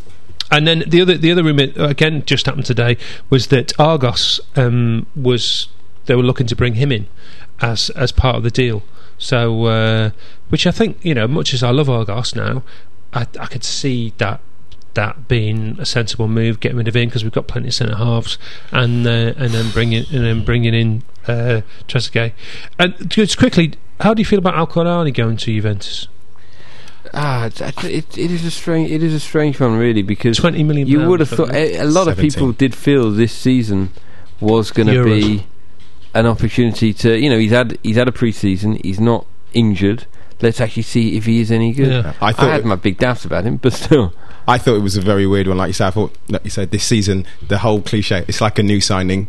And 0.50 0.66
then 0.66 0.84
the 0.86 1.00
other 1.00 1.16
the 1.16 1.32
other 1.32 1.42
rumor 1.42 1.68
again 1.78 2.24
just 2.26 2.44
happened 2.44 2.66
today 2.66 2.98
was 3.30 3.46
that 3.46 3.72
Agger 3.80 4.12
um, 4.56 5.06
was 5.16 5.68
they 6.06 6.14
were 6.14 6.22
looking 6.22 6.46
to 6.48 6.56
bring 6.56 6.74
him 6.74 6.92
in 6.92 7.06
as 7.62 7.88
as 7.90 8.12
part 8.12 8.36
of 8.36 8.42
the 8.42 8.50
deal. 8.50 8.82
So 9.18 9.64
uh, 9.66 10.10
which 10.50 10.66
I 10.66 10.70
think 10.72 10.98
you 11.02 11.14
know 11.14 11.26
much 11.26 11.54
as 11.54 11.62
I 11.62 11.70
love 11.70 11.88
Agger 11.88 12.22
now, 12.36 12.62
I, 13.14 13.26
I 13.40 13.46
could 13.46 13.64
see 13.64 14.12
that 14.18 14.40
that 14.94 15.26
being 15.26 15.76
a 15.80 15.86
sensible 15.86 16.28
move, 16.28 16.60
getting 16.60 16.76
rid 16.76 16.88
of 16.88 16.94
him 16.94 17.08
because 17.08 17.22
we've 17.24 17.32
got 17.32 17.46
plenty 17.46 17.68
of 17.68 17.74
centre 17.74 17.96
halves, 17.96 18.36
and 18.72 19.06
uh, 19.06 19.32
and 19.38 19.52
then 19.54 19.70
bringing 19.70 20.04
and 20.12 20.24
then 20.24 20.44
bringing 20.44 20.74
in 20.74 21.02
uh, 21.26 21.62
Trezeguet. 21.88 22.32
And 22.78 23.08
just 23.10 23.38
quickly, 23.38 23.72
how 24.00 24.12
do 24.12 24.20
you 24.20 24.26
feel 24.26 24.38
about 24.38 24.54
Aquilani 24.68 25.14
going 25.14 25.36
to 25.38 25.46
Juventus? 25.46 26.08
ah, 27.14 27.46
it's, 27.46 27.60
it's- 27.60 27.84
it, 27.84 28.16
it 28.18 28.30
is 28.30 28.44
a 28.44 28.50
strange 28.50 28.90
it 28.90 29.02
is 29.02 29.12
a 29.14 29.20
strange 29.20 29.58
one 29.60 29.76
really 29.76 30.02
because 30.02 30.36
Twenty 30.38 30.62
million. 30.62 30.86
you 30.88 31.00
would 31.08 31.20
have 31.20 31.28
thought 31.28 31.52
a, 31.52 31.78
a 31.78 31.84
lot 31.84 32.08
of 32.08 32.16
people 32.16 32.52
did 32.52 32.74
feel 32.74 33.10
this 33.10 33.32
season 33.32 33.90
was 34.40 34.70
going 34.70 34.88
to 34.88 35.04
be 35.04 35.46
an 36.14 36.26
opportunity 36.26 36.92
to 36.92 37.18
you 37.18 37.28
know 37.30 37.38
he's 37.38 37.50
had 37.52 37.78
he's 37.82 37.96
had 37.96 38.08
a 38.08 38.12
pre-season 38.12 38.78
he's 38.82 39.00
not 39.00 39.26
injured 39.54 40.06
let's 40.40 40.60
actually 40.60 40.82
see 40.82 41.16
if 41.16 41.24
he 41.26 41.40
is 41.40 41.50
any 41.50 41.72
good 41.72 41.88
Yeah. 42.04 42.12
I 42.20 42.28
I, 42.36 42.46
had 42.48 42.64
my 42.64 42.74
big 42.76 42.98
doubts 42.98 43.24
about 43.24 43.44
him 43.44 43.56
but 43.56 43.72
still 43.72 44.12
I 44.46 44.58
thought 44.58 44.74
it 44.74 44.80
was 44.82 44.96
a 44.96 45.00
very 45.00 45.24
weird 45.24 45.46
one. 45.46 45.56
Like 45.56 45.68
you 45.68 45.72
said, 45.72 45.86
I 45.86 45.90
thought 45.92 46.16
like 46.28 46.42
you 46.42 46.50
said 46.50 46.72
this 46.72 46.82
season 46.82 47.26
the 47.46 47.58
whole 47.58 47.80
cliche. 47.80 48.24
It's 48.26 48.40
like 48.40 48.58
a 48.58 48.62
new 48.64 48.80
signing. 48.80 49.28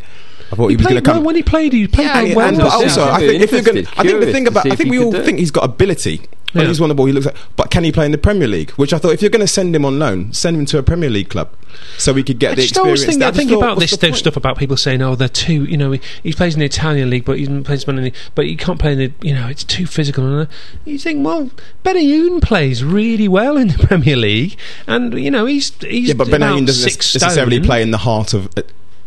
I 0.52 0.56
thought 0.56 0.70
he, 0.70 0.74
He 0.74 0.78
was 0.78 0.88
going 0.88 0.96
to 0.96 1.02
played 1.04 1.06
well 1.08 1.16
come. 1.18 1.24
when 1.24 1.36
he 1.36 1.44
played. 1.44 1.72
He 1.72 1.88
played 1.88 2.06
Yeah, 2.06 2.14
well. 2.14 2.26
and- 2.26 2.36
well 2.36 2.48
and 2.48 2.58
well, 2.58 2.68
well. 2.70 2.82
also. 2.84 3.04
I 3.12 3.20
think 3.20 3.44
if 3.44 3.52
going, 3.52 3.78
Interested, 3.78 3.88
I 4.00 4.04
think 4.04 4.20
the 4.22 4.32
thing 4.32 4.48
about, 4.48 4.66
I 4.72 4.76
think 4.76 4.90
we 4.90 4.98
all 4.98 5.12
think 5.12 5.38
he's 5.38 5.52
got 5.52 5.66
ability. 5.66 6.22
Yeah. 6.54 6.68
he's 6.68 6.82
on 6.82 6.90
the 6.90 6.96
ball, 6.96 7.08
he 7.08 7.14
looks 7.14 7.26
like. 7.26 7.36
But 7.56 7.72
can 7.72 7.84
he 7.84 7.92
play 7.92 8.06
in 8.06 8.12
the 8.12 8.18
Premier 8.18 8.48
League? 8.48 8.72
Which 8.72 8.94
I 8.94 8.98
thought, 8.98 9.14
if 9.14 9.22
you're 9.22 9.32
going 9.32 9.42
to 9.42 9.48
send 9.48 9.76
him 9.76 9.86
on 9.86 9.98
loan, 10.00 10.34
send 10.34 10.56
him 10.56 10.66
to 10.68 10.78
a 10.78 10.84
Premier 10.84 11.10
League 11.10 11.30
club, 11.30 11.52
so 11.98 12.14
we 12.14 12.24
could 12.24 12.40
get 12.40 12.52
I 12.52 12.56
the 12.56 12.64
experience. 12.64 13.06
think. 13.06 13.22
I 13.22 13.28
just 13.28 13.38
think 13.38 13.50
thought, 13.50 13.64
about 13.64 13.80
this 13.80 14.20
stuff, 14.20 14.38
about 14.38 14.58
people 14.58 14.78
saying, 14.78 15.02
"Oh, 15.02 15.16
they're 15.16 15.28
too," 15.28 15.66
you 15.66 15.78
know, 15.78 15.92
he, 15.92 16.02
he 16.22 16.34
plays 16.34 16.54
in 16.54 16.60
the 16.60 16.66
Italian 16.66 17.10
league, 17.10 17.26
but 17.26 17.40
he 17.40 17.48
plays 17.62 17.84
in 17.86 17.96
the, 17.96 18.14
but 18.36 18.46
he 18.46 18.56
can't 18.56 18.80
play 18.80 18.94
in 18.94 18.98
the, 19.00 19.12
you 19.22 19.34
know, 19.34 19.48
it's 19.48 19.64
too 19.64 19.86
physical. 19.86 20.26
And 20.26 20.48
uh, 20.48 20.52
you 20.86 21.00
think, 21.00 21.26
well, 21.26 21.50
Benayoun 21.84 22.42
plays 22.42 22.84
really 22.84 23.28
well 23.28 23.58
in 23.58 23.70
the 23.70 23.78
Premier 23.88 24.16
League, 24.16 24.58
and 24.88 25.14
you 25.20 25.32
know, 25.32 25.46
he's 25.46 25.74
he's 25.82 26.10
Yeah, 26.10 26.14
but 26.16 26.28
about 26.28 26.42
Benayoun 26.42 26.66
doesn't 26.68 26.86
necessarily 26.86 27.58
stone. 27.58 27.66
play 27.66 27.82
in 27.82 27.92
the 27.92 28.00
heart 28.00 28.34
of 28.34 28.50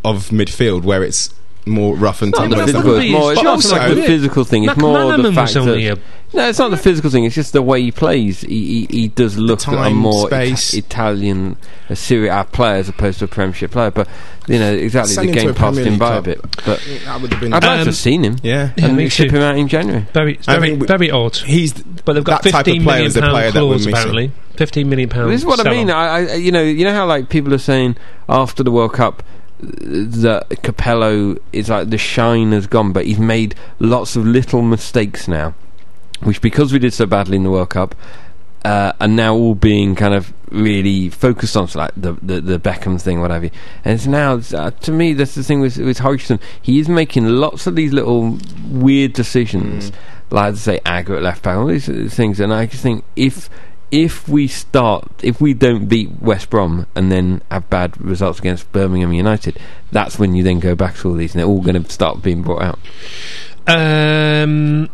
of 0.04 0.28
midfield 0.30 0.82
where 0.82 1.02
it's 1.02 1.34
more 1.66 1.96
rough 1.96 2.22
and 2.22 2.32
tumble. 2.32 2.56
but 2.56 2.60
and 2.60 2.68
it 2.68 2.72
stuff. 2.72 2.84
wouldn't 2.84 3.02
physical, 3.02 3.02
be 3.02 3.06
it's 3.08 3.12
more, 3.12 3.30
his 3.30 3.38
it's 3.38 3.44
not 3.44 3.60
so 3.62 3.76
much 3.76 3.94
the 3.96 4.02
physical 4.06 4.44
thing 4.44 4.64
it's 4.64 4.76
more 4.76 5.16
the 5.16 5.32
fact 5.32 5.54
that 5.54 5.66
a 5.66 6.36
no 6.36 6.48
it's 6.48 6.58
not 6.60 6.70
the 6.70 6.76
physical 6.76 7.10
thing 7.10 7.24
it's 7.24 7.34
just 7.34 7.52
the 7.52 7.60
way 7.62 7.82
he 7.82 7.90
plays 7.90 8.42
he, 8.42 8.86
he, 8.86 9.00
he 9.00 9.08
does 9.08 9.36
look 9.36 9.66
at 9.66 9.74
a 9.74 9.90
more 9.90 10.28
space. 10.28 10.74
Ita- 10.74 10.86
Italian 10.86 11.56
a 11.88 11.96
Serie 11.96 12.28
A 12.28 12.44
player 12.44 12.76
as 12.76 12.88
opposed 12.88 13.18
to 13.18 13.24
a 13.24 13.28
Premiership 13.28 13.72
player 13.72 13.90
but 13.90 14.08
you 14.46 14.60
know 14.60 14.72
exactly 14.72 15.14
Send 15.14 15.28
the 15.28 15.32
game 15.32 15.54
passed 15.54 15.78
him 15.78 15.84
League 15.94 15.98
by 15.98 16.16
a 16.16 16.22
bit 16.22 16.40
but 16.64 16.80
That 17.04 17.20
would 17.20 17.32
have 17.32 17.40
been. 17.40 17.52
I'd 17.52 17.64
like 17.64 17.74
to 17.76 17.80
Um, 17.80 17.86
have 17.86 17.96
seen 17.96 18.22
him 18.22 18.36
yeah, 18.44 18.70
Yeah, 18.76 18.86
and 18.86 18.96
me 18.96 19.08
ship 19.08 19.32
him 19.32 19.42
out 19.42 19.58
in 19.58 19.66
January 19.66 20.06
very 20.12 20.34
it's 20.34 20.48
I 20.48 20.54
very 20.58 20.68
think 20.70 20.82
we- 20.82 20.86
very 20.86 21.10
odd. 21.10 21.36
he's 21.36 21.72
But 21.72 22.12
they've 22.12 22.22
got 22.22 22.42
that 22.44 22.50
type 22.52 22.60
of 22.60 22.64
fifteen 22.66 22.82
player 22.84 22.94
million 22.98 23.06
is 23.08 23.14
the 23.14 23.20
pound 23.22 23.32
player 23.32 23.50
that 23.50 23.60
we're 23.64 23.70
clause 23.74 23.86
apparently. 23.86 24.30
Fifteen 24.54 24.88
million 24.88 25.08
pounds. 25.08 25.30
This 25.32 25.40
is 25.40 25.44
what 25.46 25.66
I 25.66 25.68
mean. 25.70 25.90
I, 25.90 26.04
I, 26.30 26.34
you 26.34 26.50
know, 26.52 26.62
you 26.62 26.84
know 26.84 26.92
how 26.94 27.06
like 27.06 27.28
people 27.28 27.52
are 27.52 27.58
saying 27.58 27.96
after 28.28 28.62
the 28.62 28.70
World 28.70 28.94
Cup, 28.94 29.22
that 29.58 30.48
Capello 30.62 31.38
is 31.52 31.68
like 31.68 31.90
the 31.90 31.98
shine 31.98 32.52
has 32.52 32.66
gone, 32.66 32.92
but 32.92 33.06
he's 33.06 33.18
made 33.18 33.54
lots 33.78 34.16
of 34.16 34.26
little 34.26 34.62
mistakes 34.62 35.26
now, 35.28 35.54
which 36.22 36.40
because 36.40 36.72
we 36.72 36.78
did 36.78 36.92
so 36.92 37.06
badly 37.06 37.36
in 37.36 37.44
the 37.44 37.50
World 37.50 37.70
Cup. 37.70 37.94
Uh, 38.64 38.92
are 39.00 39.06
now 39.06 39.32
all 39.32 39.54
being 39.54 39.94
kind 39.94 40.12
of 40.12 40.32
really 40.50 41.08
focused 41.08 41.56
on 41.56 41.68
so 41.68 41.78
like 41.78 41.92
the, 41.96 42.14
the 42.14 42.40
the 42.40 42.58
Beckham 42.58 43.00
thing, 43.00 43.20
whatever. 43.20 43.44
you. 43.44 43.50
And 43.84 43.94
it's 43.94 44.08
now 44.08 44.40
uh, 44.54 44.72
to 44.72 44.90
me 44.90 45.12
that's 45.12 45.36
the 45.36 45.44
thing 45.44 45.60
with 45.60 45.76
with 45.78 45.98
Hodgson. 45.98 46.40
He 46.60 46.80
is 46.80 46.88
making 46.88 47.28
lots 47.28 47.68
of 47.68 47.76
these 47.76 47.92
little 47.92 48.38
weird 48.68 49.12
decisions, 49.12 49.92
like 50.30 50.54
to 50.54 50.60
say 50.60 50.80
Agger 50.84 51.14
at 51.14 51.22
left 51.22 51.44
back, 51.44 51.56
all 51.56 51.66
these 51.66 51.88
uh, 51.88 52.08
things. 52.10 52.40
And 52.40 52.52
I 52.52 52.66
just 52.66 52.82
think 52.82 53.04
if 53.14 53.48
if 53.90 54.28
we 54.28 54.48
start, 54.48 55.08
if 55.22 55.40
we 55.40 55.54
don't 55.54 55.86
beat 55.86 56.10
West 56.20 56.50
Brom 56.50 56.86
and 56.94 57.10
then 57.12 57.42
have 57.50 57.70
bad 57.70 58.00
results 58.00 58.38
against 58.38 58.70
Birmingham 58.72 59.12
United, 59.12 59.58
that's 59.92 60.18
when 60.18 60.34
you 60.34 60.42
then 60.42 60.60
go 60.60 60.74
back 60.74 60.96
to 60.96 61.08
all 61.08 61.14
these, 61.14 61.34
and 61.34 61.40
they're 61.40 61.48
all 61.48 61.62
going 61.62 61.82
to 61.82 61.90
start 61.90 62.22
being 62.22 62.42
brought 62.42 62.62
out. 62.62 62.78
Um, 63.66 64.90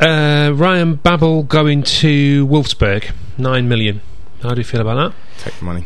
uh, 0.00 0.52
Ryan 0.54 0.96
Babel 0.96 1.44
going 1.44 1.82
to 1.84 2.46
Wolfsburg, 2.46 3.12
nine 3.38 3.68
million. 3.68 4.00
How 4.42 4.54
do 4.54 4.60
you 4.60 4.64
feel 4.64 4.80
about 4.80 4.96
that? 4.96 5.14
Take 5.38 5.58
the 5.58 5.64
money. 5.64 5.84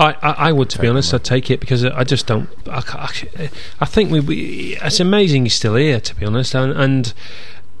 I, 0.00 0.12
I, 0.22 0.30
I 0.48 0.52
would, 0.52 0.70
to 0.70 0.78
be 0.78 0.86
honest, 0.86 1.12
I'd 1.12 1.24
take 1.24 1.50
it 1.50 1.58
because 1.58 1.84
I 1.84 2.04
just 2.04 2.26
don't. 2.26 2.48
I, 2.68 2.82
I, 2.86 3.50
I 3.80 3.84
think 3.84 4.10
we, 4.10 4.20
we. 4.20 4.78
It's 4.80 5.00
amazing 5.00 5.44
he's 5.44 5.54
still 5.54 5.74
here, 5.74 6.00
to 6.00 6.14
be 6.14 6.24
honest, 6.24 6.54
and, 6.54 6.72
and 6.72 7.12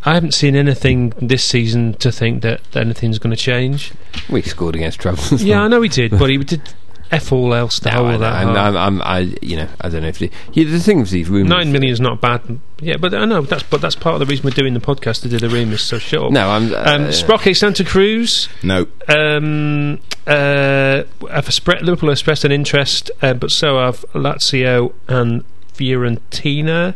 I 0.04 0.14
haven't 0.14 0.32
seen 0.34 0.54
anything 0.56 1.12
this 1.20 1.42
season 1.44 1.94
to 1.94 2.12
think 2.12 2.42
that 2.42 2.60
anything's 2.76 3.18
going 3.18 3.34
to 3.34 3.42
change. 3.42 3.92
We 4.30 4.42
scored 4.42 4.74
against 4.76 5.00
Troubles. 5.00 5.42
yeah, 5.42 5.62
I 5.62 5.68
know 5.68 5.82
he 5.82 5.88
did, 5.88 6.12
but 6.18 6.30
he 6.30 6.36
did 6.44 6.62
f 7.10 7.32
all 7.32 7.54
else 7.54 7.80
the 7.80 7.90
No, 7.90 7.96
whole 7.96 8.06
I, 8.08 8.14
of 8.14 8.20
that. 8.20 8.32
I'm. 8.34 8.48
I'm, 8.56 8.76
I'm, 8.76 9.02
I, 9.02 9.18
you 9.42 9.56
know, 9.56 9.68
I 9.80 9.88
don't 9.88 10.02
know 10.02 10.08
if 10.08 10.18
the, 10.18 10.30
yeah, 10.52 10.70
the 10.70 10.78
thing 10.78 11.00
with 11.00 11.10
these 11.10 11.28
rumours. 11.28 11.48
Nine 11.48 11.72
million 11.72 11.92
is 11.92 12.00
not 12.00 12.20
bad. 12.20 12.60
Yeah, 12.80 12.96
but 12.98 13.12
I 13.14 13.24
know 13.24 13.40
that's 13.42 13.62
but 13.64 13.80
that's 13.80 13.96
part 13.96 14.14
of 14.14 14.20
the 14.20 14.26
reason 14.26 14.44
we're 14.44 14.50
doing 14.50 14.74
the 14.74 14.80
podcast 14.80 15.22
to 15.22 15.28
do 15.28 15.38
the 15.38 15.48
rumours. 15.48 15.80
So 15.82 15.98
shut 15.98 16.22
up. 16.22 16.30
No, 16.32 16.48
I'm. 16.50 16.72
Uh, 16.72 16.76
Um, 17.06 17.12
Sprocket 17.12 17.56
Santa 17.56 17.82
Cruz. 17.84 18.48
No. 18.62 18.86
Um, 19.08 20.00
uh, 20.26 21.02
have 21.30 21.46
expre- 21.46 21.80
Liverpool 21.80 22.10
expressed 22.10 22.44
an 22.44 22.52
interest, 22.52 23.10
uh, 23.22 23.32
but 23.34 23.50
so 23.50 23.78
have 23.78 24.04
Lazio 24.14 24.92
and 25.08 25.44
Fiorentina. 25.72 26.94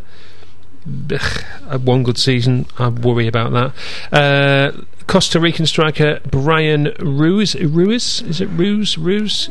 One 0.84 2.02
good 2.02 2.18
season, 2.18 2.66
I 2.78 2.88
worry 2.88 3.26
about 3.26 3.52
that. 3.52 3.72
Uh, 4.12 4.82
Costa 5.06 5.38
Rican 5.40 5.66
striker 5.66 6.20
Bryan 6.30 6.92
Ruiz, 7.00 7.54
Ruiz 7.56 8.22
is 8.22 8.40
it 8.40 8.46
Ruiz? 8.46 8.96
Ruiz? 8.98 9.48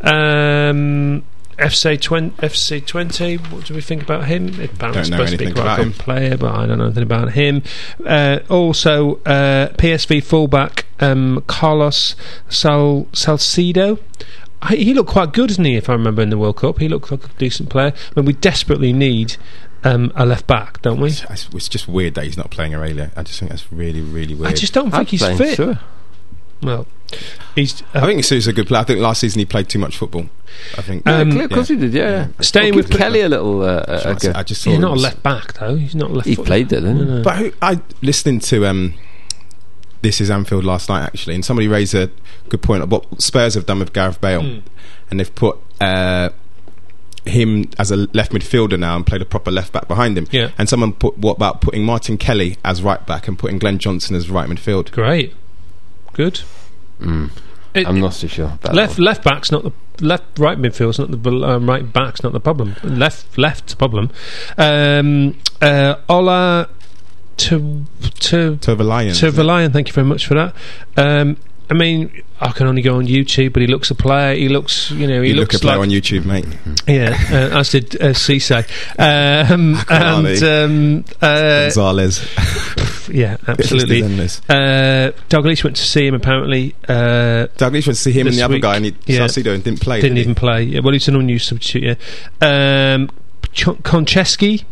Um, 0.00 1.24
FC 1.58 1.96
Twente, 1.98 2.32
FC 2.36 2.80
Twente. 2.84 3.38
What 3.52 3.64
do 3.66 3.74
we 3.74 3.80
think 3.80 4.02
about 4.02 4.24
him? 4.26 4.48
Apparently, 4.60 4.76
Don't 4.78 5.04
supposed 5.04 5.32
to 5.32 5.38
be 5.38 5.52
quite 5.52 5.74
a 5.74 5.76
good 5.76 5.86
him. 5.86 5.92
player, 5.92 6.36
but 6.36 6.52
I 6.54 6.66
don't 6.66 6.78
know 6.78 6.84
anything 6.86 7.02
about 7.04 7.32
him. 7.32 7.62
Uh, 8.04 8.40
also, 8.50 9.16
uh, 9.24 9.68
PSV 9.74 10.22
fullback 10.24 10.86
um, 11.00 11.42
Carlos 11.46 12.16
Sal- 12.48 13.06
Salcido. 13.12 14.00
I- 14.62 14.76
He 14.76 14.94
looked 14.94 15.10
quite 15.10 15.32
good, 15.32 15.48
didn't 15.50 15.64
he? 15.66 15.76
If 15.76 15.88
I 15.88 15.92
remember 15.92 16.22
in 16.22 16.30
the 16.30 16.38
World 16.38 16.56
Cup, 16.56 16.78
he 16.80 16.88
looked 16.88 17.10
like 17.12 17.24
a 17.24 17.28
decent 17.38 17.68
player. 17.70 17.92
I 18.16 18.20
mean, 18.20 18.24
we 18.26 18.32
desperately 18.32 18.92
need 18.92 19.36
um, 19.84 20.12
a 20.16 20.24
left 20.26 20.46
back, 20.46 20.80
don't 20.82 21.00
we? 21.00 21.08
It's, 21.10 21.22
it's- 21.24 21.48
it's 21.54 21.68
just 21.68 21.86
weird 21.88 22.14
that 22.14 22.24
he's 22.24 22.36
not 22.36 22.50
playing 22.50 22.74
Aurelio. 22.74 23.10
I 23.16 23.22
just 23.22 23.38
think 23.38 23.50
that's 23.50 23.70
really, 23.72 24.00
really 24.00 24.34
weird. 24.34 24.50
I 24.52 24.54
just 24.54 24.72
don't 24.72 24.92
I'd 24.94 24.98
think 25.08 25.08
he's 25.10 25.26
fit. 25.38 25.56
Sure. 25.56 25.78
Well, 26.62 26.86
he's 27.54 27.82
uh, 27.94 28.00
I 28.00 28.06
think 28.06 28.24
Sue's 28.24 28.46
a 28.46 28.52
good 28.52 28.66
player. 28.66 28.80
I 28.80 28.84
think 28.84 28.98
last 29.00 29.20
season 29.20 29.38
he 29.40 29.44
played 29.44 29.68
too 29.68 29.78
much 29.78 29.98
football. 29.98 30.26
I 30.78 30.82
think. 30.82 31.06
Um, 31.06 31.32
yeah, 31.32 31.44
of 31.44 31.50
course 31.50 31.68
he 31.68 31.76
did. 31.76 31.92
Yeah. 31.92 32.10
yeah. 32.10 32.28
Staying 32.40 32.74
Well, 32.74 32.84
with 32.84 32.90
Kelly 32.96 33.20
a 33.20 33.28
little. 33.28 33.60
Uh, 33.62 33.66
uh, 33.86 34.02
I, 34.06 34.14
go. 34.14 34.32
I 34.34 34.42
just 34.44 34.64
he's 34.64 34.78
not 34.78 34.92
a 34.96 35.00
left 35.00 35.22
back 35.22 35.54
though. 35.54 35.76
He's 35.76 35.94
not 35.94 36.10
left. 36.10 36.26
He 36.28 36.34
foot- 36.36 36.46
played 36.46 36.70
there, 36.70 36.80
didn't? 36.80 36.98
No, 37.06 37.16
no. 37.18 37.22
But 37.22 37.36
who, 37.36 37.52
I 37.60 37.80
listening 38.00 38.40
to 38.40 38.64
um, 38.66 38.94
this 40.00 40.20
is 40.22 40.30
Anfield 40.30 40.64
last 40.64 40.88
night 40.88 41.02
actually, 41.02 41.34
and 41.34 41.44
somebody 41.44 41.68
raised 41.68 41.94
a 41.94 42.10
good 42.48 42.62
point 42.62 42.82
of 42.82 42.90
what 42.90 43.20
Spurs 43.20 43.54
have 43.54 43.66
done 43.66 43.80
with 43.80 43.92
Gareth 43.92 44.20
Bale, 44.22 44.40
Mm. 44.40 44.62
and 45.10 45.20
they've 45.20 45.34
put 45.34 45.58
uh, 45.82 46.30
him 47.26 47.70
as 47.78 47.90
a 47.90 47.96
left 48.12 48.32
midfielder 48.32 48.78
now 48.78 48.96
and 48.96 49.06
played 49.06 49.22
a 49.22 49.24
proper 49.24 49.50
left 49.50 49.72
back 49.72 49.88
behind 49.88 50.16
him. 50.18 50.26
Yeah. 50.30 50.50
And 50.58 50.68
someone 50.68 50.92
put 50.92 51.16
what 51.18 51.36
about 51.36 51.60
putting 51.60 51.84
Martin 51.84 52.18
Kelly 52.18 52.58
as 52.64 52.82
right 52.82 53.04
back 53.06 53.28
and 53.28 53.38
putting 53.38 53.58
Glenn 53.58 53.78
Johnson 53.78 54.14
as 54.16 54.28
right 54.30 54.48
midfield? 54.48 54.90
Great, 54.92 55.34
good. 56.12 56.42
Mm. 57.00 57.30
It- 57.74 57.88
I'm 57.88 58.00
not 58.00 58.14
so 58.14 58.26
sure. 58.28 58.52
About 58.62 58.74
left 58.74 58.96
that 58.96 59.02
left 59.02 59.24
back's 59.24 59.50
not 59.50 59.64
the 59.64 59.72
left 60.00 60.38
right 60.38 60.58
midfield's 60.58 60.98
not 60.98 61.10
the 61.10 61.30
um, 61.44 61.68
right 61.68 61.92
back's 61.92 62.22
not 62.22 62.32
the 62.32 62.40
problem. 62.40 62.76
Left 62.84 63.36
left's 63.38 63.72
the 63.72 63.76
problem. 63.78 64.10
Um, 64.58 65.36
uh, 65.60 65.96
Ola 66.08 66.68
to 67.38 67.84
to 68.20 68.56
To 68.58 68.74
the 68.76 68.84
Lions. 68.84 69.18
to 69.20 69.30
the 69.32 69.42
Lion, 69.44 69.72
thank 69.72 69.88
you 69.88 69.92
very 69.94 70.06
much 70.06 70.26
for 70.26 70.34
that. 70.34 70.54
Um, 70.96 71.36
I 71.70 71.74
mean, 71.74 72.22
I 72.40 72.52
can 72.52 72.66
only 72.66 72.82
go 72.82 72.96
on 72.96 73.06
YouTube, 73.06 73.52
but 73.52 73.62
he 73.62 73.68
looks 73.68 73.90
a 73.90 73.94
player. 73.94 74.34
He 74.34 74.48
looks, 74.48 74.90
you 74.90 75.06
know, 75.06 75.22
he 75.22 75.30
you 75.30 75.34
look 75.34 75.44
looks 75.44 75.54
at 75.56 75.60
player 75.62 75.78
like 75.78 75.88
on 75.88 75.90
YouTube, 75.90 76.24
mate. 76.26 76.46
yeah, 76.86 77.16
uh, 77.30 77.58
as 77.58 77.70
did 77.70 77.94
uh, 78.02 78.08
Cisse. 78.08 78.66
Um, 78.98 79.76
and 79.88 80.42
um, 80.42 81.04
uh, 81.22 81.62
Gonzalez. 81.62 82.20
yeah, 83.08 83.36
absolutely. 83.48 84.02
Uh, 84.48 85.12
Douglas 85.28 85.64
went 85.64 85.76
to 85.76 85.82
see 85.82 86.06
him. 86.06 86.14
Apparently, 86.14 86.74
uh, 86.88 87.46
Douglas 87.56 87.86
went 87.86 87.96
to 87.96 88.02
see 88.02 88.12
him 88.12 88.26
and 88.26 88.36
the 88.36 88.42
other 88.42 88.58
guy, 88.58 88.76
and 88.76 88.84
he 88.86 88.94
yeah. 89.06 89.20
Salcido 89.20 89.54
and 89.54 89.64
didn't 89.64 89.80
play. 89.80 90.00
didn't 90.00 90.16
did 90.16 90.22
even 90.22 90.34
play. 90.34 90.64
Yeah, 90.64 90.80
Well, 90.80 90.92
he's 90.92 91.08
an 91.08 91.16
unused 91.16 91.48
substitute. 91.48 91.98
Yeah. 92.42 92.94
Um, 92.94 93.10
Ch- 93.52 93.64
Konchesky. 93.82 94.64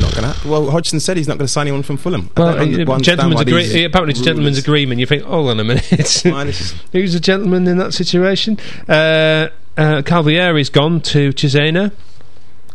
Not 0.00 0.14
gonna. 0.14 0.34
Well, 0.44 0.70
Hodgson 0.70 1.00
said 1.00 1.16
he's 1.16 1.28
not 1.28 1.38
going 1.38 1.46
to 1.46 1.52
sign 1.52 1.66
anyone 1.66 1.82
from 1.82 1.96
Fulham. 1.96 2.30
Well, 2.36 2.48
uh, 2.48 2.98
gentleman's 3.00 3.40
agree- 3.40 3.84
apparently 3.84 4.12
it's 4.12 4.20
a 4.20 4.24
gentleman's 4.24 4.58
agreement. 4.58 5.00
You 5.00 5.06
think, 5.06 5.22
hold 5.22 5.48
on 5.50 5.58
a 5.60 5.64
minute, 5.64 5.86
Why 6.24 6.44
this 6.44 6.60
is- 6.60 6.74
who's 6.92 7.14
a 7.14 7.20
gentleman 7.20 7.66
in 7.66 7.78
that 7.78 7.94
situation? 7.94 8.58
Uh, 8.88 9.48
uh, 9.76 10.02
Cavalieri's 10.02 10.68
gone 10.70 11.00
to 11.02 11.30
Cesena. 11.32 11.92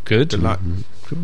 Good. 0.05 0.29
Good 0.29 0.41
luck. 0.43 0.59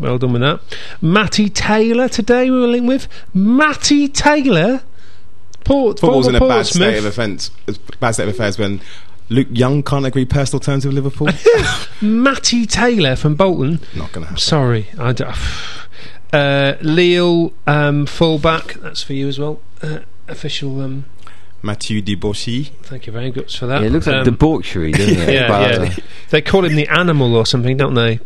Well 0.00 0.18
done 0.18 0.32
with 0.34 0.42
that. 0.42 0.60
Matty 1.00 1.48
Taylor 1.48 2.08
today 2.08 2.50
we 2.50 2.60
were 2.60 2.66
linked 2.66 2.88
with. 2.88 3.08
Matty 3.32 4.06
Taylor. 4.08 4.82
Port, 5.64 5.98
Football's 6.00 6.26
in 6.28 6.34
a 6.34 6.40
bad 6.40 6.66
state 6.66 6.98
of 6.98 7.04
offence. 7.04 7.50
Bad 8.00 8.12
state 8.12 8.24
of 8.24 8.30
affairs 8.34 8.58
when 8.58 8.80
Luke 9.28 9.48
Young 9.50 9.82
can't 9.82 10.06
agree 10.06 10.24
personal 10.24 10.60
terms 10.60 10.84
with 10.86 10.94
Liverpool. 10.94 11.28
Matty 12.00 12.64
Taylor 12.66 13.16
from 13.16 13.34
Bolton. 13.34 13.80
not 13.94 14.12
going 14.12 14.22
to 14.24 14.28
happen. 14.28 14.36
Sorry, 14.38 14.88
I 14.98 15.12
d- 15.12 15.24
uh, 16.32 16.74
Lille 16.80 17.52
um, 17.66 18.06
fullback. 18.06 18.74
That's 18.74 19.02
for 19.02 19.12
you 19.14 19.28
as 19.28 19.38
well. 19.38 19.60
Uh, 19.82 20.00
official. 20.26 20.80
Um, 20.80 21.04
Mathieu 21.60 22.00
Debuchy. 22.00 22.68
thank 22.82 23.06
you 23.08 23.12
very 23.12 23.32
much 23.32 23.58
for 23.58 23.66
that. 23.66 23.80
Yeah, 23.80 23.88
it 23.88 23.90
looks 23.90 24.06
like 24.06 24.16
Um, 24.16 24.24
debauchery, 24.24 24.92
doesn't 24.92 25.16
it? 25.18 25.28
yeah, 25.34 25.48
yeah. 25.70 25.82
uh, 25.82 25.94
They 26.30 26.40
call 26.40 26.64
him 26.64 26.76
the 26.76 26.86
animal 26.88 27.34
or 27.34 27.44
something, 27.46 27.76
don't 27.76 27.94
they? 27.94 28.20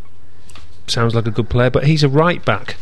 Sounds 0.86 1.14
like 1.14 1.26
a 1.26 1.30
good 1.30 1.48
player, 1.48 1.70
but 1.70 1.86
he's 1.86 2.02
a 2.02 2.08
right 2.10 2.44
back. 2.44 2.76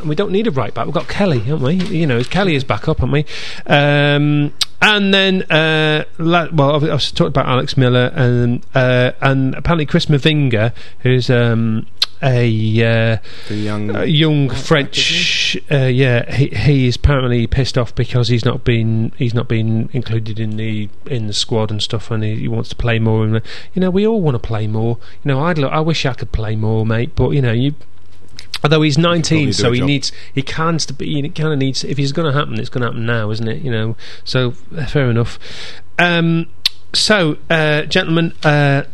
And 0.00 0.08
we 0.08 0.16
don't 0.16 0.32
need 0.32 0.48
a 0.48 0.50
right 0.50 0.74
back. 0.74 0.86
We've 0.86 0.94
got 0.94 1.06
Kelly, 1.08 1.38
haven't 1.40 1.62
we? 1.62 1.74
You 1.96 2.06
know, 2.08 2.24
Kelly 2.24 2.56
is 2.56 2.64
back 2.64 2.88
up, 2.88 2.98
haven't 2.98 3.12
we? 3.12 3.24
Um, 3.66 4.52
and 4.82 5.14
then, 5.14 5.42
uh, 5.44 6.04
la- 6.18 6.48
well, 6.52 6.74
I've, 6.74 6.82
I've 6.90 7.12
talked 7.12 7.28
about 7.28 7.46
Alex 7.46 7.76
Miller 7.76 8.10
and 8.16 8.66
uh, 8.74 9.12
and 9.20 9.54
apparently 9.54 9.86
Chris 9.86 10.06
Mavinga, 10.06 10.72
who's 11.00 11.30
um, 11.30 11.86
a 12.24 13.12
uh, 13.12 13.18
young. 13.50 13.94
a 13.94 14.06
young 14.06 14.48
French, 14.48 15.56
uh, 15.70 15.76
yeah, 15.84 16.34
he 16.34 16.48
he 16.48 16.86
is 16.88 16.96
apparently 16.96 17.46
pissed 17.46 17.76
off 17.76 17.94
because 17.94 18.28
he's 18.28 18.44
not 18.44 18.64
been 18.64 19.12
he's 19.16 19.34
not 19.34 19.46
been 19.46 19.90
included 19.92 20.40
in 20.40 20.56
the 20.56 20.88
in 21.06 21.26
the 21.26 21.34
squad 21.34 21.70
and 21.70 21.82
stuff, 21.82 22.10
and 22.10 22.24
he, 22.24 22.36
he 22.36 22.48
wants 22.48 22.70
to 22.70 22.76
play 22.76 22.98
more. 22.98 23.24
And 23.24 23.42
you 23.74 23.80
know, 23.80 23.90
we 23.90 24.06
all 24.06 24.22
want 24.22 24.34
to 24.36 24.38
play 24.38 24.66
more. 24.66 24.98
You 25.22 25.32
know, 25.32 25.40
I'd 25.40 25.58
lo- 25.58 25.68
I 25.68 25.80
wish 25.80 26.06
I 26.06 26.14
could 26.14 26.32
play 26.32 26.56
more, 26.56 26.86
mate. 26.86 27.14
But 27.14 27.30
you 27.30 27.42
know, 27.42 27.52
you. 27.52 27.74
Although 28.62 28.80
he's 28.80 28.96
19, 28.96 29.48
do 29.48 29.52
so 29.52 29.72
he 29.72 29.80
job. 29.80 29.86
needs 29.86 30.12
he 30.32 30.40
can 30.40 30.78
st- 30.78 30.98
he 30.98 31.28
kind 31.28 31.52
of 31.52 31.58
needs 31.58 31.84
if 31.84 31.98
he's 31.98 32.12
going 32.12 32.32
to 32.32 32.32
happen, 32.32 32.58
it's 32.58 32.70
going 32.70 32.80
to 32.80 32.86
happen 32.86 33.04
now, 33.04 33.30
isn't 33.30 33.46
it? 33.46 33.60
You 33.62 33.70
know, 33.70 33.96
so 34.24 34.52
fair 34.52 35.10
enough. 35.10 35.38
Um, 35.98 36.46
so, 36.94 37.36
uh, 37.50 37.82
gentlemen, 37.82 38.32
uh, 38.42 38.84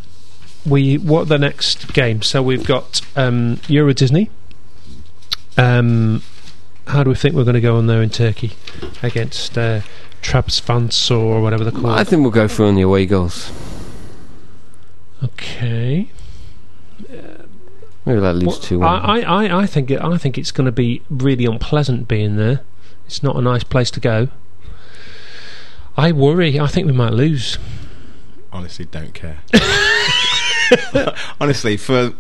we 0.66 0.98
what 0.98 1.28
the 1.28 1.38
next 1.38 1.92
game? 1.92 2.22
So 2.22 2.42
we've 2.42 2.66
got 2.66 3.00
um, 3.16 3.60
Euro 3.68 3.92
Disney. 3.94 4.30
Um, 5.56 6.22
how 6.86 7.02
do 7.04 7.10
we 7.10 7.16
think 7.16 7.34
we're 7.34 7.44
going 7.44 7.54
to 7.54 7.60
go 7.60 7.76
on 7.76 7.86
there 7.86 8.02
in 8.02 8.10
Turkey 8.10 8.52
against 9.02 9.56
uh, 9.58 9.80
Trabzonspor 10.22 11.16
or 11.16 11.40
whatever 11.42 11.64
they're 11.64 11.72
called? 11.72 11.98
I 11.98 12.04
think 12.04 12.22
we'll 12.22 12.30
go 12.30 12.48
for 12.48 12.64
on 12.64 12.74
the 12.74 12.82
away 12.82 13.06
goals. 13.06 13.50
okay. 15.22 16.10
Maybe 18.06 18.18
they'll 18.20 18.32
lose 18.32 18.46
Well, 18.46 18.58
two 18.58 18.82
I. 18.82 19.20
I, 19.20 19.20
I, 19.46 19.60
I 19.62 19.66
think 19.66 19.90
it, 19.90 20.00
I 20.00 20.16
think 20.16 20.38
it's 20.38 20.50
going 20.52 20.64
to 20.64 20.72
be 20.72 21.02
really 21.10 21.44
unpleasant 21.44 22.08
being 22.08 22.36
there. 22.36 22.62
It's 23.06 23.22
not 23.22 23.36
a 23.36 23.42
nice 23.42 23.62
place 23.64 23.90
to 23.92 24.00
go. 24.00 24.28
I 25.96 26.12
worry. 26.12 26.58
I 26.58 26.66
think 26.66 26.86
we 26.86 26.92
might 26.92 27.12
lose. 27.12 27.58
Honestly, 28.52 28.86
don't 28.86 29.12
care. 29.12 29.40
honestly, 31.40 31.76
for 31.76 32.12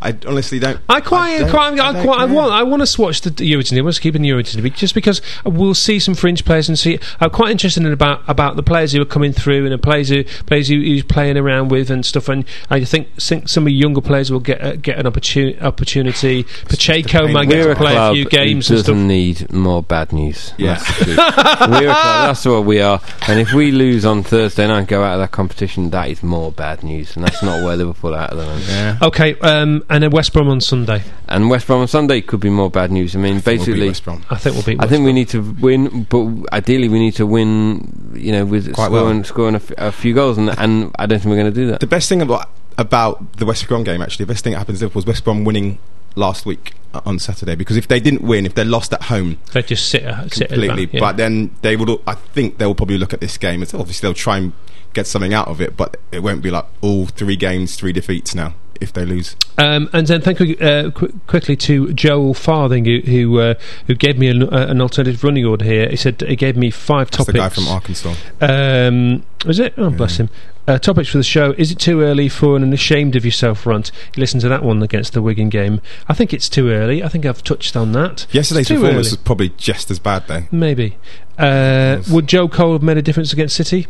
I 0.00 0.16
honestly 0.26 0.58
don't. 0.58 0.80
I 0.88 1.00
quite, 1.00 1.38
don't- 1.38 1.50
quite, 1.50 1.72
I, 1.80 1.92
don't 1.92 2.04
quite, 2.04 2.20
I 2.20 2.24
want, 2.26 2.52
I 2.52 2.62
want 2.62 2.86
to 2.86 3.02
watch 3.02 3.20
the 3.22 3.30
Eurovision. 3.30 3.78
I 3.78 3.82
want 3.82 3.94
to 3.96 4.00
keep 4.00 4.14
in 4.14 4.22
the 4.22 4.28
Eurovision 4.30 4.74
just 4.74 4.94
because 4.94 5.20
we'll 5.44 5.74
see 5.74 5.98
some 5.98 6.14
fringe 6.14 6.44
players 6.44 6.68
and 6.68 6.78
see. 6.78 6.98
I'm 7.20 7.30
quite 7.30 7.50
interested 7.50 7.84
in 7.84 7.92
about 7.92 8.22
about 8.28 8.56
the 8.56 8.62
players 8.62 8.92
who 8.92 9.02
are 9.02 9.06
coming 9.06 9.32
through 9.32 9.64
and 9.64 9.72
the 9.72 9.78
players 9.78 10.08
who 10.08 10.24
players 10.46 10.68
who, 10.68 10.76
who's 10.76 11.02
playing 11.02 11.36
around 11.36 11.68
with 11.70 11.90
and 11.90 12.04
stuff. 12.06 12.28
And 12.28 12.44
I 12.70 12.84
think, 12.84 13.08
think 13.16 13.48
some 13.48 13.64
of 13.64 13.66
the 13.66 13.72
younger 13.72 14.00
players 14.00 14.30
will 14.30 14.40
get 14.40 14.60
uh, 14.60 14.76
get 14.76 14.98
an 14.98 15.06
opportunity. 15.06 15.58
Opportunity. 15.60 16.44
Pacheco 16.66 17.28
might 17.28 17.48
get 17.48 17.64
We're 17.66 17.74
to 17.74 17.80
play 17.80 17.92
a 17.92 17.96
club 17.96 18.14
few 18.14 18.24
games 18.26 18.68
who 18.68 18.74
and 18.74 18.84
doesn't 18.84 18.94
stuff. 18.96 19.06
need 19.08 19.52
more 19.52 19.82
bad 19.82 20.12
news. 20.12 20.52
Yeah. 20.58 20.74
That's. 20.74 20.98
We're 21.68 21.90
a 21.90 21.94
club, 21.94 22.28
that's 22.28 22.44
what 22.46 22.64
we 22.64 22.80
are. 22.80 23.00
And 23.26 23.40
if 23.40 23.52
we 23.52 23.70
lose 23.72 24.04
on 24.04 24.22
Thursday 24.22 24.66
night 24.66 24.78
and 24.80 24.88
go 24.88 25.02
out 25.02 25.14
of 25.14 25.20
that 25.20 25.30
competition, 25.32 25.90
that 25.90 26.08
is 26.08 26.22
more 26.22 26.52
bad 26.52 26.82
news. 26.82 27.16
And 27.16 27.24
that's 27.24 27.42
not 27.42 27.64
where 27.64 27.76
Liverpool 27.76 28.14
are 28.14 28.24
at 28.24 28.30
the 28.30 28.36
moment. 28.36 28.64
Yeah. 28.68 28.98
Okay, 29.02 29.38
um, 29.40 29.84
and 29.90 30.02
then 30.02 30.10
West 30.10 30.32
Brom 30.32 30.48
on 30.48 30.60
Sunday. 30.60 31.02
And 31.28 31.48
West 31.48 31.66
Brom 31.66 31.80
on 31.80 31.88
Sunday 31.88 32.20
could 32.20 32.40
be 32.40 32.50
more 32.50 32.70
bad 32.70 32.92
news. 32.92 33.16
I 33.16 33.18
mean, 33.18 33.36
Will 33.36 33.40
be 33.40 33.44
basically, 33.56 33.86
West 33.86 34.04
Brom. 34.04 34.22
I 34.30 34.36
think 34.36 34.54
we'll 34.54 34.64
beat. 34.64 34.78
I 34.78 34.82
West 34.82 34.90
think 34.90 35.04
we 35.04 35.12
need 35.12 35.28
to 35.30 35.40
win, 35.40 36.04
but 36.04 36.52
ideally 36.52 36.88
we 36.88 36.98
need 36.98 37.14
to 37.14 37.26
win. 37.26 38.12
You 38.14 38.32
know, 38.32 38.44
with 38.44 38.72
Quite 38.74 38.86
scoring, 38.86 39.16
well. 39.16 39.24
scoring 39.24 39.54
a, 39.54 39.58
f- 39.58 39.72
a 39.78 39.92
few 39.92 40.14
goals, 40.14 40.38
and, 40.38 40.50
and 40.58 40.90
I 40.98 41.06
don't 41.06 41.18
think 41.20 41.30
we're 41.30 41.40
going 41.40 41.52
to 41.52 41.60
do 41.60 41.66
that. 41.68 41.80
The 41.80 41.86
best 41.86 42.08
thing 42.08 42.20
about 42.20 42.50
about 42.76 43.34
the 43.34 43.46
West 43.46 43.66
Brom 43.68 43.84
game, 43.84 44.02
actually, 44.02 44.24
the 44.24 44.32
best 44.32 44.44
thing 44.44 44.52
that 44.52 44.58
happened 44.58 44.78
to 44.78 44.84
Liverpool 44.84 45.00
was 45.00 45.06
West 45.06 45.24
Brom 45.24 45.44
winning 45.44 45.78
last 46.16 46.44
week 46.44 46.74
uh, 46.92 47.00
on 47.06 47.18
Saturday. 47.18 47.54
Because 47.54 47.76
if 47.76 47.88
they 47.88 48.00
didn't 48.00 48.22
win, 48.22 48.44
if 48.44 48.54
they 48.54 48.64
lost 48.64 48.92
at 48.92 49.04
home 49.04 49.38
They 49.52 49.62
just 49.62 49.88
sit, 49.88 50.04
uh, 50.04 50.28
sit 50.28 50.42
at 50.44 50.50
the 50.50 50.66
completely, 50.66 50.86
back, 50.86 50.94
yeah. 50.94 51.00
but 51.00 51.16
then 51.16 51.50
they 51.62 51.76
would. 51.76 51.90
I 52.06 52.14
think 52.14 52.58
they'll 52.58 52.74
probably 52.74 52.98
look 52.98 53.14
at 53.14 53.20
this 53.20 53.38
game. 53.38 53.62
It's 53.62 53.72
obviously 53.74 54.06
they'll 54.06 54.14
try 54.14 54.38
and 54.38 54.52
get 54.92 55.06
something 55.06 55.32
out 55.34 55.48
of 55.48 55.60
it, 55.60 55.76
but 55.76 55.96
it 56.12 56.20
won't 56.20 56.42
be 56.42 56.50
like 56.50 56.66
all 56.80 57.06
three 57.06 57.36
games, 57.36 57.76
three 57.76 57.92
defeats 57.92 58.34
now 58.34 58.54
if 58.80 58.92
they 58.92 59.04
lose. 59.04 59.36
Um, 59.58 59.88
and 59.92 60.06
then 60.06 60.20
thank 60.20 60.40
you 60.40 60.56
uh, 60.58 60.90
qu- 60.90 61.18
quickly 61.26 61.56
to 61.56 61.92
Joel 61.92 62.34
Farthing 62.34 62.84
who 62.84 63.00
who, 63.00 63.38
uh, 63.40 63.54
who 63.86 63.94
gave 63.94 64.18
me 64.18 64.28
an, 64.28 64.42
uh, 64.44 64.66
an 64.68 64.80
alternative 64.80 65.22
running 65.24 65.44
order 65.44 65.64
here. 65.64 65.88
He 65.88 65.96
said 65.96 66.20
he 66.20 66.36
gave 66.36 66.56
me 66.56 66.70
five 66.70 67.10
That's 67.10 67.18
topics. 67.18 67.32
the 67.32 67.38
guy 67.38 67.48
from 67.48 67.68
Arkansas. 67.68 68.14
Um, 68.40 69.24
was 69.46 69.58
it? 69.58 69.74
Oh, 69.76 69.90
bless 69.90 70.18
him. 70.18 70.28
Uh, 70.66 70.78
topics 70.78 71.08
for 71.08 71.16
the 71.16 71.24
show. 71.24 71.52
Is 71.56 71.70
it 71.72 71.78
too 71.78 72.02
early 72.02 72.28
for 72.28 72.54
an 72.54 72.72
ashamed 72.74 73.16
of 73.16 73.24
yourself 73.24 73.64
rant? 73.64 73.90
You 74.14 74.20
listen 74.20 74.38
to 74.40 74.48
that 74.50 74.62
one 74.62 74.82
against 74.82 75.14
the 75.14 75.22
Wigan 75.22 75.48
game. 75.48 75.80
I 76.08 76.12
think 76.14 76.34
it's 76.34 76.46
too 76.48 76.68
early. 76.68 77.02
I 77.02 77.08
think 77.08 77.24
I've 77.24 77.42
touched 77.42 77.74
on 77.74 77.92
that. 77.92 78.26
Yesterday's 78.32 78.68
performance 78.68 78.92
early. 78.92 78.98
was 78.98 79.16
probably 79.16 79.48
just 79.56 79.90
as 79.90 79.98
bad, 79.98 80.24
though. 80.28 80.42
Maybe. 80.52 80.98
Uh, 81.38 82.02
would 82.10 82.26
Joe 82.26 82.48
Cole 82.48 82.74
have 82.74 82.82
made 82.82 82.98
a 82.98 83.02
difference 83.02 83.32
against 83.32 83.56
City? 83.56 83.86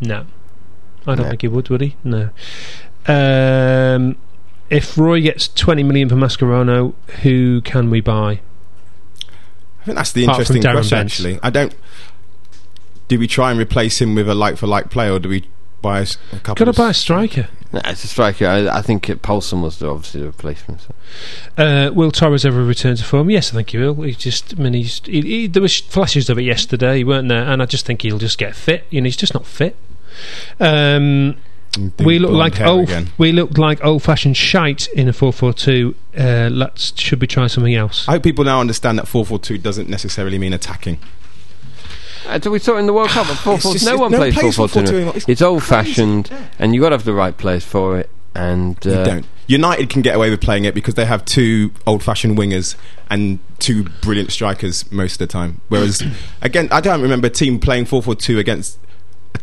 No. 0.00 0.24
I 1.06 1.14
don't 1.16 1.24
No. 1.24 1.28
think 1.28 1.42
he 1.42 1.48
would, 1.48 1.68
would 1.68 1.82
he? 1.82 1.96
No. 2.02 2.30
Um, 3.06 4.16
if 4.72 4.96
Roy 4.96 5.20
gets 5.20 5.48
20 5.48 5.82
million 5.82 6.08
for 6.08 6.16
Mascherano, 6.16 6.94
who 7.22 7.60
can 7.60 7.90
we 7.90 8.00
buy? 8.00 8.40
I 9.82 9.84
think 9.84 9.96
that's 9.96 10.12
the 10.12 10.24
Apart 10.24 10.38
interesting 10.40 10.62
question. 10.62 10.96
Bent. 10.96 11.06
Actually, 11.10 11.38
I 11.42 11.50
don't. 11.50 11.74
Do 13.08 13.18
we 13.18 13.26
try 13.26 13.50
and 13.50 13.60
replace 13.60 14.00
him 14.00 14.14
with 14.14 14.28
a 14.28 14.34
like 14.34 14.56
for 14.56 14.66
like 14.66 14.90
player, 14.90 15.12
or 15.12 15.18
do 15.18 15.28
we 15.28 15.48
buy 15.82 16.00
a 16.00 16.06
couple? 16.38 16.64
Got 16.64 16.72
to 16.72 16.80
buy 16.80 16.86
a 16.86 16.90
s- 16.90 16.98
striker. 16.98 17.48
Nah, 17.72 17.80
it's 17.86 18.04
a 18.04 18.08
striker. 18.08 18.46
I, 18.46 18.78
I 18.78 18.82
think 18.82 19.10
it, 19.10 19.22
Poulsen 19.22 19.62
was 19.62 19.78
the, 19.78 19.88
obviously 19.90 20.20
the 20.20 20.26
replacement. 20.26 20.82
So. 20.82 20.94
Uh, 21.62 21.90
will 21.92 22.10
Torres 22.10 22.44
ever 22.44 22.62
return 22.64 22.96
to 22.96 23.04
form? 23.04 23.28
Yes, 23.30 23.50
I 23.52 23.56
think 23.56 23.70
he 23.70 23.78
will. 23.78 23.94
He 24.02 24.12
just, 24.12 24.54
I 24.58 24.62
mean, 24.62 24.74
he's, 24.74 25.00
he, 25.04 25.22
he, 25.22 25.46
there 25.46 25.62
was 25.62 25.80
flashes 25.80 26.28
of 26.28 26.38
it 26.38 26.42
yesterday, 26.42 27.02
weren't 27.02 27.28
there? 27.28 27.44
And 27.44 27.62
I 27.62 27.66
just 27.66 27.86
think 27.86 28.02
he'll 28.02 28.18
just 28.18 28.36
get 28.38 28.54
fit. 28.54 28.84
You 28.90 29.00
know, 29.00 29.06
he's 29.06 29.16
just 29.16 29.32
not 29.34 29.46
fit. 29.46 29.74
Um, 30.60 31.32
do 31.32 31.38
we 31.98 32.18
look 32.18 32.30
like 32.32 32.60
old, 32.60 32.84
again. 32.84 33.08
we 33.18 33.32
look 33.32 33.56
like 33.58 33.82
old-fashioned 33.84 34.36
shite 34.36 34.88
in 34.88 35.08
a 35.08 35.12
four-four-two. 35.12 35.94
Uh, 36.18 36.48
let's 36.52 36.98
should 37.00 37.20
we 37.20 37.26
try 37.26 37.46
something 37.46 37.74
else? 37.74 38.06
I 38.08 38.12
hope 38.12 38.22
people 38.24 38.44
now 38.44 38.60
understand 38.60 38.98
that 38.98 39.08
four 39.08 39.24
four 39.24 39.38
two 39.38 39.58
doesn't 39.58 39.88
necessarily 39.88 40.38
mean 40.38 40.52
attacking. 40.52 40.98
Uh, 42.26 42.38
so 42.40 42.50
we 42.50 42.58
saw 42.58 42.76
it 42.76 42.80
in 42.80 42.86
the 42.86 42.92
World 42.92 43.08
Cup. 43.10 43.26
4 43.26 43.54
It's 43.54 43.62
4 43.64 43.72
just- 43.72 43.84
no 43.86 43.96
one 43.96 44.12
no 44.12 44.18
plays 44.18 44.34
one 44.36 44.52
4 44.52 44.68
plays 44.68 44.72
4 44.72 44.82
2. 44.84 44.92
4-4-2. 45.06 45.16
It's 45.16 45.28
It's 45.28 45.42
old 45.42 45.62
fashioned, 45.64 46.28
yeah. 46.30 46.44
and 46.58 46.72
you 46.74 46.80
got 46.80 46.90
to 46.90 46.94
have 46.96 47.04
the 47.04 47.14
right 47.14 47.36
players 47.36 47.64
for 47.64 47.98
it. 47.98 48.10
And 48.34 48.76
uh, 48.86 48.90
You 48.90 49.04
don't. 49.04 49.26
United 49.48 49.90
can 49.90 50.02
get 50.02 50.14
away 50.14 50.30
with 50.30 50.40
playing 50.40 50.64
it 50.64 50.72
because 50.74 50.94
they 50.94 51.04
have 51.04 51.24
two 51.24 51.72
old 51.86 52.02
fashioned 52.02 52.38
wingers 52.38 52.76
and 53.10 53.40
two 53.58 53.84
brilliant 54.02 54.30
strikers 54.30 54.90
most 54.92 55.14
of 55.14 55.18
the 55.18 55.26
time. 55.26 55.60
Whereas, 55.68 56.02
again, 56.42 56.68
I 56.70 56.80
don't 56.80 57.02
remember 57.02 57.26
a 57.26 57.30
team 57.30 57.58
playing 57.58 57.86
4 57.86 58.02
4 58.02 58.14
2 58.14 58.38
against 58.38 58.76
a 58.76 58.91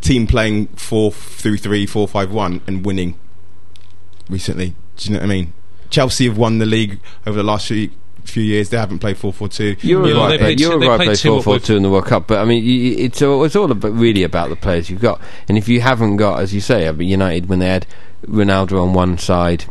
team 0.02 0.28
playing 0.28 0.68
4 0.68 1.12
through 1.12 1.58
3, 1.58 1.86
4 1.86 2.08
5 2.08 2.32
1 2.32 2.62
and 2.68 2.86
winning 2.86 3.16
recently. 4.30 4.76
Do 4.97 5.10
you 5.10 5.14
know 5.16 5.20
what 5.20 5.26
I 5.26 5.30
mean? 5.30 5.54
Chelsea 5.89 6.28
have 6.28 6.38
won 6.38 6.60
the 6.60 6.66
league 6.66 7.00
over 7.26 7.38
the 7.38 7.43
last 7.43 7.68
few, 7.68 7.89
few 8.24 8.43
years. 8.43 8.70
They 8.70 8.78
haven't 8.78 9.00
played 9.00 9.18
4 9.18 9.34
4 9.34 9.47
2. 9.50 9.76
You're 9.82 10.08
Yeah, 10.08 10.14
right. 10.18 10.30
they 10.30 10.38
played 10.38 10.60
You're 10.60 10.74
two- 10.74 10.80
they 10.80 10.88
right. 10.88 10.95
played 10.97 11.06
Play 11.08 11.16
four 11.32 11.43
four 11.43 11.60
two 11.60 11.76
in 11.78 11.84
the 11.84 11.89
World 11.89 12.06
Cup, 12.06 12.28
but 12.28 12.39
I 12.39 12.45
mean, 12.45 12.64
you, 12.64 12.74
you- 12.74 13.06
it's 13.06 13.22
all, 13.22 13.43
it's 13.43 13.56
all 13.56 13.72
about, 13.72 13.93
really 13.93 14.24
about 14.24 14.50
the 14.50 14.56
players 14.56 14.89
you've 14.89 15.02
got. 15.02 15.20
And 15.47 15.58
if 15.58 15.68
you 15.68 15.82
haven't 15.82 16.18
got, 16.18 16.39
as 16.41 16.54
you 16.54 16.62
say, 16.62 16.88
I 16.88 16.91
mean, 16.91 17.10
United 17.10 17.50
when 17.50 17.60
they 17.60 17.68
had 17.68 17.88
Ronaldo 18.28 18.82
on 18.84 18.93
one 18.93 19.18
side, 19.18 19.66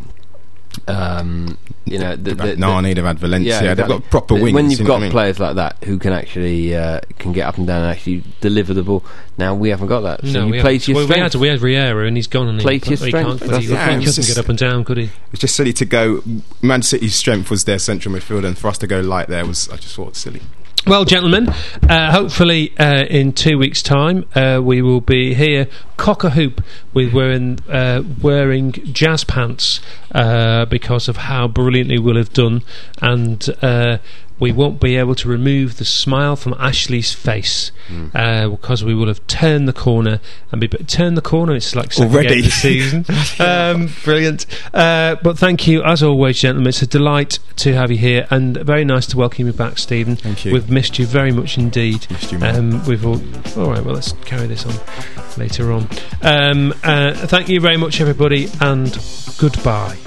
um, 0.86 1.56
you 1.90 1.98
know, 1.98 2.16
the, 2.16 2.34
the, 2.34 2.46
the, 2.46 2.56
Nani, 2.56 2.94
they've 2.94 3.04
had 3.04 3.18
Valencia. 3.18 3.62
Yeah, 3.62 3.74
They've 3.74 3.86
got 3.88 4.04
proper 4.10 4.34
wings. 4.34 4.52
When 4.54 4.70
you've 4.70 4.80
you 4.80 4.84
know 4.84 4.88
got 4.88 4.94
what 4.94 4.98
I 4.98 5.02
mean? 5.02 5.10
players 5.12 5.38
like 5.40 5.56
that 5.56 5.76
who 5.84 5.98
can 5.98 6.12
actually 6.12 6.74
uh, 6.74 7.00
can 7.18 7.32
get 7.32 7.46
up 7.46 7.56
and 7.58 7.66
down 7.66 7.82
and 7.82 7.90
actually 7.90 8.22
deliver 8.40 8.74
the 8.74 8.82
ball, 8.82 9.04
now 9.36 9.54
we 9.54 9.70
haven't 9.70 9.88
got 9.88 10.00
that. 10.00 10.20
So 10.26 10.32
no, 10.32 10.46
you 10.46 10.52
we 10.52 10.60
play 10.60 10.74
haven't. 10.74 10.80
to 10.84 10.92
your 10.92 10.96
well, 11.00 11.08
we 11.08 11.20
had 11.20 11.34
we 11.34 11.48
had 11.48 11.60
Riera 11.60 12.06
and 12.06 12.16
he's 12.16 12.26
gone 12.26 12.48
and 12.48 12.60
Play 12.60 12.74
he, 12.74 12.80
to 12.80 12.90
your 12.90 12.98
he 12.98 13.08
strength. 13.08 13.40
can't, 13.40 13.40
he, 13.40 13.48
the 13.48 13.58
he 13.60 13.66
thing. 13.66 13.98
couldn't 14.00 14.18
It's 14.18 14.28
get 14.34 14.38
up 14.38 14.48
and 14.48 14.58
down, 14.58 14.84
could 14.84 14.98
he? 14.98 15.10
It's 15.32 15.40
just 15.40 15.54
silly 15.56 15.72
to 15.74 15.84
go. 15.84 16.22
Man 16.62 16.82
City's 16.82 17.14
strength 17.14 17.50
was 17.50 17.64
their 17.64 17.78
central 17.78 18.14
midfield, 18.14 18.44
and 18.44 18.56
for 18.58 18.68
us 18.68 18.78
to 18.78 18.86
go 18.86 19.00
light 19.00 19.28
there 19.28 19.46
was, 19.46 19.68
I 19.70 19.76
just 19.76 19.94
thought, 19.94 20.16
silly. 20.16 20.42
Well, 20.86 21.04
gentlemen, 21.04 21.48
uh, 21.88 22.12
hopefully 22.12 22.72
uh, 22.78 23.04
in 23.04 23.32
two 23.32 23.58
weeks' 23.58 23.82
time 23.82 24.24
uh, 24.34 24.60
we 24.62 24.80
will 24.80 25.02
be 25.02 25.34
here 25.34 25.68
cock 25.98 26.24
a 26.24 26.30
hoop 26.30 26.62
with 26.94 27.12
wearing 27.12 27.58
uh, 27.68 28.02
wearing 28.22 28.72
jazz 28.72 29.24
pants 29.24 29.80
uh, 30.12 30.64
because 30.64 31.08
of 31.08 31.16
how 31.16 31.46
brilliantly 31.48 31.98
we'll 31.98 32.16
have 32.16 32.32
done, 32.32 32.62
and 33.02 33.50
uh, 33.60 33.98
we 34.38 34.52
won't 34.52 34.80
be 34.80 34.96
able 34.96 35.14
to 35.16 35.28
remove 35.28 35.78
the 35.78 35.84
smile 35.84 36.36
from 36.36 36.54
Ashley's 36.58 37.12
face 37.12 37.72
uh, 38.14 38.48
because 38.48 38.84
we 38.84 38.94
will 38.94 39.08
have 39.08 39.26
turned 39.26 39.66
the 39.66 39.72
corner 39.72 40.20
and 40.52 40.60
be 40.60 40.68
turned 40.68 41.16
the 41.16 41.22
corner. 41.22 41.54
It's 41.54 41.74
like 41.74 41.98
Already? 41.98 42.42
the 42.42 42.50
season. 42.50 43.04
um, 43.44 43.90
brilliant. 44.04 44.46
Uh, 44.72 45.16
but 45.22 45.38
thank 45.38 45.66
you 45.66 45.82
as 45.82 46.02
always, 46.02 46.40
gentlemen. 46.40 46.68
It's 46.68 46.82
a 46.82 46.86
delight 46.86 47.38
to 47.56 47.74
have 47.74 47.90
you 47.90 47.98
here, 47.98 48.26
and 48.30 48.56
very 48.56 48.84
nice 48.84 49.06
to 49.06 49.16
welcome 49.16 49.46
you 49.46 49.52
back, 49.52 49.78
Stephen. 49.78 50.16
Thank 50.16 50.44
you. 50.44 50.52
We've 50.52 50.70
missed 50.70 50.98
you 50.98 51.06
very 51.06 51.32
much 51.32 51.58
indeed. 51.58 52.06
Missed 52.10 52.32
you. 52.32 52.38
Um, 52.40 52.84
we've 52.86 53.04
all. 53.04 53.20
All 53.60 53.70
right. 53.70 53.84
Well, 53.84 53.94
let's 53.94 54.12
carry 54.24 54.46
this 54.46 54.66
on 54.66 54.74
later 55.38 55.72
on. 55.72 55.88
Um, 56.22 56.74
uh, 56.82 57.14
thank 57.26 57.48
you 57.48 57.60
very 57.60 57.76
much, 57.76 58.00
everybody, 58.00 58.48
and 58.60 58.96
goodbye. 59.38 59.98